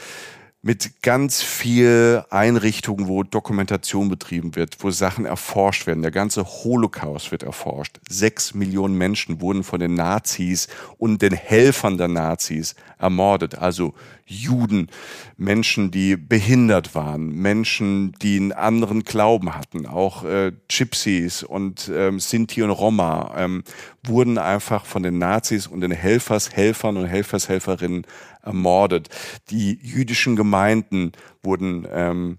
[0.65, 6.01] mit ganz viel Einrichtungen, wo Dokumentation betrieben wird, wo Sachen erforscht werden.
[6.01, 7.99] Der ganze Holocaust wird erforscht.
[8.09, 13.55] Sechs Millionen Menschen wurden von den Nazis und den Helfern der Nazis ermordet.
[13.55, 13.93] Also
[14.25, 14.87] Juden,
[15.37, 22.19] Menschen, die behindert waren, Menschen, die einen anderen Glauben hatten, auch äh, Gypsies und ähm,
[22.19, 23.63] Sinti und Roma ähm,
[24.03, 28.05] wurden einfach von den Nazis und den Helfershelfern und Helfershelferinnen
[28.41, 29.09] ermordet.
[29.49, 31.11] Die jüdischen Gemeinden
[31.41, 32.37] wurden ähm,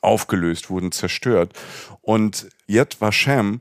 [0.00, 1.52] aufgelöst, wurden zerstört.
[2.02, 3.60] Und Yad Vashem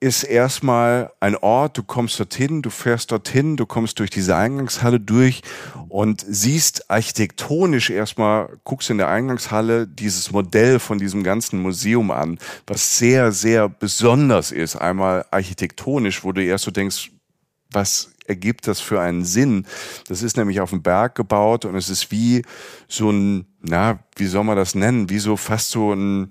[0.00, 5.00] ist erstmal ein Ort, du kommst dorthin, du fährst dorthin, du kommst durch diese Eingangshalle
[5.00, 5.42] durch
[5.88, 12.38] und siehst architektonisch erstmal, guckst in der Eingangshalle dieses Modell von diesem ganzen Museum an,
[12.66, 14.76] was sehr, sehr besonders ist.
[14.76, 17.10] Einmal architektonisch, wo du erst so denkst,
[17.72, 19.66] was ergibt das für einen Sinn?
[20.06, 22.42] Das ist nämlich auf dem Berg gebaut und es ist wie
[22.86, 25.10] so ein, na, wie soll man das nennen?
[25.10, 26.30] Wie so fast so ein,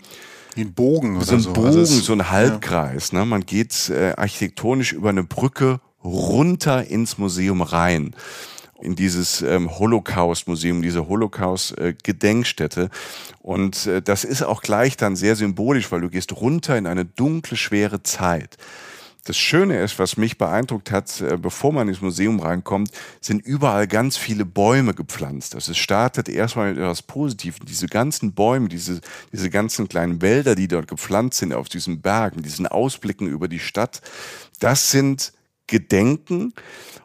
[0.58, 1.36] wie ein Bogen oder so.
[1.36, 1.54] Ein so.
[1.54, 3.12] Bogen, also so ein Halbkreis.
[3.12, 3.20] Ja.
[3.20, 3.26] Ne?
[3.26, 8.16] Man geht äh, architektonisch über eine Brücke runter ins Museum rein
[8.80, 12.90] in dieses ähm, Holocaust-Museum, diese Holocaust-Gedenkstätte.
[13.42, 17.06] Und äh, das ist auch gleich dann sehr symbolisch, weil du gehst runter in eine
[17.06, 18.58] dunkle, schwere Zeit.
[19.28, 23.86] Das Schöne ist, was mich beeindruckt hat, äh, bevor man ins Museum reinkommt, sind überall
[23.86, 25.54] ganz viele Bäume gepflanzt.
[25.54, 27.66] Also es startet erstmal mit etwas Positivem.
[27.66, 29.02] Diese ganzen Bäume, diese,
[29.34, 33.60] diese ganzen kleinen Wälder, die dort gepflanzt sind auf diesen Bergen, diesen Ausblicken über die
[33.60, 34.02] Stadt,
[34.62, 35.34] das sind
[35.68, 36.54] Gedenken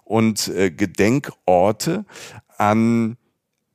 [0.05, 2.05] und äh, Gedenkorte
[2.57, 3.16] an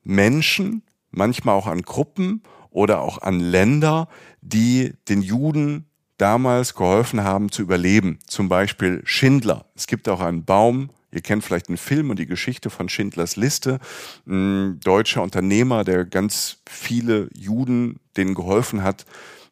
[0.03, 4.07] Menschen, manchmal auch an Gruppen oder auch an Länder,
[4.39, 8.19] die den Juden damals geholfen haben zu überleben.
[8.27, 9.65] Zum Beispiel Schindler.
[9.75, 13.37] Es gibt auch einen Baum, Ihr kennt vielleicht einen Film und die Geschichte von Schindlers
[13.37, 13.79] Liste.
[14.27, 19.05] Ein deutscher Unternehmer, der ganz viele Juden denen geholfen hat,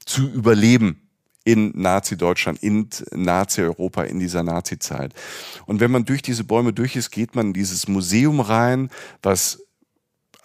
[0.05, 1.01] zu überleben
[1.45, 5.13] in Nazi-Deutschland, in Nazi-Europa, in dieser Nazi-Zeit.
[5.65, 8.89] Und wenn man durch diese Bäume durch ist, geht man in dieses Museum rein,
[9.21, 9.64] was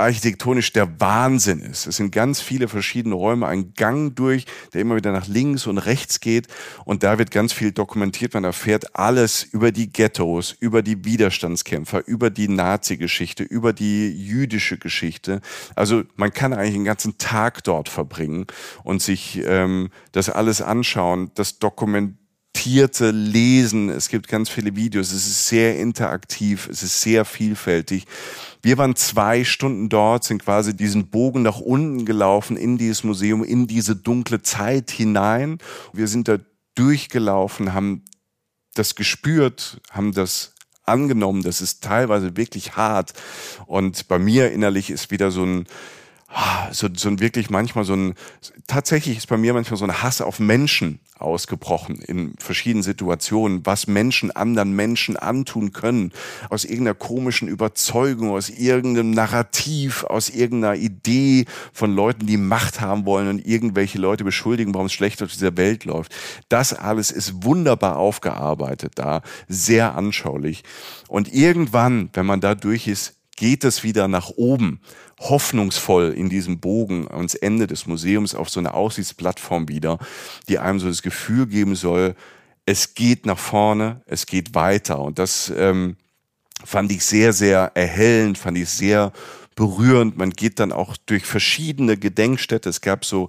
[0.01, 1.87] architektonisch der Wahnsinn ist.
[1.87, 5.79] Es sind ganz viele verschiedene Räume, ein Gang durch, der immer wieder nach links und
[5.79, 6.49] rechts geht.
[6.85, 8.35] Und da wird ganz viel dokumentiert.
[8.35, 14.79] Man erfährt alles über die Ghettos, über die Widerstandskämpfer, über die Nazi-Geschichte, über die jüdische
[14.79, 15.41] Geschichte.
[15.77, 18.47] Also man kann eigentlich den ganzen Tag dort verbringen
[18.85, 22.20] und sich ähm, das alles anschauen, das dokumentieren
[22.61, 23.89] Tierte lesen.
[23.89, 25.13] Es gibt ganz viele Videos.
[25.13, 26.69] Es ist sehr interaktiv.
[26.71, 28.05] Es ist sehr vielfältig.
[28.61, 33.43] Wir waren zwei Stunden dort, sind quasi diesen Bogen nach unten gelaufen in dieses Museum,
[33.45, 35.57] in diese dunkle Zeit hinein.
[35.95, 36.37] Wir sind da
[36.75, 38.05] durchgelaufen, haben
[38.75, 40.53] das gespürt, haben das
[40.83, 41.43] angenommen.
[41.43, 43.15] Das ist teilweise wirklich hart.
[43.65, 45.67] Und bei mir innerlich ist wieder so ein,
[46.29, 48.13] ah, so, so ein wirklich manchmal so ein,
[48.67, 53.87] tatsächlich ist bei mir manchmal so ein Hass auf Menschen ausgebrochen in verschiedenen Situationen, was
[53.87, 56.13] Menschen anderen Menschen antun können,
[56.49, 63.07] aus irgendeiner komischen Überzeugung, aus irgendeinem Narrativ, aus irgendeiner Idee von Leuten, die Macht haben
[63.07, 66.15] wollen und irgendwelche Leute beschuldigen, warum es schlecht auf dieser Welt läuft.
[66.49, 70.65] Das alles ist wunderbar aufgearbeitet da, sehr anschaulich.
[71.09, 74.81] Und irgendwann, wenn man da durch ist, geht es wieder nach oben
[75.21, 79.99] hoffnungsvoll in diesem Bogen ans Ende des Museums auf so eine Aussichtsplattform wieder,
[80.49, 82.17] die einem so das Gefühl geben soll,
[82.67, 85.01] es geht nach vorne, es geht weiter.
[85.01, 85.97] Und das ähm,
[86.65, 89.13] fand ich sehr, sehr erhellend, fand ich sehr
[89.57, 90.17] berührend.
[90.17, 92.69] Man geht dann auch durch verschiedene Gedenkstätte.
[92.69, 93.29] Es gab so,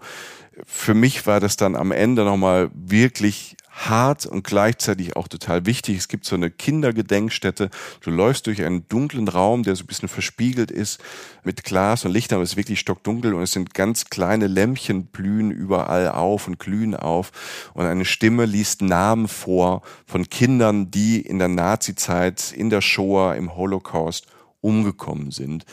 [0.66, 3.58] für mich war das dann am Ende nochmal wirklich
[3.90, 5.98] hart und gleichzeitig auch total wichtig.
[5.98, 7.70] Es gibt so eine Kindergedenkstätte.
[8.02, 11.02] Du läufst durch einen dunklen Raum, der so ein bisschen verspiegelt ist
[11.44, 15.08] mit Glas und Licht, aber es ist wirklich stockdunkel und es sind ganz kleine Lämpchen
[15.08, 17.32] blühen überall auf und glühen auf
[17.74, 23.36] und eine Stimme liest Namen vor von Kindern, die in der Nazizeit, in der Shoah,
[23.36, 24.28] im Holocaust
[24.62, 25.66] umgekommen sind.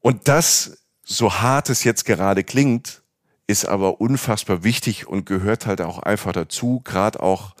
[0.00, 3.03] Und das, so hart es jetzt gerade klingt,
[3.46, 7.54] ist aber unfassbar wichtig und gehört halt auch einfach dazu, gerade auch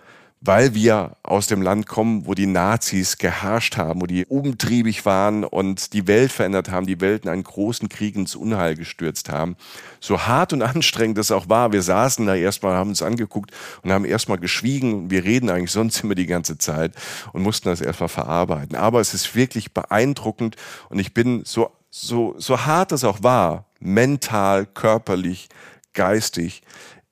[0.46, 5.42] weil wir aus dem Land kommen, wo die Nazis geherrscht haben, wo die umtriebig waren
[5.42, 9.56] und die Welt verändert haben, die Welt in einen großen Krieg ins Unheil gestürzt haben.
[10.00, 13.90] So hart und anstrengend das auch war, wir saßen da erstmal, haben uns angeguckt und
[13.90, 15.10] haben erstmal geschwiegen.
[15.10, 16.92] Wir reden eigentlich sonst immer die ganze Zeit
[17.32, 18.76] und mussten das erstmal verarbeiten.
[18.76, 20.56] Aber es ist wirklich beeindruckend
[20.90, 25.48] und ich bin so, so, so hart es auch war, mental, körperlich,
[25.94, 26.62] geistig,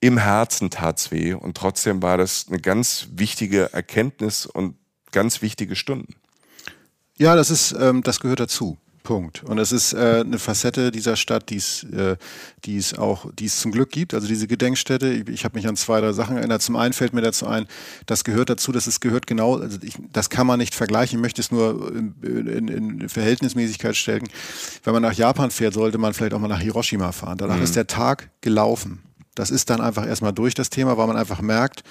[0.01, 1.33] im Herzen tat's weh.
[1.35, 4.77] Und trotzdem war das eine ganz wichtige Erkenntnis und
[5.13, 6.17] ganz wichtige Stunden.
[7.17, 8.79] Ja, das ist, ähm, das gehört dazu.
[9.03, 9.43] Punkt.
[9.45, 12.17] Und es ist äh, eine Facette dieser Stadt, die es, äh,
[12.65, 14.15] die es auch, die es zum Glück gibt.
[14.15, 15.13] Also diese Gedenkstätte.
[15.13, 16.63] Ich, ich habe mich an zwei, drei Sachen erinnert.
[16.63, 17.67] Zum einen fällt mir dazu ein,
[18.07, 21.19] das gehört dazu, dass es gehört genau, also ich, das kann man nicht vergleichen.
[21.19, 24.29] Ich möchte es nur in, in, in, Verhältnismäßigkeit stellen.
[24.85, 27.39] Wenn man nach Japan fährt, sollte man vielleicht auch mal nach Hiroshima fahren.
[27.39, 27.63] Danach mhm.
[27.63, 29.03] ist der Tag gelaufen.
[29.35, 31.83] Das ist dann einfach erstmal durch das Thema, weil man einfach merkt,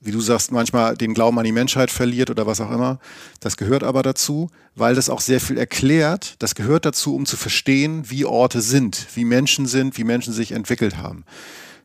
[0.00, 2.98] wie du sagst, manchmal den Glauben an die Menschheit verliert oder was auch immer.
[3.40, 6.36] Das gehört aber dazu, weil das auch sehr viel erklärt.
[6.38, 10.52] Das gehört dazu, um zu verstehen, wie Orte sind, wie Menschen sind, wie Menschen sich
[10.52, 11.24] entwickelt haben.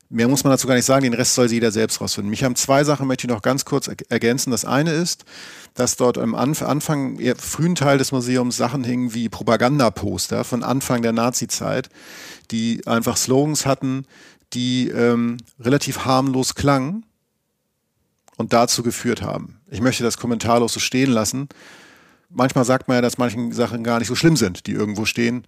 [0.09, 2.29] Mehr muss man dazu gar nicht sagen, den Rest soll jeder selbst rausfinden.
[2.29, 4.51] Mich haben zwei Sachen, möchte ich noch ganz kurz ergänzen.
[4.51, 5.25] Das eine ist,
[5.73, 11.01] dass dort am Anfang, eher frühen Teil des Museums Sachen hingen wie Propagandaposter von Anfang
[11.01, 11.89] der Nazi-Zeit,
[12.51, 14.05] die einfach Slogans hatten,
[14.53, 17.03] die ähm, relativ harmlos klangen
[18.37, 19.59] und dazu geführt haben.
[19.69, 21.49] Ich möchte das kommentarlos so stehen lassen.
[22.29, 25.45] Manchmal sagt man ja, dass manche Sachen gar nicht so schlimm sind, die irgendwo stehen.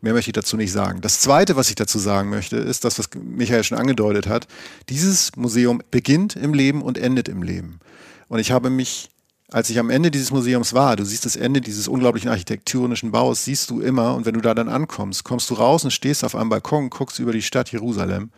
[0.00, 1.00] Mehr möchte ich dazu nicht sagen.
[1.00, 4.46] Das Zweite, was ich dazu sagen möchte, ist das, was Michael schon angedeutet hat.
[4.88, 7.80] Dieses Museum beginnt im Leben und endet im Leben.
[8.28, 9.10] Und ich habe mich
[9.52, 13.44] als ich am Ende dieses Museums war, du siehst das Ende dieses unglaublichen architektonischen Baus,
[13.44, 16.36] siehst du immer, und wenn du da dann ankommst, kommst du raus und stehst auf
[16.36, 18.30] einem Balkon, guckst über die Stadt Jerusalem.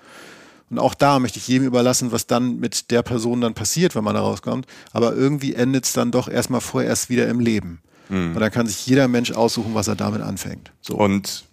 [0.73, 4.05] Und auch da möchte ich jedem überlassen, was dann mit der Person dann passiert, wenn
[4.05, 4.66] man da rauskommt.
[4.93, 7.83] Aber irgendwie endet es dann doch erstmal vorerst wieder im Leben.
[8.09, 8.35] Mhm.
[8.35, 10.73] Und dann kann sich jeder Mensch aussuchen, was er damit anfängt.
[10.81, 10.95] So.
[10.95, 11.45] Und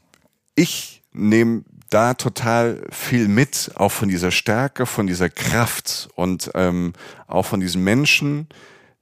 [0.55, 6.93] ich nehme da total viel mit, auch von dieser Stärke, von dieser Kraft und ähm,
[7.27, 8.47] auch von diesen Menschen,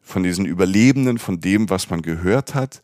[0.02, 2.82] von diesen Überlebenden, von dem, was man gehört hat.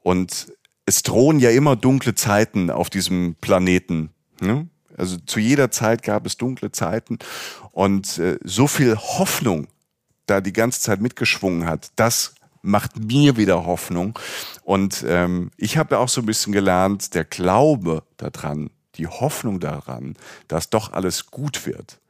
[0.00, 0.52] Und
[0.84, 4.10] es drohen ja immer dunkle Zeiten auf diesem Planeten.
[4.42, 4.68] Ne?
[4.96, 7.18] Also zu jeder Zeit gab es dunkle Zeiten
[7.72, 9.66] und äh, so viel Hoffnung
[10.26, 14.18] da die ganze Zeit mitgeschwungen hat, das macht mir wieder Hoffnung.
[14.62, 19.60] Und ähm, ich habe ja auch so ein bisschen gelernt, der Glaube daran, die Hoffnung
[19.60, 20.16] daran,
[20.48, 22.00] dass doch alles gut wird,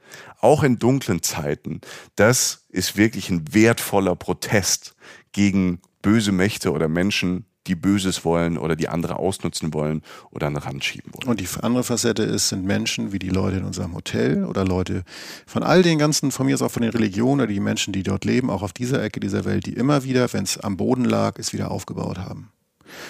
[0.40, 1.80] auch in dunklen Zeiten,
[2.14, 4.94] das ist wirklich ein wertvoller Protest
[5.32, 10.54] gegen böse Mächte oder Menschen, die Böses wollen oder die andere ausnutzen wollen oder an
[10.54, 11.28] den Rand schieben wollen.
[11.28, 15.04] Und die andere Facette ist, sind Menschen wie die Leute in unserem Hotel oder Leute
[15.46, 18.02] von all den ganzen, von mir aus auch von den Religionen oder die Menschen, die
[18.02, 21.04] dort leben, auch auf dieser Ecke dieser Welt, die immer wieder, wenn es am Boden
[21.04, 22.50] lag, es wieder aufgebaut haben.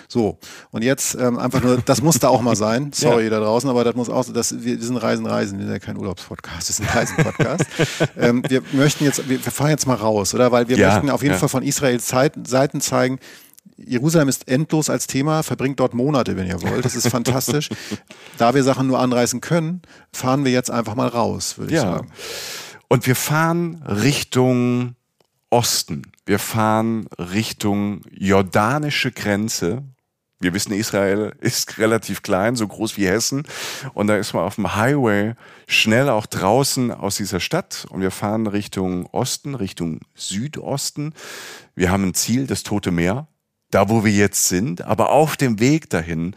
[0.08, 0.38] So,
[0.70, 2.90] und jetzt ähm, einfach nur, das muss da auch mal sein.
[2.94, 3.30] Sorry ja.
[3.30, 5.78] da draußen, aber das muss auch, das, wir, wir sind Reisen, Reisen, wir sind ja
[5.78, 7.64] kein Urlaubspodcast, das ist ein Reisen-Podcast.
[8.18, 10.52] ähm, wir möchten jetzt, wir, wir fahren jetzt mal raus, oder?
[10.52, 11.38] Weil wir ja, möchten auf jeden ja.
[11.38, 13.18] Fall von Israels Seiten zeigen,
[13.76, 16.84] Jerusalem ist endlos als Thema, verbringt dort Monate, wenn ihr wollt.
[16.84, 17.70] Das ist fantastisch.
[18.38, 22.10] da wir Sachen nur anreißen können, fahren wir jetzt einfach mal raus, würde ich sagen.
[22.88, 24.94] Und wir fahren Richtung
[25.50, 26.02] Osten.
[26.26, 29.82] Wir fahren Richtung jordanische Grenze.
[30.40, 33.44] Wir wissen, Israel ist relativ klein, so groß wie Hessen.
[33.94, 35.34] Und da ist man auf dem Highway
[35.66, 37.86] schnell auch draußen aus dieser Stadt.
[37.90, 41.14] Und wir fahren Richtung Osten, Richtung Südosten.
[41.74, 43.28] Wir haben ein Ziel, das Tote Meer,
[43.74, 44.82] da wo wir jetzt sind.
[44.82, 46.34] Aber auf dem Weg dahin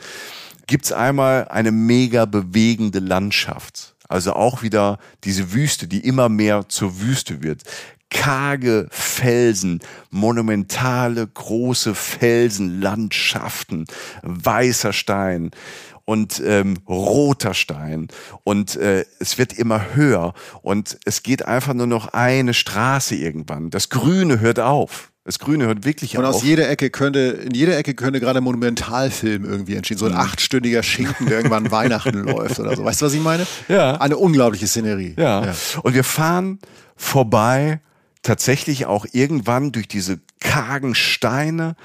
[0.66, 3.96] gibt's einmal eine mega bewegende Landschaft.
[4.10, 7.64] Also auch wieder diese Wüste, die immer mehr zur Wüste wird
[8.10, 9.80] karge Felsen,
[10.12, 13.86] monumentale große Felsenlandschaften,
[14.24, 15.52] weißer Stein
[16.06, 18.08] und ähm, roter Stein
[18.46, 23.72] und äh, es wird immer höher und es geht einfach nur noch eine Straße irgendwann.
[23.72, 25.12] Das Grüne hört auf.
[25.28, 26.36] Das Grüne hört wirklich Und auf.
[26.36, 29.98] aus jeder Ecke könnte, in jeder Ecke könnte gerade ein Monumentalfilm irgendwie entstehen.
[29.98, 32.86] So ein achtstündiger Schinken, der irgendwann Weihnachten läuft oder so.
[32.86, 33.46] Weißt du, was ich meine?
[33.68, 33.98] Ja.
[33.98, 35.16] Eine unglaubliche Szenerie.
[35.18, 35.54] Ja.
[35.84, 36.60] Und wir fahren
[36.96, 37.82] vorbei
[38.24, 41.76] tatsächlich auch irgendwann durch diese kargen Steine,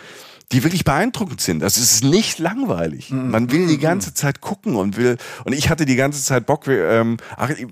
[0.52, 1.60] die wirklich beeindruckend sind.
[1.60, 3.10] Das ist nicht langweilig.
[3.10, 6.68] Man will die ganze Zeit gucken und will, und ich hatte die ganze Zeit Bock,
[6.68, 7.16] ähm,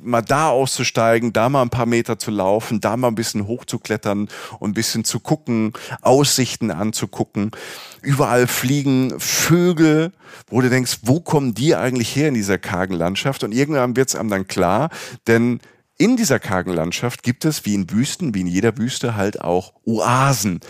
[0.03, 4.28] mal da auszusteigen, da mal ein paar Meter zu laufen, da mal ein bisschen hochzuklettern
[4.59, 7.51] und ein bisschen zu gucken, Aussichten anzugucken.
[8.03, 10.12] Überall fliegen Vögel,
[10.49, 13.45] wo du denkst, wo kommen die eigentlich her in dieser kargen Landschaft?
[13.45, 14.89] Und irgendwann wird es einem dann klar,
[15.26, 15.61] denn
[16.01, 19.74] in dieser kargen Landschaft gibt es, wie in Wüsten, wie in jeder Wüste, halt auch
[19.85, 20.61] Oasen.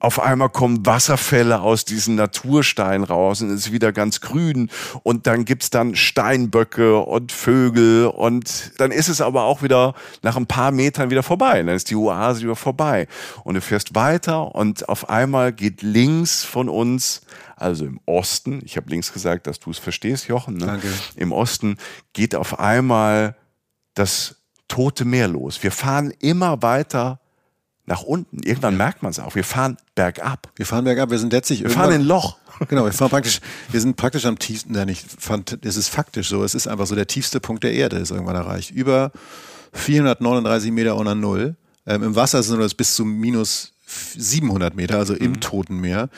[0.00, 4.70] Auf einmal kommen Wasserfälle aus diesen Natursteinen raus und es ist wieder ganz grün.
[5.02, 8.06] Und dann gibt's dann Steinböcke und Vögel.
[8.06, 11.62] Und dann ist es aber auch wieder nach ein paar Metern wieder vorbei.
[11.62, 13.08] Dann ist die Oase wieder vorbei.
[13.44, 17.20] Und du fährst weiter und auf einmal geht links von uns
[17.56, 20.64] also im Osten, ich habe links gesagt, dass du es verstehst, Jochen, ne?
[20.64, 20.88] Danke.
[21.14, 21.76] im Osten
[22.14, 23.36] geht auf einmal
[23.92, 24.36] das
[24.66, 25.62] Tote Meer los.
[25.62, 27.20] Wir fahren immer weiter
[27.86, 28.42] nach unten.
[28.42, 29.34] Irgendwann merkt man es auch.
[29.34, 30.50] Wir fahren bergab.
[30.56, 32.36] Wir fahren bergab, wir sind letztlich Wir fahren in ein Loch.
[32.68, 35.06] Genau, wir fahren praktisch, wir sind praktisch am tiefsten, nein, nicht,
[35.62, 38.36] es ist faktisch so, es ist einfach so, der tiefste Punkt der Erde ist irgendwann
[38.36, 38.70] erreicht.
[38.70, 39.12] Über
[39.72, 41.56] 439 Meter unter Null.
[41.86, 46.10] Ähm, Im Wasser sind es bis zu minus 700 Meter, also im Toten Meer.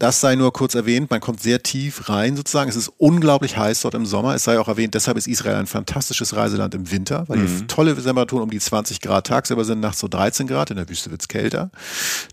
[0.00, 2.70] Das sei nur kurz erwähnt, man kommt sehr tief rein sozusagen.
[2.70, 4.34] Es ist unglaublich heiß dort im Sommer.
[4.34, 7.94] Es sei auch erwähnt, deshalb ist Israel ein fantastisches Reiseland im Winter, weil die tolle
[7.94, 10.70] Temperaturen um die 20 Grad tagsüber sind, nachts so 13 Grad.
[10.70, 11.70] In der Wüste wird's kälter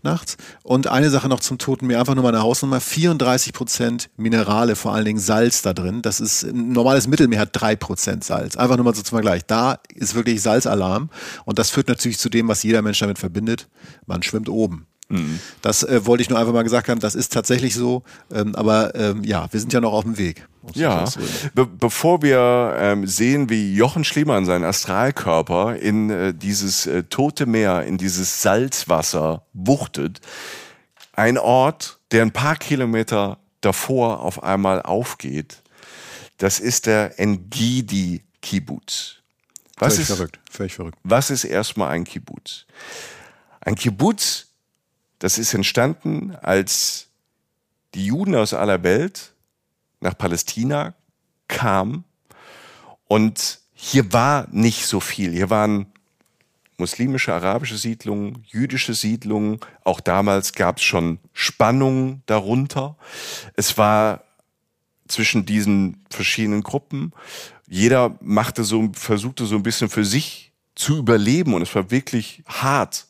[0.02, 0.38] nachts.
[0.62, 2.80] Und eine Sache noch zum Toten Meer, einfach nur mal eine Hausnummer.
[2.80, 6.00] 34 Prozent Minerale, vor allen Dingen Salz da drin.
[6.00, 8.56] Das ist, ein normales Mittelmeer hat drei Prozent Salz.
[8.56, 9.44] Einfach nur mal so zum Vergleich.
[9.46, 11.10] Da ist wirklich Salzalarm.
[11.44, 13.68] Und das führt natürlich zu dem, was jeder Mensch damit verbindet.
[14.06, 14.86] Man schwimmt oben.
[15.62, 18.02] Das äh, wollte ich nur einfach mal gesagt haben, das ist tatsächlich so.
[18.30, 20.46] Ähm, aber ähm, ja, wir sind ja noch auf dem Weg.
[20.74, 21.06] Ja.
[21.54, 27.46] Be bevor wir ähm, sehen, wie Jochen Schliemann seinen Astralkörper in äh, dieses äh, tote
[27.46, 30.20] Meer, in dieses Salzwasser wuchtet,
[31.14, 35.62] ein Ort, der ein paar Kilometer davor auf einmal aufgeht,
[36.36, 39.16] das ist der Engidi Kibbutz.
[39.78, 40.40] Was Völlig ist, verrückt.
[40.50, 40.98] Völlig verrückt.
[41.02, 42.66] was ist erstmal ein Kibbutz?
[43.60, 44.47] Ein Kibbutz,
[45.18, 47.08] das ist entstanden, als
[47.94, 49.34] die Juden aus aller Welt
[50.00, 50.94] nach Palästina
[51.48, 52.04] kamen
[53.06, 55.32] und hier war nicht so viel.
[55.32, 55.86] Hier waren
[56.76, 59.60] muslimische, arabische Siedlungen, jüdische Siedlungen.
[59.84, 62.96] Auch damals gab es schon Spannungen darunter.
[63.54, 64.24] Es war
[65.08, 67.12] zwischen diesen verschiedenen Gruppen.
[67.66, 72.42] Jeder machte so, versuchte so ein bisschen für sich zu überleben und es war wirklich
[72.46, 73.07] hart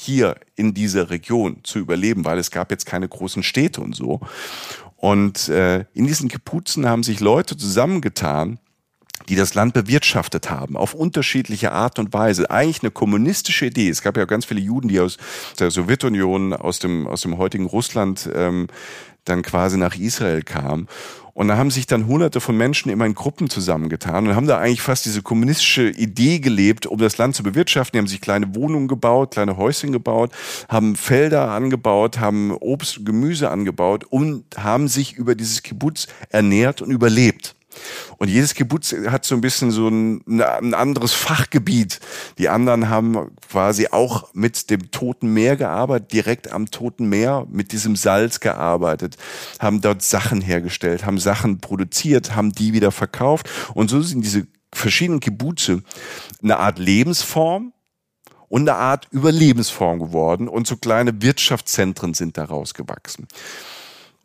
[0.00, 4.20] hier in dieser Region zu überleben, weil es gab jetzt keine großen Städte und so.
[4.96, 8.60] Und äh, in diesen Kibbutzen haben sich Leute zusammengetan,
[9.28, 12.48] die das Land bewirtschaftet haben, auf unterschiedliche Art und Weise.
[12.48, 13.88] Eigentlich eine kommunistische Idee.
[13.88, 15.18] Es gab ja ganz viele Juden, die aus
[15.58, 18.68] der Sowjetunion, aus dem, aus dem heutigen Russland ähm,
[19.24, 20.86] dann quasi nach Israel kamen.
[21.38, 24.58] Und da haben sich dann hunderte von Menschen immer in Gruppen zusammengetan und haben da
[24.58, 27.92] eigentlich fast diese kommunistische Idee gelebt, um das Land zu bewirtschaften.
[27.96, 30.32] Die haben sich kleine Wohnungen gebaut, kleine Häuschen gebaut,
[30.68, 36.82] haben Felder angebaut, haben Obst und Gemüse angebaut und haben sich über dieses Kibbutz ernährt
[36.82, 37.54] und überlebt.
[38.16, 42.00] Und jedes Kibbutz hat so ein bisschen so ein, ein anderes Fachgebiet.
[42.38, 47.72] Die anderen haben quasi auch mit dem Toten Meer gearbeitet, direkt am Toten Meer mit
[47.72, 49.16] diesem Salz gearbeitet,
[49.58, 53.48] haben dort Sachen hergestellt, haben Sachen produziert, haben die wieder verkauft.
[53.74, 55.82] Und so sind diese verschiedenen Kibbutze
[56.42, 57.72] eine Art Lebensform,
[58.48, 63.28] und eine Art Überlebensform geworden und so kleine Wirtschaftszentren sind daraus gewachsen.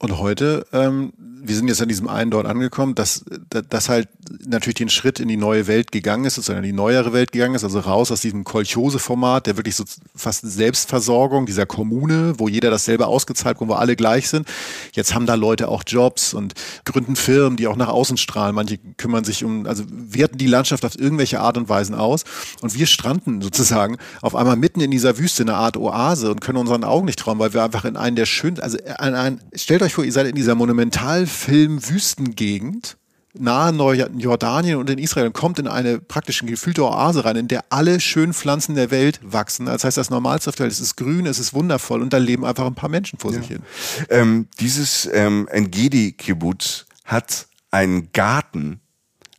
[0.03, 3.23] Und heute, ähm, wir sind jetzt an diesem einen dort angekommen, dass
[3.69, 4.07] das halt
[4.45, 7.55] natürlich den Schritt in die neue Welt gegangen ist, sozusagen in die neuere Welt gegangen
[7.55, 9.83] ist, also raus aus diesem Kolchose-Format, der wirklich so
[10.15, 14.47] fast Selbstversorgung dieser Kommune, wo jeder dasselbe ausgezahlt wo alle gleich sind.
[14.93, 16.53] Jetzt haben da Leute auch Jobs und
[16.85, 18.55] gründen Firmen, die auch nach außen strahlen.
[18.55, 22.23] Manche kümmern sich um, also werten die Landschaft auf irgendwelche Art und Weisen aus.
[22.61, 26.57] Und wir stranden sozusagen auf einmal mitten in dieser Wüste, eine Art Oase und können
[26.57, 29.81] unseren Augen nicht trauen, weil wir einfach in einen der schönsten, also an einen, stellt
[29.81, 32.97] euch vor, ihr seid in dieser Monumentalfilm-Wüstengegend
[33.35, 33.71] nahe
[34.17, 37.99] Jordanien und in Israel und kommt in eine praktisch gefühlte Oase rein, in der alle
[37.99, 39.65] schönen Pflanzen der Welt wachsen.
[39.65, 42.17] Das heißt, das Normalste auf der Welt, es ist grün, es ist wundervoll und da
[42.17, 43.63] leben einfach ein paar Menschen vor sich hin.
[44.09, 48.79] Ähm, dieses ähm, Engedi-Kibbutz hat einen Garten.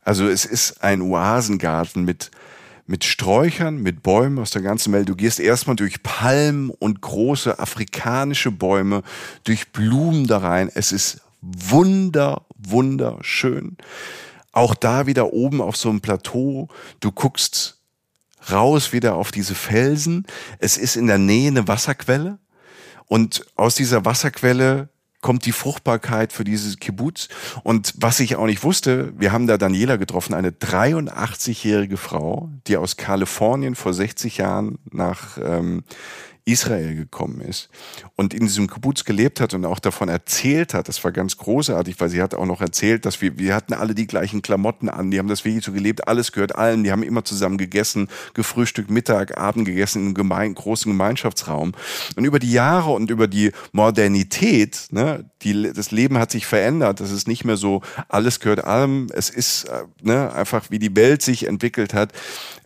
[0.02, 2.30] Also es ist ein Oasengarten mit,
[2.86, 5.08] mit Sträuchern, mit Bäumen aus der ganzen Welt.
[5.08, 9.02] Du gehst erstmal durch Palmen und große afrikanische Bäume,
[9.44, 10.70] durch Blumen da rein.
[10.74, 13.76] Es ist wunder, wunderschön.
[14.52, 16.68] Auch da wieder oben auf so einem Plateau.
[17.00, 17.78] Du guckst
[18.50, 20.26] raus wieder auf diese Felsen.
[20.58, 22.38] Es ist in der Nähe eine Wasserquelle.
[23.06, 24.88] Und aus dieser Wasserquelle
[25.24, 27.28] kommt die Fruchtbarkeit für dieses Kibbutz.
[27.62, 32.76] Und was ich auch nicht wusste, wir haben da Daniela getroffen, eine 83-jährige Frau, die
[32.76, 35.82] aus Kalifornien vor 60 Jahren nach ähm,
[36.46, 37.70] Israel gekommen ist
[38.16, 40.88] und in diesem Kibbutz gelebt hat und auch davon erzählt hat.
[40.88, 43.94] Das war ganz großartig, weil sie hat auch noch erzählt, dass wir, wir hatten alle
[43.94, 47.02] die gleichen Klamotten an, die haben das wirklich so gelebt, alles gehört allen, die haben
[47.02, 51.72] immer zusammen gegessen, gefrühstückt, Mittag, Abend gegessen einem gemein, großen Gemeinschaftsraum.
[52.16, 57.00] Und über die Jahre und über die Modernität, ne, die, das Leben hat sich verändert,
[57.00, 60.94] das ist nicht mehr so, alles gehört allem, es ist äh, ne, einfach, wie die
[60.94, 62.12] Welt sich entwickelt hat,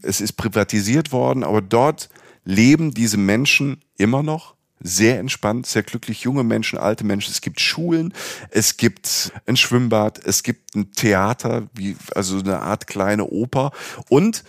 [0.02, 2.08] es ist privatisiert worden, aber dort
[2.48, 7.30] leben diese Menschen immer noch sehr entspannt, sehr glücklich, junge Menschen, alte Menschen.
[7.30, 8.14] Es gibt Schulen,
[8.50, 13.72] es gibt ein Schwimmbad, es gibt ein Theater, wie, also eine Art kleine Oper.
[14.08, 14.44] Und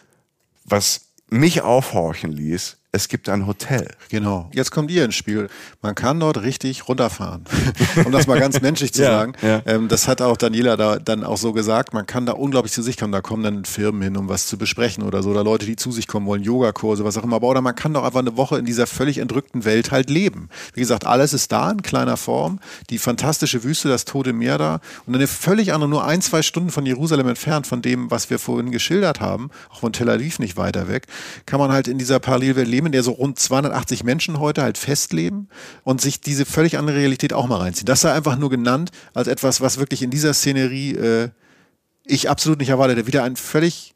[0.64, 3.88] was mich aufhorchen ließ, es gibt ein Hotel.
[4.10, 4.50] Genau.
[4.52, 5.48] Jetzt kommt ihr ins Spiel.
[5.84, 7.44] Man kann dort richtig runterfahren.
[8.06, 9.34] um das mal ganz menschlich zu ja, sagen.
[9.44, 9.62] Ja.
[9.68, 11.94] Ähm, das hat auch Daniela da dann auch so gesagt.
[11.94, 13.12] Man kann da unglaublich zu sich kommen.
[13.12, 15.30] Da kommen dann Firmen hin, um was zu besprechen oder so.
[15.30, 17.36] Oder Leute, die zu sich kommen wollen, Yogakurse, was auch immer.
[17.36, 20.50] Aber oder man kann doch einfach eine Woche in dieser völlig entrückten Welt halt leben.
[20.74, 22.60] Wie gesagt, alles ist da in kleiner Form.
[22.90, 24.80] Die fantastische Wüste, das Tote Meer da.
[25.06, 28.40] Und eine völlig andere, nur ein, zwei Stunden von Jerusalem entfernt, von dem, was wir
[28.40, 31.06] vorhin geschildert haben, auch von Tel Aviv nicht weiter weg,
[31.46, 34.64] kann man halt in dieser Parallelwelt leben Leben, in der so rund 280 Menschen heute
[34.64, 35.50] halt festleben
[35.84, 37.86] und sich diese völlig andere Realität auch mal reinziehen.
[37.86, 41.30] Das sei einfach nur genannt als etwas, was wirklich in dieser Szenerie äh,
[42.06, 43.06] ich absolut nicht erwartete.
[43.06, 43.94] Wieder ein völlig,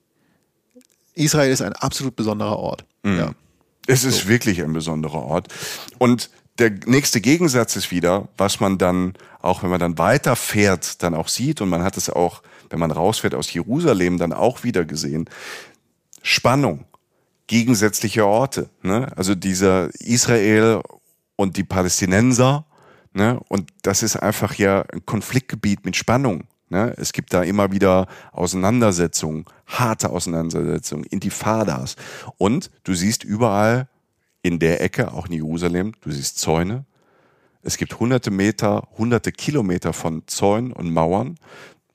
[1.13, 2.85] Israel ist ein absolut besonderer Ort.
[3.03, 3.17] Mhm.
[3.17, 3.31] Ja.
[3.87, 4.27] Es ist so.
[4.27, 5.47] wirklich ein besonderer Ort.
[5.97, 6.29] Und
[6.59, 11.29] der nächste Gegensatz ist wieder, was man dann, auch wenn man dann weiterfährt, dann auch
[11.29, 15.29] sieht, und man hat es auch, wenn man rausfährt aus Jerusalem, dann auch wieder gesehen.
[16.21, 16.85] Spannung
[17.47, 18.69] gegensätzliche Orte.
[18.81, 19.11] Ne?
[19.15, 20.81] Also dieser Israel
[21.35, 22.65] und die Palästinenser.
[23.13, 23.39] Ne?
[23.49, 26.45] Und das ist einfach ja ein Konfliktgebiet mit Spannung.
[26.69, 26.93] Ne?
[26.97, 31.95] Es gibt da immer wieder Auseinandersetzungen, harte Auseinandersetzungen, Intifadas.
[32.37, 33.87] Und du siehst überall
[34.41, 36.85] in der Ecke, auch in Jerusalem, du siehst Zäune.
[37.61, 41.37] Es gibt hunderte Meter, hunderte Kilometer von Zäunen und Mauern,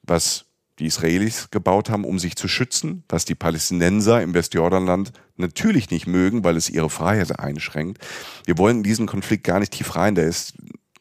[0.03, 0.47] was
[0.79, 6.06] die Israelis gebaut haben, um sich zu schützen, was die Palästinenser im Westjordanland natürlich nicht
[6.06, 8.05] mögen, weil es ihre Freiheit einschränkt.
[8.44, 10.15] Wir wollen in diesen Konflikt gar nicht tief rein.
[10.15, 10.55] Der ist,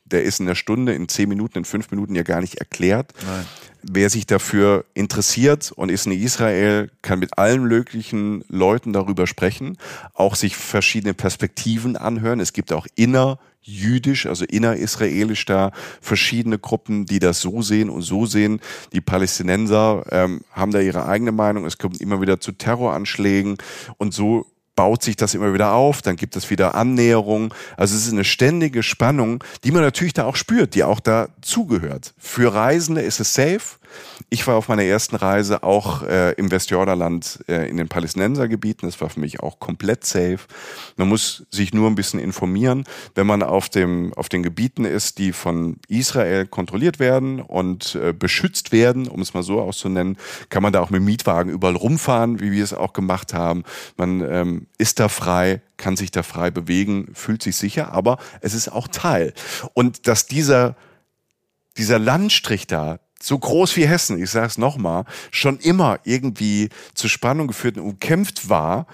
[0.05, 3.14] der ist in der Stunde, in zehn Minuten, in fünf Minuten ja gar nicht erklärt.
[3.26, 3.45] Nein.
[3.84, 9.77] Wer sich dafür interessiert und ist in Israel, kann mit allen möglichen Leuten darüber sprechen,
[10.14, 12.39] auch sich verschiedene Perspektiven anhören.
[12.39, 15.72] Es gibt auch inner jüdisch, also innerisraelisch da
[16.02, 18.61] verschiedene Gruppen, die das so sehen und so sehen.
[18.94, 21.65] Die Palästinenser ähm, haben da ihre eigene Meinung.
[21.65, 23.57] Es kommt immer wieder zu Terroranschlägen
[23.98, 24.45] und so
[24.77, 27.53] baut sich das immer wieder auf, dann gibt es wieder Annäherung.
[27.76, 31.30] Also es ist eine ständige Spannung, die man natürlich da auch spürt, die auch da
[31.41, 32.14] zugehört.
[32.18, 33.77] Für Reisende ist es safe,
[34.30, 38.88] ich war auf meiner ersten Reise auch äh, im Westjordanland äh, in den Palästinensergebieten.
[38.88, 40.39] Das war für mich auch komplett safe.
[40.95, 42.84] Man muss sich nur ein bisschen informieren.
[43.15, 48.14] Wenn man auf, dem, auf den Gebieten ist, die von Israel kontrolliert werden und äh,
[48.14, 50.18] beschützt werden, um es mal so auszunennen,
[50.49, 53.64] kann man da auch mit Mietwagen überall rumfahren, wie wir es auch gemacht haben.
[53.95, 58.53] Man ähm, ist da frei, kann sich da frei bewegen, fühlt sich sicher, aber es
[58.53, 59.34] ist auch Teil.
[59.73, 60.76] Und dass dieser
[61.77, 67.10] dieser Landstrich da so groß wie Hessen, ich sage es nochmal, schon immer irgendwie zur
[67.10, 68.88] Spannung geführt und umkämpft war,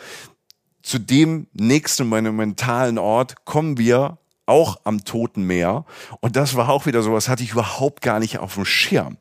[0.82, 5.86] zu dem nächsten monumentalen Ort kommen wir auch am Toten Meer.
[6.20, 9.18] Und das war auch wieder sowas, hatte ich überhaupt gar nicht auf dem Schirm.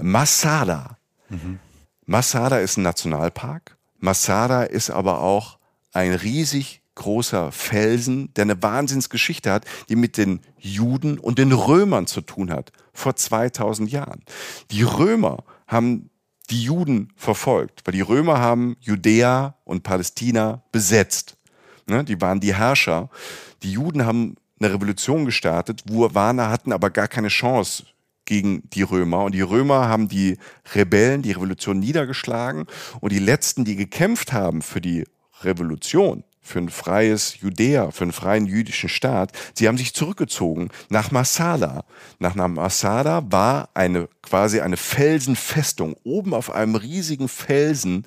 [0.00, 0.96] Masada.
[1.28, 1.60] Mhm.
[2.06, 3.76] Masada ist ein Nationalpark.
[3.98, 5.58] Masada ist aber auch
[5.92, 12.06] ein riesig großer Felsen, der eine Wahnsinnsgeschichte hat, die mit den Juden und den Römern
[12.06, 14.22] zu tun hat, vor 2000 Jahren.
[14.70, 16.10] Die Römer haben
[16.50, 21.36] die Juden verfolgt, weil die Römer haben Judäa und Palästina besetzt.
[21.86, 23.08] Ne, die waren die Herrscher.
[23.62, 27.84] Die Juden haben eine Revolution gestartet, Warner hatten aber gar keine Chance
[28.24, 29.24] gegen die Römer.
[29.24, 30.36] Und die Römer haben die
[30.74, 32.66] Rebellen, die Revolution niedergeschlagen.
[33.00, 35.04] Und die letzten, die gekämpft haben für die
[35.42, 39.32] Revolution, für ein freies Judäa, für einen freien jüdischen Staat.
[39.54, 41.84] Sie haben sich zurückgezogen nach Masada.
[42.18, 45.94] Nach Masada war eine quasi eine Felsenfestung.
[46.04, 48.04] Oben auf einem riesigen Felsen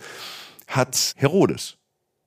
[0.67, 1.77] hat Herodes.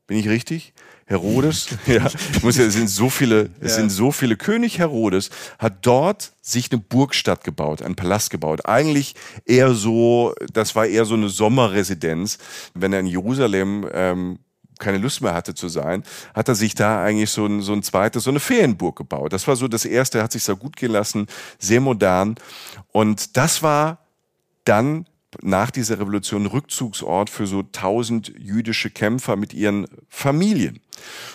[0.07, 0.75] Bin ich richtig?
[1.07, 2.09] Herodes, ja,
[2.43, 3.77] muss ja, es sind so viele, es ja.
[3.77, 4.37] sind so viele.
[4.37, 5.29] König Herodes
[5.59, 8.65] hat dort sich eine Burgstadt gebaut, einen Palast gebaut.
[8.67, 9.15] Eigentlich
[9.45, 12.39] eher so, das war eher so eine Sommerresidenz.
[12.73, 14.39] Wenn er in Jerusalem ähm,
[14.79, 16.03] keine Lust mehr hatte zu sein,
[16.35, 19.33] hat er sich da eigentlich so ein, so ein zweites, so eine Ferienburg gebaut.
[19.33, 21.27] Das war so das erste, er hat sich da gut gehen lassen,
[21.59, 22.37] sehr modern.
[22.93, 23.99] Und das war
[24.65, 25.07] dann
[25.43, 30.81] nach dieser Revolution Rückzugsort für so tausend jüdische Kämpfer mit ihren Familien.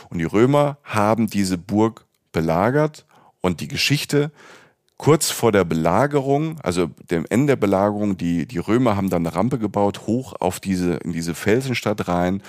[0.10, 3.06] Und die Römer haben diese Burg belagert
[3.41, 4.32] und die Geschichte
[4.98, 9.36] kurz vor der Belagerung, also dem Ende der Belagerung, die, die Römer haben dann eine
[9.36, 12.44] Rampe gebaut, hoch auf diese, in diese Felsenstadt rein.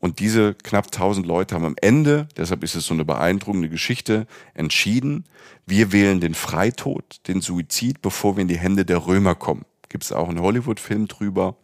[0.00, 4.26] Und diese knapp 1000 Leute haben am Ende, deshalb ist es so eine beeindruckende Geschichte,
[4.54, 5.24] entschieden,
[5.66, 10.04] wir wählen den Freitod, den Suizid, bevor wir in die Hände der Römer kommen gibt
[10.04, 11.56] es auch einen Hollywood-Film drüber.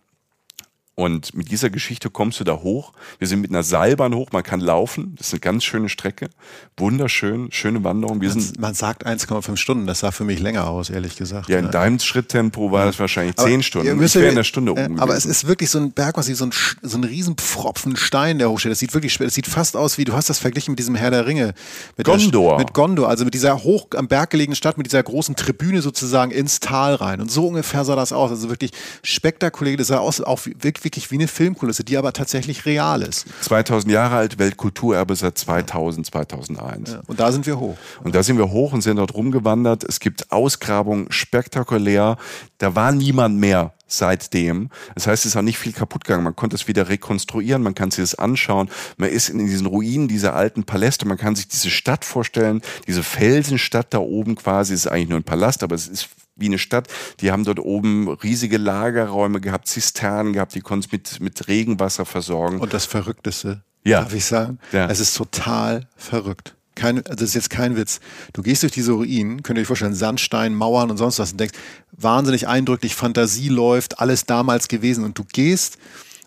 [0.98, 2.94] Und mit dieser Geschichte kommst du da hoch.
[3.18, 5.14] Wir sind mit einer Seilbahn hoch, man kann laufen.
[5.18, 6.30] Das ist eine ganz schöne Strecke.
[6.78, 8.22] Wunderschön, schöne Wanderung.
[8.22, 11.50] Wir man, sind, man sagt 1,5 Stunden, das sah für mich länger aus, ehrlich gesagt.
[11.50, 11.70] Ja, in ja.
[11.70, 14.02] deinem Schritttempo war das wahrscheinlich aber 10 Stunden.
[14.02, 14.98] Ich wäre in der Stunde äh, oben.
[14.98, 18.48] Aber es ist wirklich so ein Berg, was so ein, so ein Riesenpfropfen Stein, der
[18.48, 18.72] hochsteht.
[18.72, 21.10] Das sieht wirklich, das sieht fast aus wie, du hast das verglichen mit diesem Herr
[21.10, 21.52] der Ringe.
[21.98, 22.56] Mit Gondor.
[22.56, 25.82] Der, mit Gondor, also mit dieser hoch am Berg gelegenen Stadt, mit dieser großen Tribüne
[25.82, 27.20] sozusagen ins Tal rein.
[27.20, 28.30] Und so ungefähr sah das aus.
[28.30, 28.70] Also wirklich
[29.02, 29.76] spektakulär.
[29.76, 31.26] Das sah aus, auch wirklich wie eine.
[31.36, 33.26] Filmkulisse, die aber tatsächlich real ist.
[33.42, 36.90] 2000 Jahre alt, Weltkulturerbe seit 2000, 2001.
[36.90, 37.76] Ja, und da sind wir hoch.
[38.02, 39.84] Und da sind wir hoch und sind dort rumgewandert.
[39.84, 42.16] Es gibt Ausgrabungen, spektakulär.
[42.58, 44.70] Da war niemand mehr seitdem.
[44.94, 46.24] Das heißt, es ist auch nicht viel kaputt gegangen.
[46.24, 48.68] Man konnte es wieder rekonstruieren, man kann sich das anschauen.
[48.96, 53.02] Man ist in diesen Ruinen dieser alten Paläste, man kann sich diese Stadt vorstellen, diese
[53.02, 56.58] Felsenstadt da oben quasi, es ist eigentlich nur ein Palast, aber es ist wie eine
[56.58, 56.88] Stadt.
[57.20, 62.04] Die haben dort oben riesige Lagerräume gehabt, Zisternen gehabt, die konnten es mit, mit Regenwasser
[62.04, 62.60] versorgen.
[62.60, 64.02] Und das Verrückteste, ja.
[64.02, 64.86] darf ich sagen, ja.
[64.88, 66.54] es ist total verrückt.
[66.74, 68.00] Kein, das ist jetzt kein Witz.
[68.34, 71.40] Du gehst durch diese Ruinen, könnt ihr euch vorstellen, Sandstein, Mauern und sonst was und
[71.40, 71.58] denkst,
[71.92, 75.02] wahnsinnig eindrücklich, Fantasie läuft, alles damals gewesen.
[75.02, 75.78] Und du gehst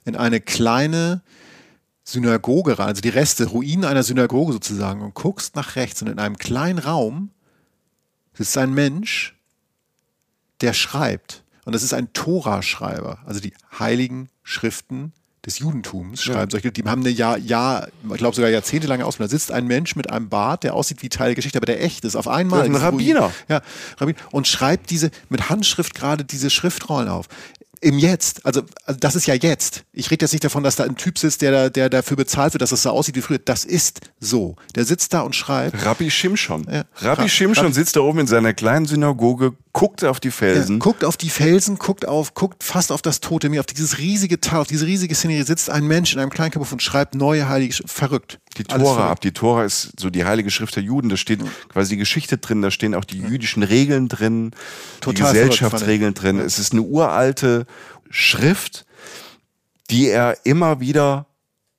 [0.05, 1.21] in eine kleine
[2.03, 6.17] Synagoge rein, also die Reste, Ruinen einer Synagoge sozusagen, und guckst nach rechts und in
[6.17, 7.29] einem kleinen Raum
[8.33, 9.38] sitzt ein Mensch,
[10.61, 11.43] der schreibt.
[11.65, 15.13] Und das ist ein Tora-Schreiber, also die heiligen Schriften
[15.45, 16.51] des Judentums schreiben.
[16.51, 16.69] Ja.
[16.69, 19.29] die haben eine Jahr, Jahr, ich glaube sogar jahrzehntelange Ausbildung.
[19.29, 21.83] Da sitzt ein Mensch mit einem Bart, der aussieht wie Teil der Geschichte, aber der
[21.83, 22.63] echt ist, auf einmal.
[22.63, 23.31] ein Rabbiner.
[23.47, 23.61] Ja,
[23.97, 24.17] Rabbiner.
[24.31, 27.27] Und schreibt diese, mit Handschrift gerade diese Schriftrollen auf
[27.81, 29.83] im Jetzt, also, also das ist ja jetzt.
[29.93, 32.61] Ich rede jetzt nicht davon, dass da ein Typ sitzt, der, der dafür bezahlt wird,
[32.61, 33.39] dass es so aussieht wie früher.
[33.39, 34.55] Das ist so.
[34.75, 35.85] Der sitzt da und schreibt.
[35.85, 36.67] Rabbi Shimshon.
[36.69, 36.83] Ja.
[36.95, 40.75] Rabbi Ra Shimshon Rabbi sitzt da oben in seiner kleinen Synagoge, guckt auf die Felsen.
[40.75, 43.97] Ja, guckt auf die Felsen, guckt auf, guckt fast auf das Tote Meer, auf dieses
[43.97, 47.47] riesige Tal, auf diese riesige Szenerie sitzt ein Mensch in einem Kleinkörper und schreibt neue
[47.47, 48.39] heilige, verrückt.
[48.59, 49.21] Die Tora ab.
[49.21, 51.09] Die Tora ist so die heilige Schrift der Juden.
[51.09, 51.49] Da steht mhm.
[51.69, 54.51] quasi die Geschichte drin, da stehen auch die jüdischen Regeln drin,
[55.01, 56.39] Total die Gesellschaftsregeln drin.
[56.39, 57.65] Es ist eine uralte
[58.09, 58.85] Schrift,
[59.89, 61.25] die er immer wieder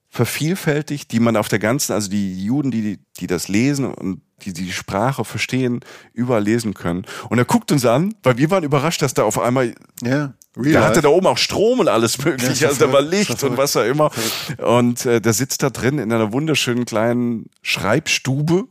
[0.09, 4.53] vervielfältigt, die man auf der ganzen, also die Juden, die, die das lesen und die
[4.53, 5.81] die Sprache verstehen,
[6.13, 7.05] überall lesen können.
[7.29, 10.85] Und er guckt uns an, weil wir waren überrascht, dass da auf einmal, ja, der
[10.85, 13.77] hatte da oben auch Strom und alles mögliche, ja, also da war Licht und was
[13.77, 14.11] auch immer.
[14.59, 18.65] Und äh, der sitzt da drin in einer wunderschönen kleinen Schreibstube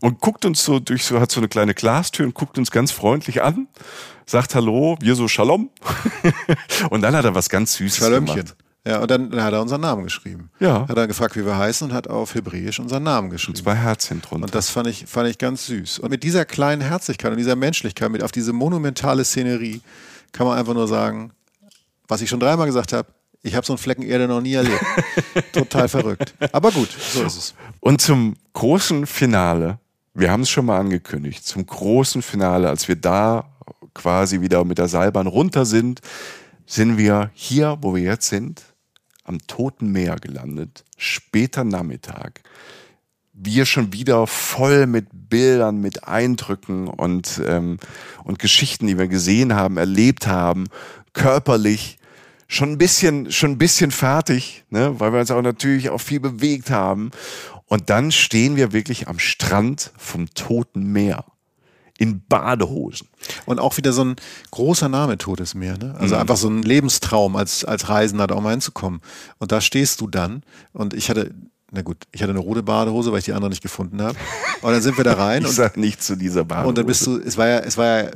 [0.00, 2.90] und guckt uns so durch so, hat so eine kleine Glastür und guckt uns ganz
[2.90, 3.68] freundlich an
[4.26, 5.70] sagt Hallo, wir so Shalom.
[6.90, 8.34] und dann hat er was ganz Süßes Schalömchen.
[8.34, 8.56] gemacht.
[8.86, 10.50] Ja, und dann hat er unseren Namen geschrieben.
[10.60, 10.86] Ja.
[10.88, 13.56] Hat er gefragt, wie wir heißen und hat auf Hebräisch unseren Namen geschrieben.
[13.56, 14.44] Und zwei Herzchen drunter.
[14.44, 15.98] Und das fand ich, fand ich ganz süß.
[16.00, 19.80] Und mit dieser kleinen Herzlichkeit und dieser Menschlichkeit, mit auf diese monumentale Szenerie,
[20.32, 21.32] kann man einfach nur sagen,
[22.08, 23.08] was ich schon dreimal gesagt habe,
[23.42, 24.84] ich habe so einen Flecken Erde noch nie erlebt.
[25.52, 26.34] Total verrückt.
[26.52, 27.54] Aber gut, so ist es.
[27.80, 29.78] Und zum großen Finale,
[30.14, 33.48] wir haben es schon mal angekündigt, zum großen Finale, als wir da
[33.94, 36.00] quasi wieder mit der Seilbahn runter sind,
[36.66, 38.62] sind wir hier, wo wir jetzt sind,
[39.24, 42.42] am Toten Meer gelandet, später Nachmittag.
[43.38, 47.78] Wir schon wieder voll mit Bildern, mit Eindrücken und, ähm,
[48.24, 50.68] und Geschichten, die wir gesehen haben, erlebt haben,
[51.12, 51.98] körperlich
[52.48, 56.20] schon ein bisschen, schon ein bisschen fertig, ne, weil wir uns auch natürlich auch viel
[56.20, 57.10] bewegt haben.
[57.66, 61.24] Und dann stehen wir wirklich am Strand vom Toten Meer
[61.98, 63.08] in Badehosen.
[63.46, 64.16] Und auch wieder so ein
[64.50, 65.78] großer Name Todesmeer.
[65.78, 65.94] Ne?
[65.98, 66.20] Also mhm.
[66.20, 69.00] einfach so ein Lebenstraum als, als Reisender da auch mal hinzukommen.
[69.38, 70.42] Und da stehst du dann.
[70.72, 71.34] Und ich hatte
[71.72, 74.16] na gut, ich hatte eine rote Badehose, weil ich die andere nicht gefunden habe.
[74.62, 75.42] Und dann sind wir da rein.
[75.42, 76.68] ich und, sag nicht zu dieser Badehose.
[76.68, 78.10] Und dann bist du, es war ja, es war ja,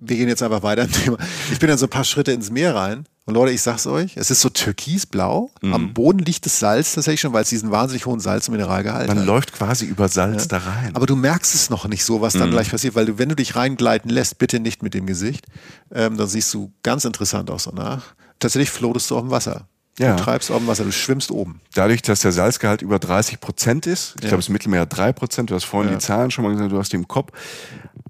[0.00, 1.18] wir gehen jetzt einfach weiter im Thema.
[1.52, 3.04] Ich bin dann so ein paar Schritte ins Meer rein.
[3.26, 5.50] Und Leute, ich sag's euch, es ist so türkisblau.
[5.60, 5.74] Mhm.
[5.74, 9.06] Am Boden liegt das Salz tatsächlich schon, weil es diesen wahnsinnig hohen Salz- und Mineralgehalt
[9.06, 9.26] Man hat.
[9.26, 10.58] Man läuft quasi über Salz ja.
[10.58, 10.96] da rein.
[10.96, 12.52] Aber du merkst es noch nicht so, was dann mhm.
[12.52, 15.44] gleich passiert, weil du, wenn du dich reingleiten lässt, bitte nicht mit dem Gesicht,
[15.92, 18.14] ähm, dann siehst du ganz interessant aus danach.
[18.38, 19.68] Tatsächlich floatest du auf dem Wasser.
[19.98, 20.14] Ja.
[20.14, 21.60] Du treibst dem Wasser, du schwimmst oben.
[21.74, 24.28] Dadurch, dass der Salzgehalt über 30 Prozent ist, ich ja.
[24.28, 25.98] glaube, es ist Mittelmeer 3 Prozent, du hast vorhin ja.
[25.98, 27.32] die Zahlen schon mal gesagt, du hast die im Kopf.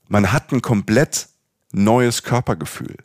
[0.08, 1.28] Man hat ein komplett
[1.72, 2.96] neues Körpergefühl.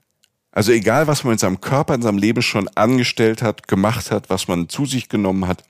[0.52, 4.30] Also egal, was man in seinem Körper, in seinem Leben schon angestellt hat, gemacht hat,
[4.30, 5.64] was man zu sich genommen hat,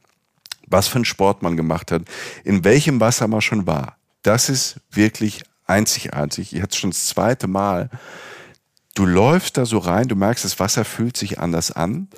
[0.68, 2.04] was für einen Sport man gemacht hat,
[2.44, 6.54] in welchem Wasser man schon war, das ist wirklich einzigartig.
[6.54, 7.90] Ich hatte es schon das zweite Mal.
[8.96, 12.10] Du läufst da so rein, du merkst, das Wasser fühlt sich anders an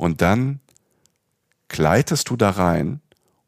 [0.00, 0.60] und dann
[1.68, 3.00] gleitest du da rein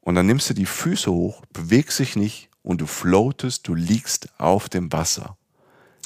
[0.03, 4.29] und dann nimmst du die Füße hoch, bewegst dich nicht und du floatest, du liegst
[4.37, 5.39] auf dem Wasser.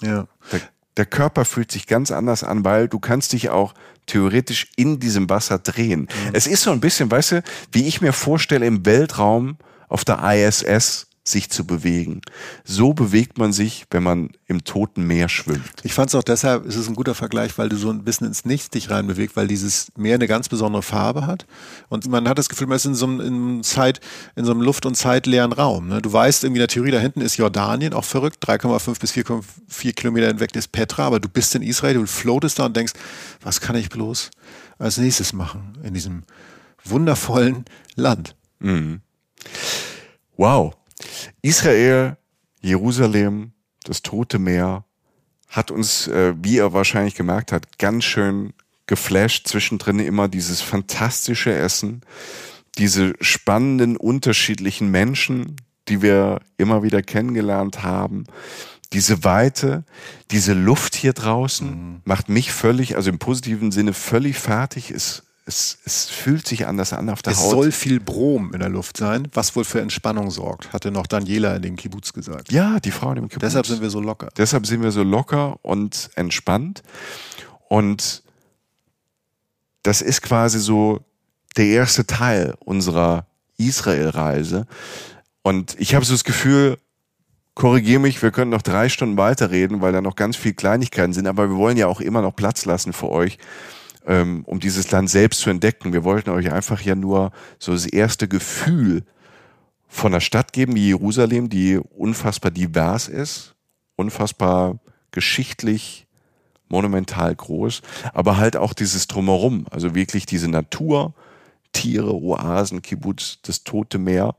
[0.02, 0.28] Ja.
[0.52, 0.60] Der,
[0.96, 3.74] der, Körper fühlt sich ganz anders an, weil du kannst dich auch
[4.06, 6.02] theoretisch in diesem Wasser drehen.
[6.02, 6.30] Mhm.
[6.32, 7.42] Es ist so ein bisschen, weißt du,
[7.72, 9.56] wie ich mir vorstelle im Weltraum
[9.88, 12.20] auf der ISS, sich zu bewegen.
[12.64, 15.72] So bewegt man sich, wenn man im toten Meer schwimmt.
[15.82, 18.28] Ich fand es auch deshalb, es ist ein guter Vergleich, weil du so ein bisschen
[18.28, 21.46] ins Nichts dich reinbewegt, weil dieses Meer eine ganz besondere Farbe hat.
[21.88, 24.00] Und man hat das Gefühl, man ist in so einem, in Zeit,
[24.36, 25.88] in so einem luft- und zeitleeren Raum.
[25.88, 26.00] Ne?
[26.00, 29.92] Du weißt irgendwie in der Theorie, da hinten ist Jordanien, auch verrückt, 3,5 bis 4,4
[29.94, 32.92] Kilometer hinweg ist Petra, aber du bist in Israel, du floatest da und denkst,
[33.42, 34.30] was kann ich bloß
[34.78, 36.22] als nächstes machen in diesem
[36.84, 37.64] wundervollen
[37.96, 38.36] Land?
[38.60, 39.00] Mhm.
[40.36, 40.74] Wow.
[41.42, 42.16] Israel,
[42.60, 43.52] Jerusalem,
[43.84, 44.84] das Tote Meer
[45.48, 48.52] hat uns, äh, wie er wahrscheinlich gemerkt hat, ganz schön
[48.86, 49.46] geflasht.
[49.48, 52.02] Zwischendrin immer dieses fantastische Essen,
[52.78, 55.56] diese spannenden, unterschiedlichen Menschen,
[55.88, 58.24] die wir immer wieder kennengelernt haben.
[58.92, 59.84] Diese Weite,
[60.30, 62.00] diese Luft hier draußen mhm.
[62.04, 64.90] macht mich völlig, also im positiven Sinne völlig fertig.
[64.90, 67.46] Ist es, es fühlt sich anders an auf der es Haut.
[67.46, 71.06] Es soll viel Brom in der Luft sein, was wohl für Entspannung sorgt, hatte noch
[71.06, 72.50] Daniela in dem Kibbutz gesagt.
[72.50, 73.42] Ja, die Frau in dem Kibbutz.
[73.42, 74.28] Deshalb sind wir so locker.
[74.36, 76.82] Deshalb sind wir so locker und entspannt.
[77.68, 78.24] Und
[79.84, 81.00] das ist quasi so
[81.56, 84.66] der erste Teil unserer Israel-Reise.
[85.42, 86.76] Und ich habe so das Gefühl,
[87.54, 91.28] korrigiere mich, wir können noch drei Stunden weiterreden, weil da noch ganz viele Kleinigkeiten sind,
[91.28, 93.38] aber wir wollen ja auch immer noch Platz lassen für euch,
[94.06, 95.92] ähm, um dieses Land selbst zu entdecken.
[95.92, 99.04] Wir wollten euch einfach ja nur so das erste Gefühl
[99.88, 103.54] von einer Stadt geben wie Jerusalem, die unfassbar divers ist,
[103.96, 104.78] unfassbar
[105.10, 106.06] geschichtlich,
[106.68, 111.14] monumental groß, aber halt auch dieses Drumherum, also wirklich diese Natur,
[111.72, 114.34] Tiere, Oasen, Kibbutz, das Tote Meer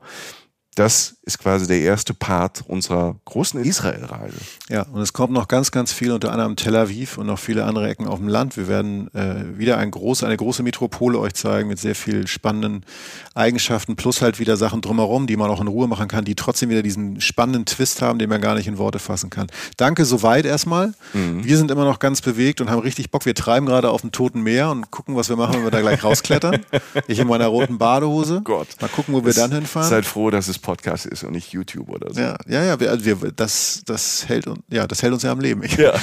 [0.78, 4.38] das ist quasi der erste Part unserer großen Israel-Reise.
[4.70, 7.66] Ja, und es kommt noch ganz, ganz viel, unter anderem Tel Aviv und noch viele
[7.66, 8.58] andere Ecken auf dem Land.
[8.58, 12.86] Wir werden äh, wieder ein groß, eine große Metropole euch zeigen mit sehr viel spannenden
[13.34, 16.70] Eigenschaften, plus halt wieder Sachen drumherum, die man auch in Ruhe machen kann, die trotzdem
[16.70, 19.48] wieder diesen spannenden Twist haben, den man gar nicht in Worte fassen kann.
[19.78, 20.94] Danke soweit erstmal.
[21.14, 21.44] Mhm.
[21.44, 23.26] Wir sind immer noch ganz bewegt und haben richtig Bock.
[23.26, 25.82] Wir treiben gerade auf dem Toten Meer und gucken, was wir machen, wenn wir da
[25.82, 26.64] gleich rausklettern.
[27.08, 28.42] ich in meiner roten Badehose.
[28.44, 28.68] Gott.
[28.80, 29.90] Mal gucken, wo wir das, dann hinfahren.
[29.90, 32.20] Seid froh, dass es Podcast ist und nicht YouTube oder so.
[32.20, 35.32] Ja, ja, ja wir, also wir, das, das, hält, uns, ja, das hält uns ja
[35.32, 35.64] am Leben.
[35.78, 35.94] Ja.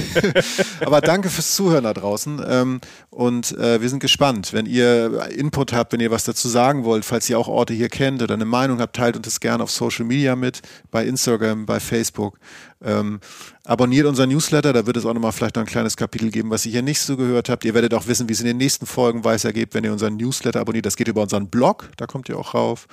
[0.86, 2.42] Aber danke fürs Zuhören da draußen.
[2.48, 4.54] Ähm, und äh, wir sind gespannt.
[4.54, 7.90] Wenn ihr Input habt, wenn ihr was dazu sagen wollt, falls ihr auch Orte hier
[7.90, 11.66] kennt oder eine Meinung habt, teilt uns das gerne auf Social Media mit, bei Instagram,
[11.66, 12.38] bei Facebook.
[12.84, 13.20] Ähm,
[13.64, 16.66] abonniert unseren Newsletter, da wird es auch nochmal vielleicht noch ein kleines Kapitel geben, was
[16.66, 17.64] ihr hier nicht so gehört habt.
[17.64, 20.60] Ihr werdet auch wissen, wie es in den nächsten Folgen weitergeht, wenn ihr unseren Newsletter
[20.60, 20.86] abonniert.
[20.86, 22.86] Das geht über unseren Blog, da kommt ihr auch rauf.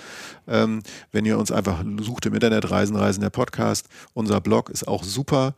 [0.48, 3.88] Ähm, wenn ihr uns einfach sucht im Internet, Reisen, Reisen, der Podcast.
[4.14, 5.56] Unser Blog ist auch super.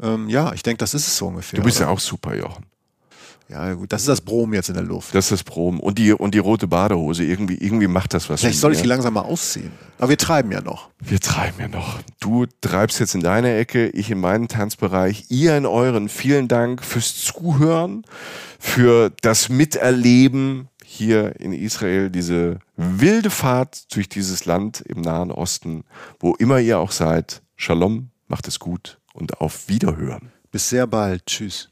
[0.00, 1.58] Ähm, ja, ich denke, das ist es so ungefähr.
[1.58, 1.86] Du bist oder?
[1.86, 2.71] ja auch super, Jochen.
[3.48, 5.14] Ja, gut, das ist das Brom jetzt in der Luft.
[5.14, 5.80] Das ist das Brom.
[5.80, 8.40] Und die, und die rote Badehose, irgendwie, irgendwie macht das was.
[8.40, 9.72] Vielleicht soll ich die langsam mal ausziehen.
[9.98, 10.88] Aber wir treiben ja noch.
[11.00, 12.00] Wir treiben ja noch.
[12.20, 16.08] Du treibst jetzt in deine Ecke, ich in meinen Tanzbereich, ihr in euren.
[16.08, 18.04] Vielen Dank fürs Zuhören,
[18.58, 25.84] für das Miterleben hier in Israel, diese wilde Fahrt durch dieses Land im Nahen Osten,
[26.20, 27.42] wo immer ihr auch seid.
[27.56, 30.32] Shalom, macht es gut und auf Wiederhören.
[30.50, 31.26] Bis sehr bald.
[31.26, 31.71] Tschüss.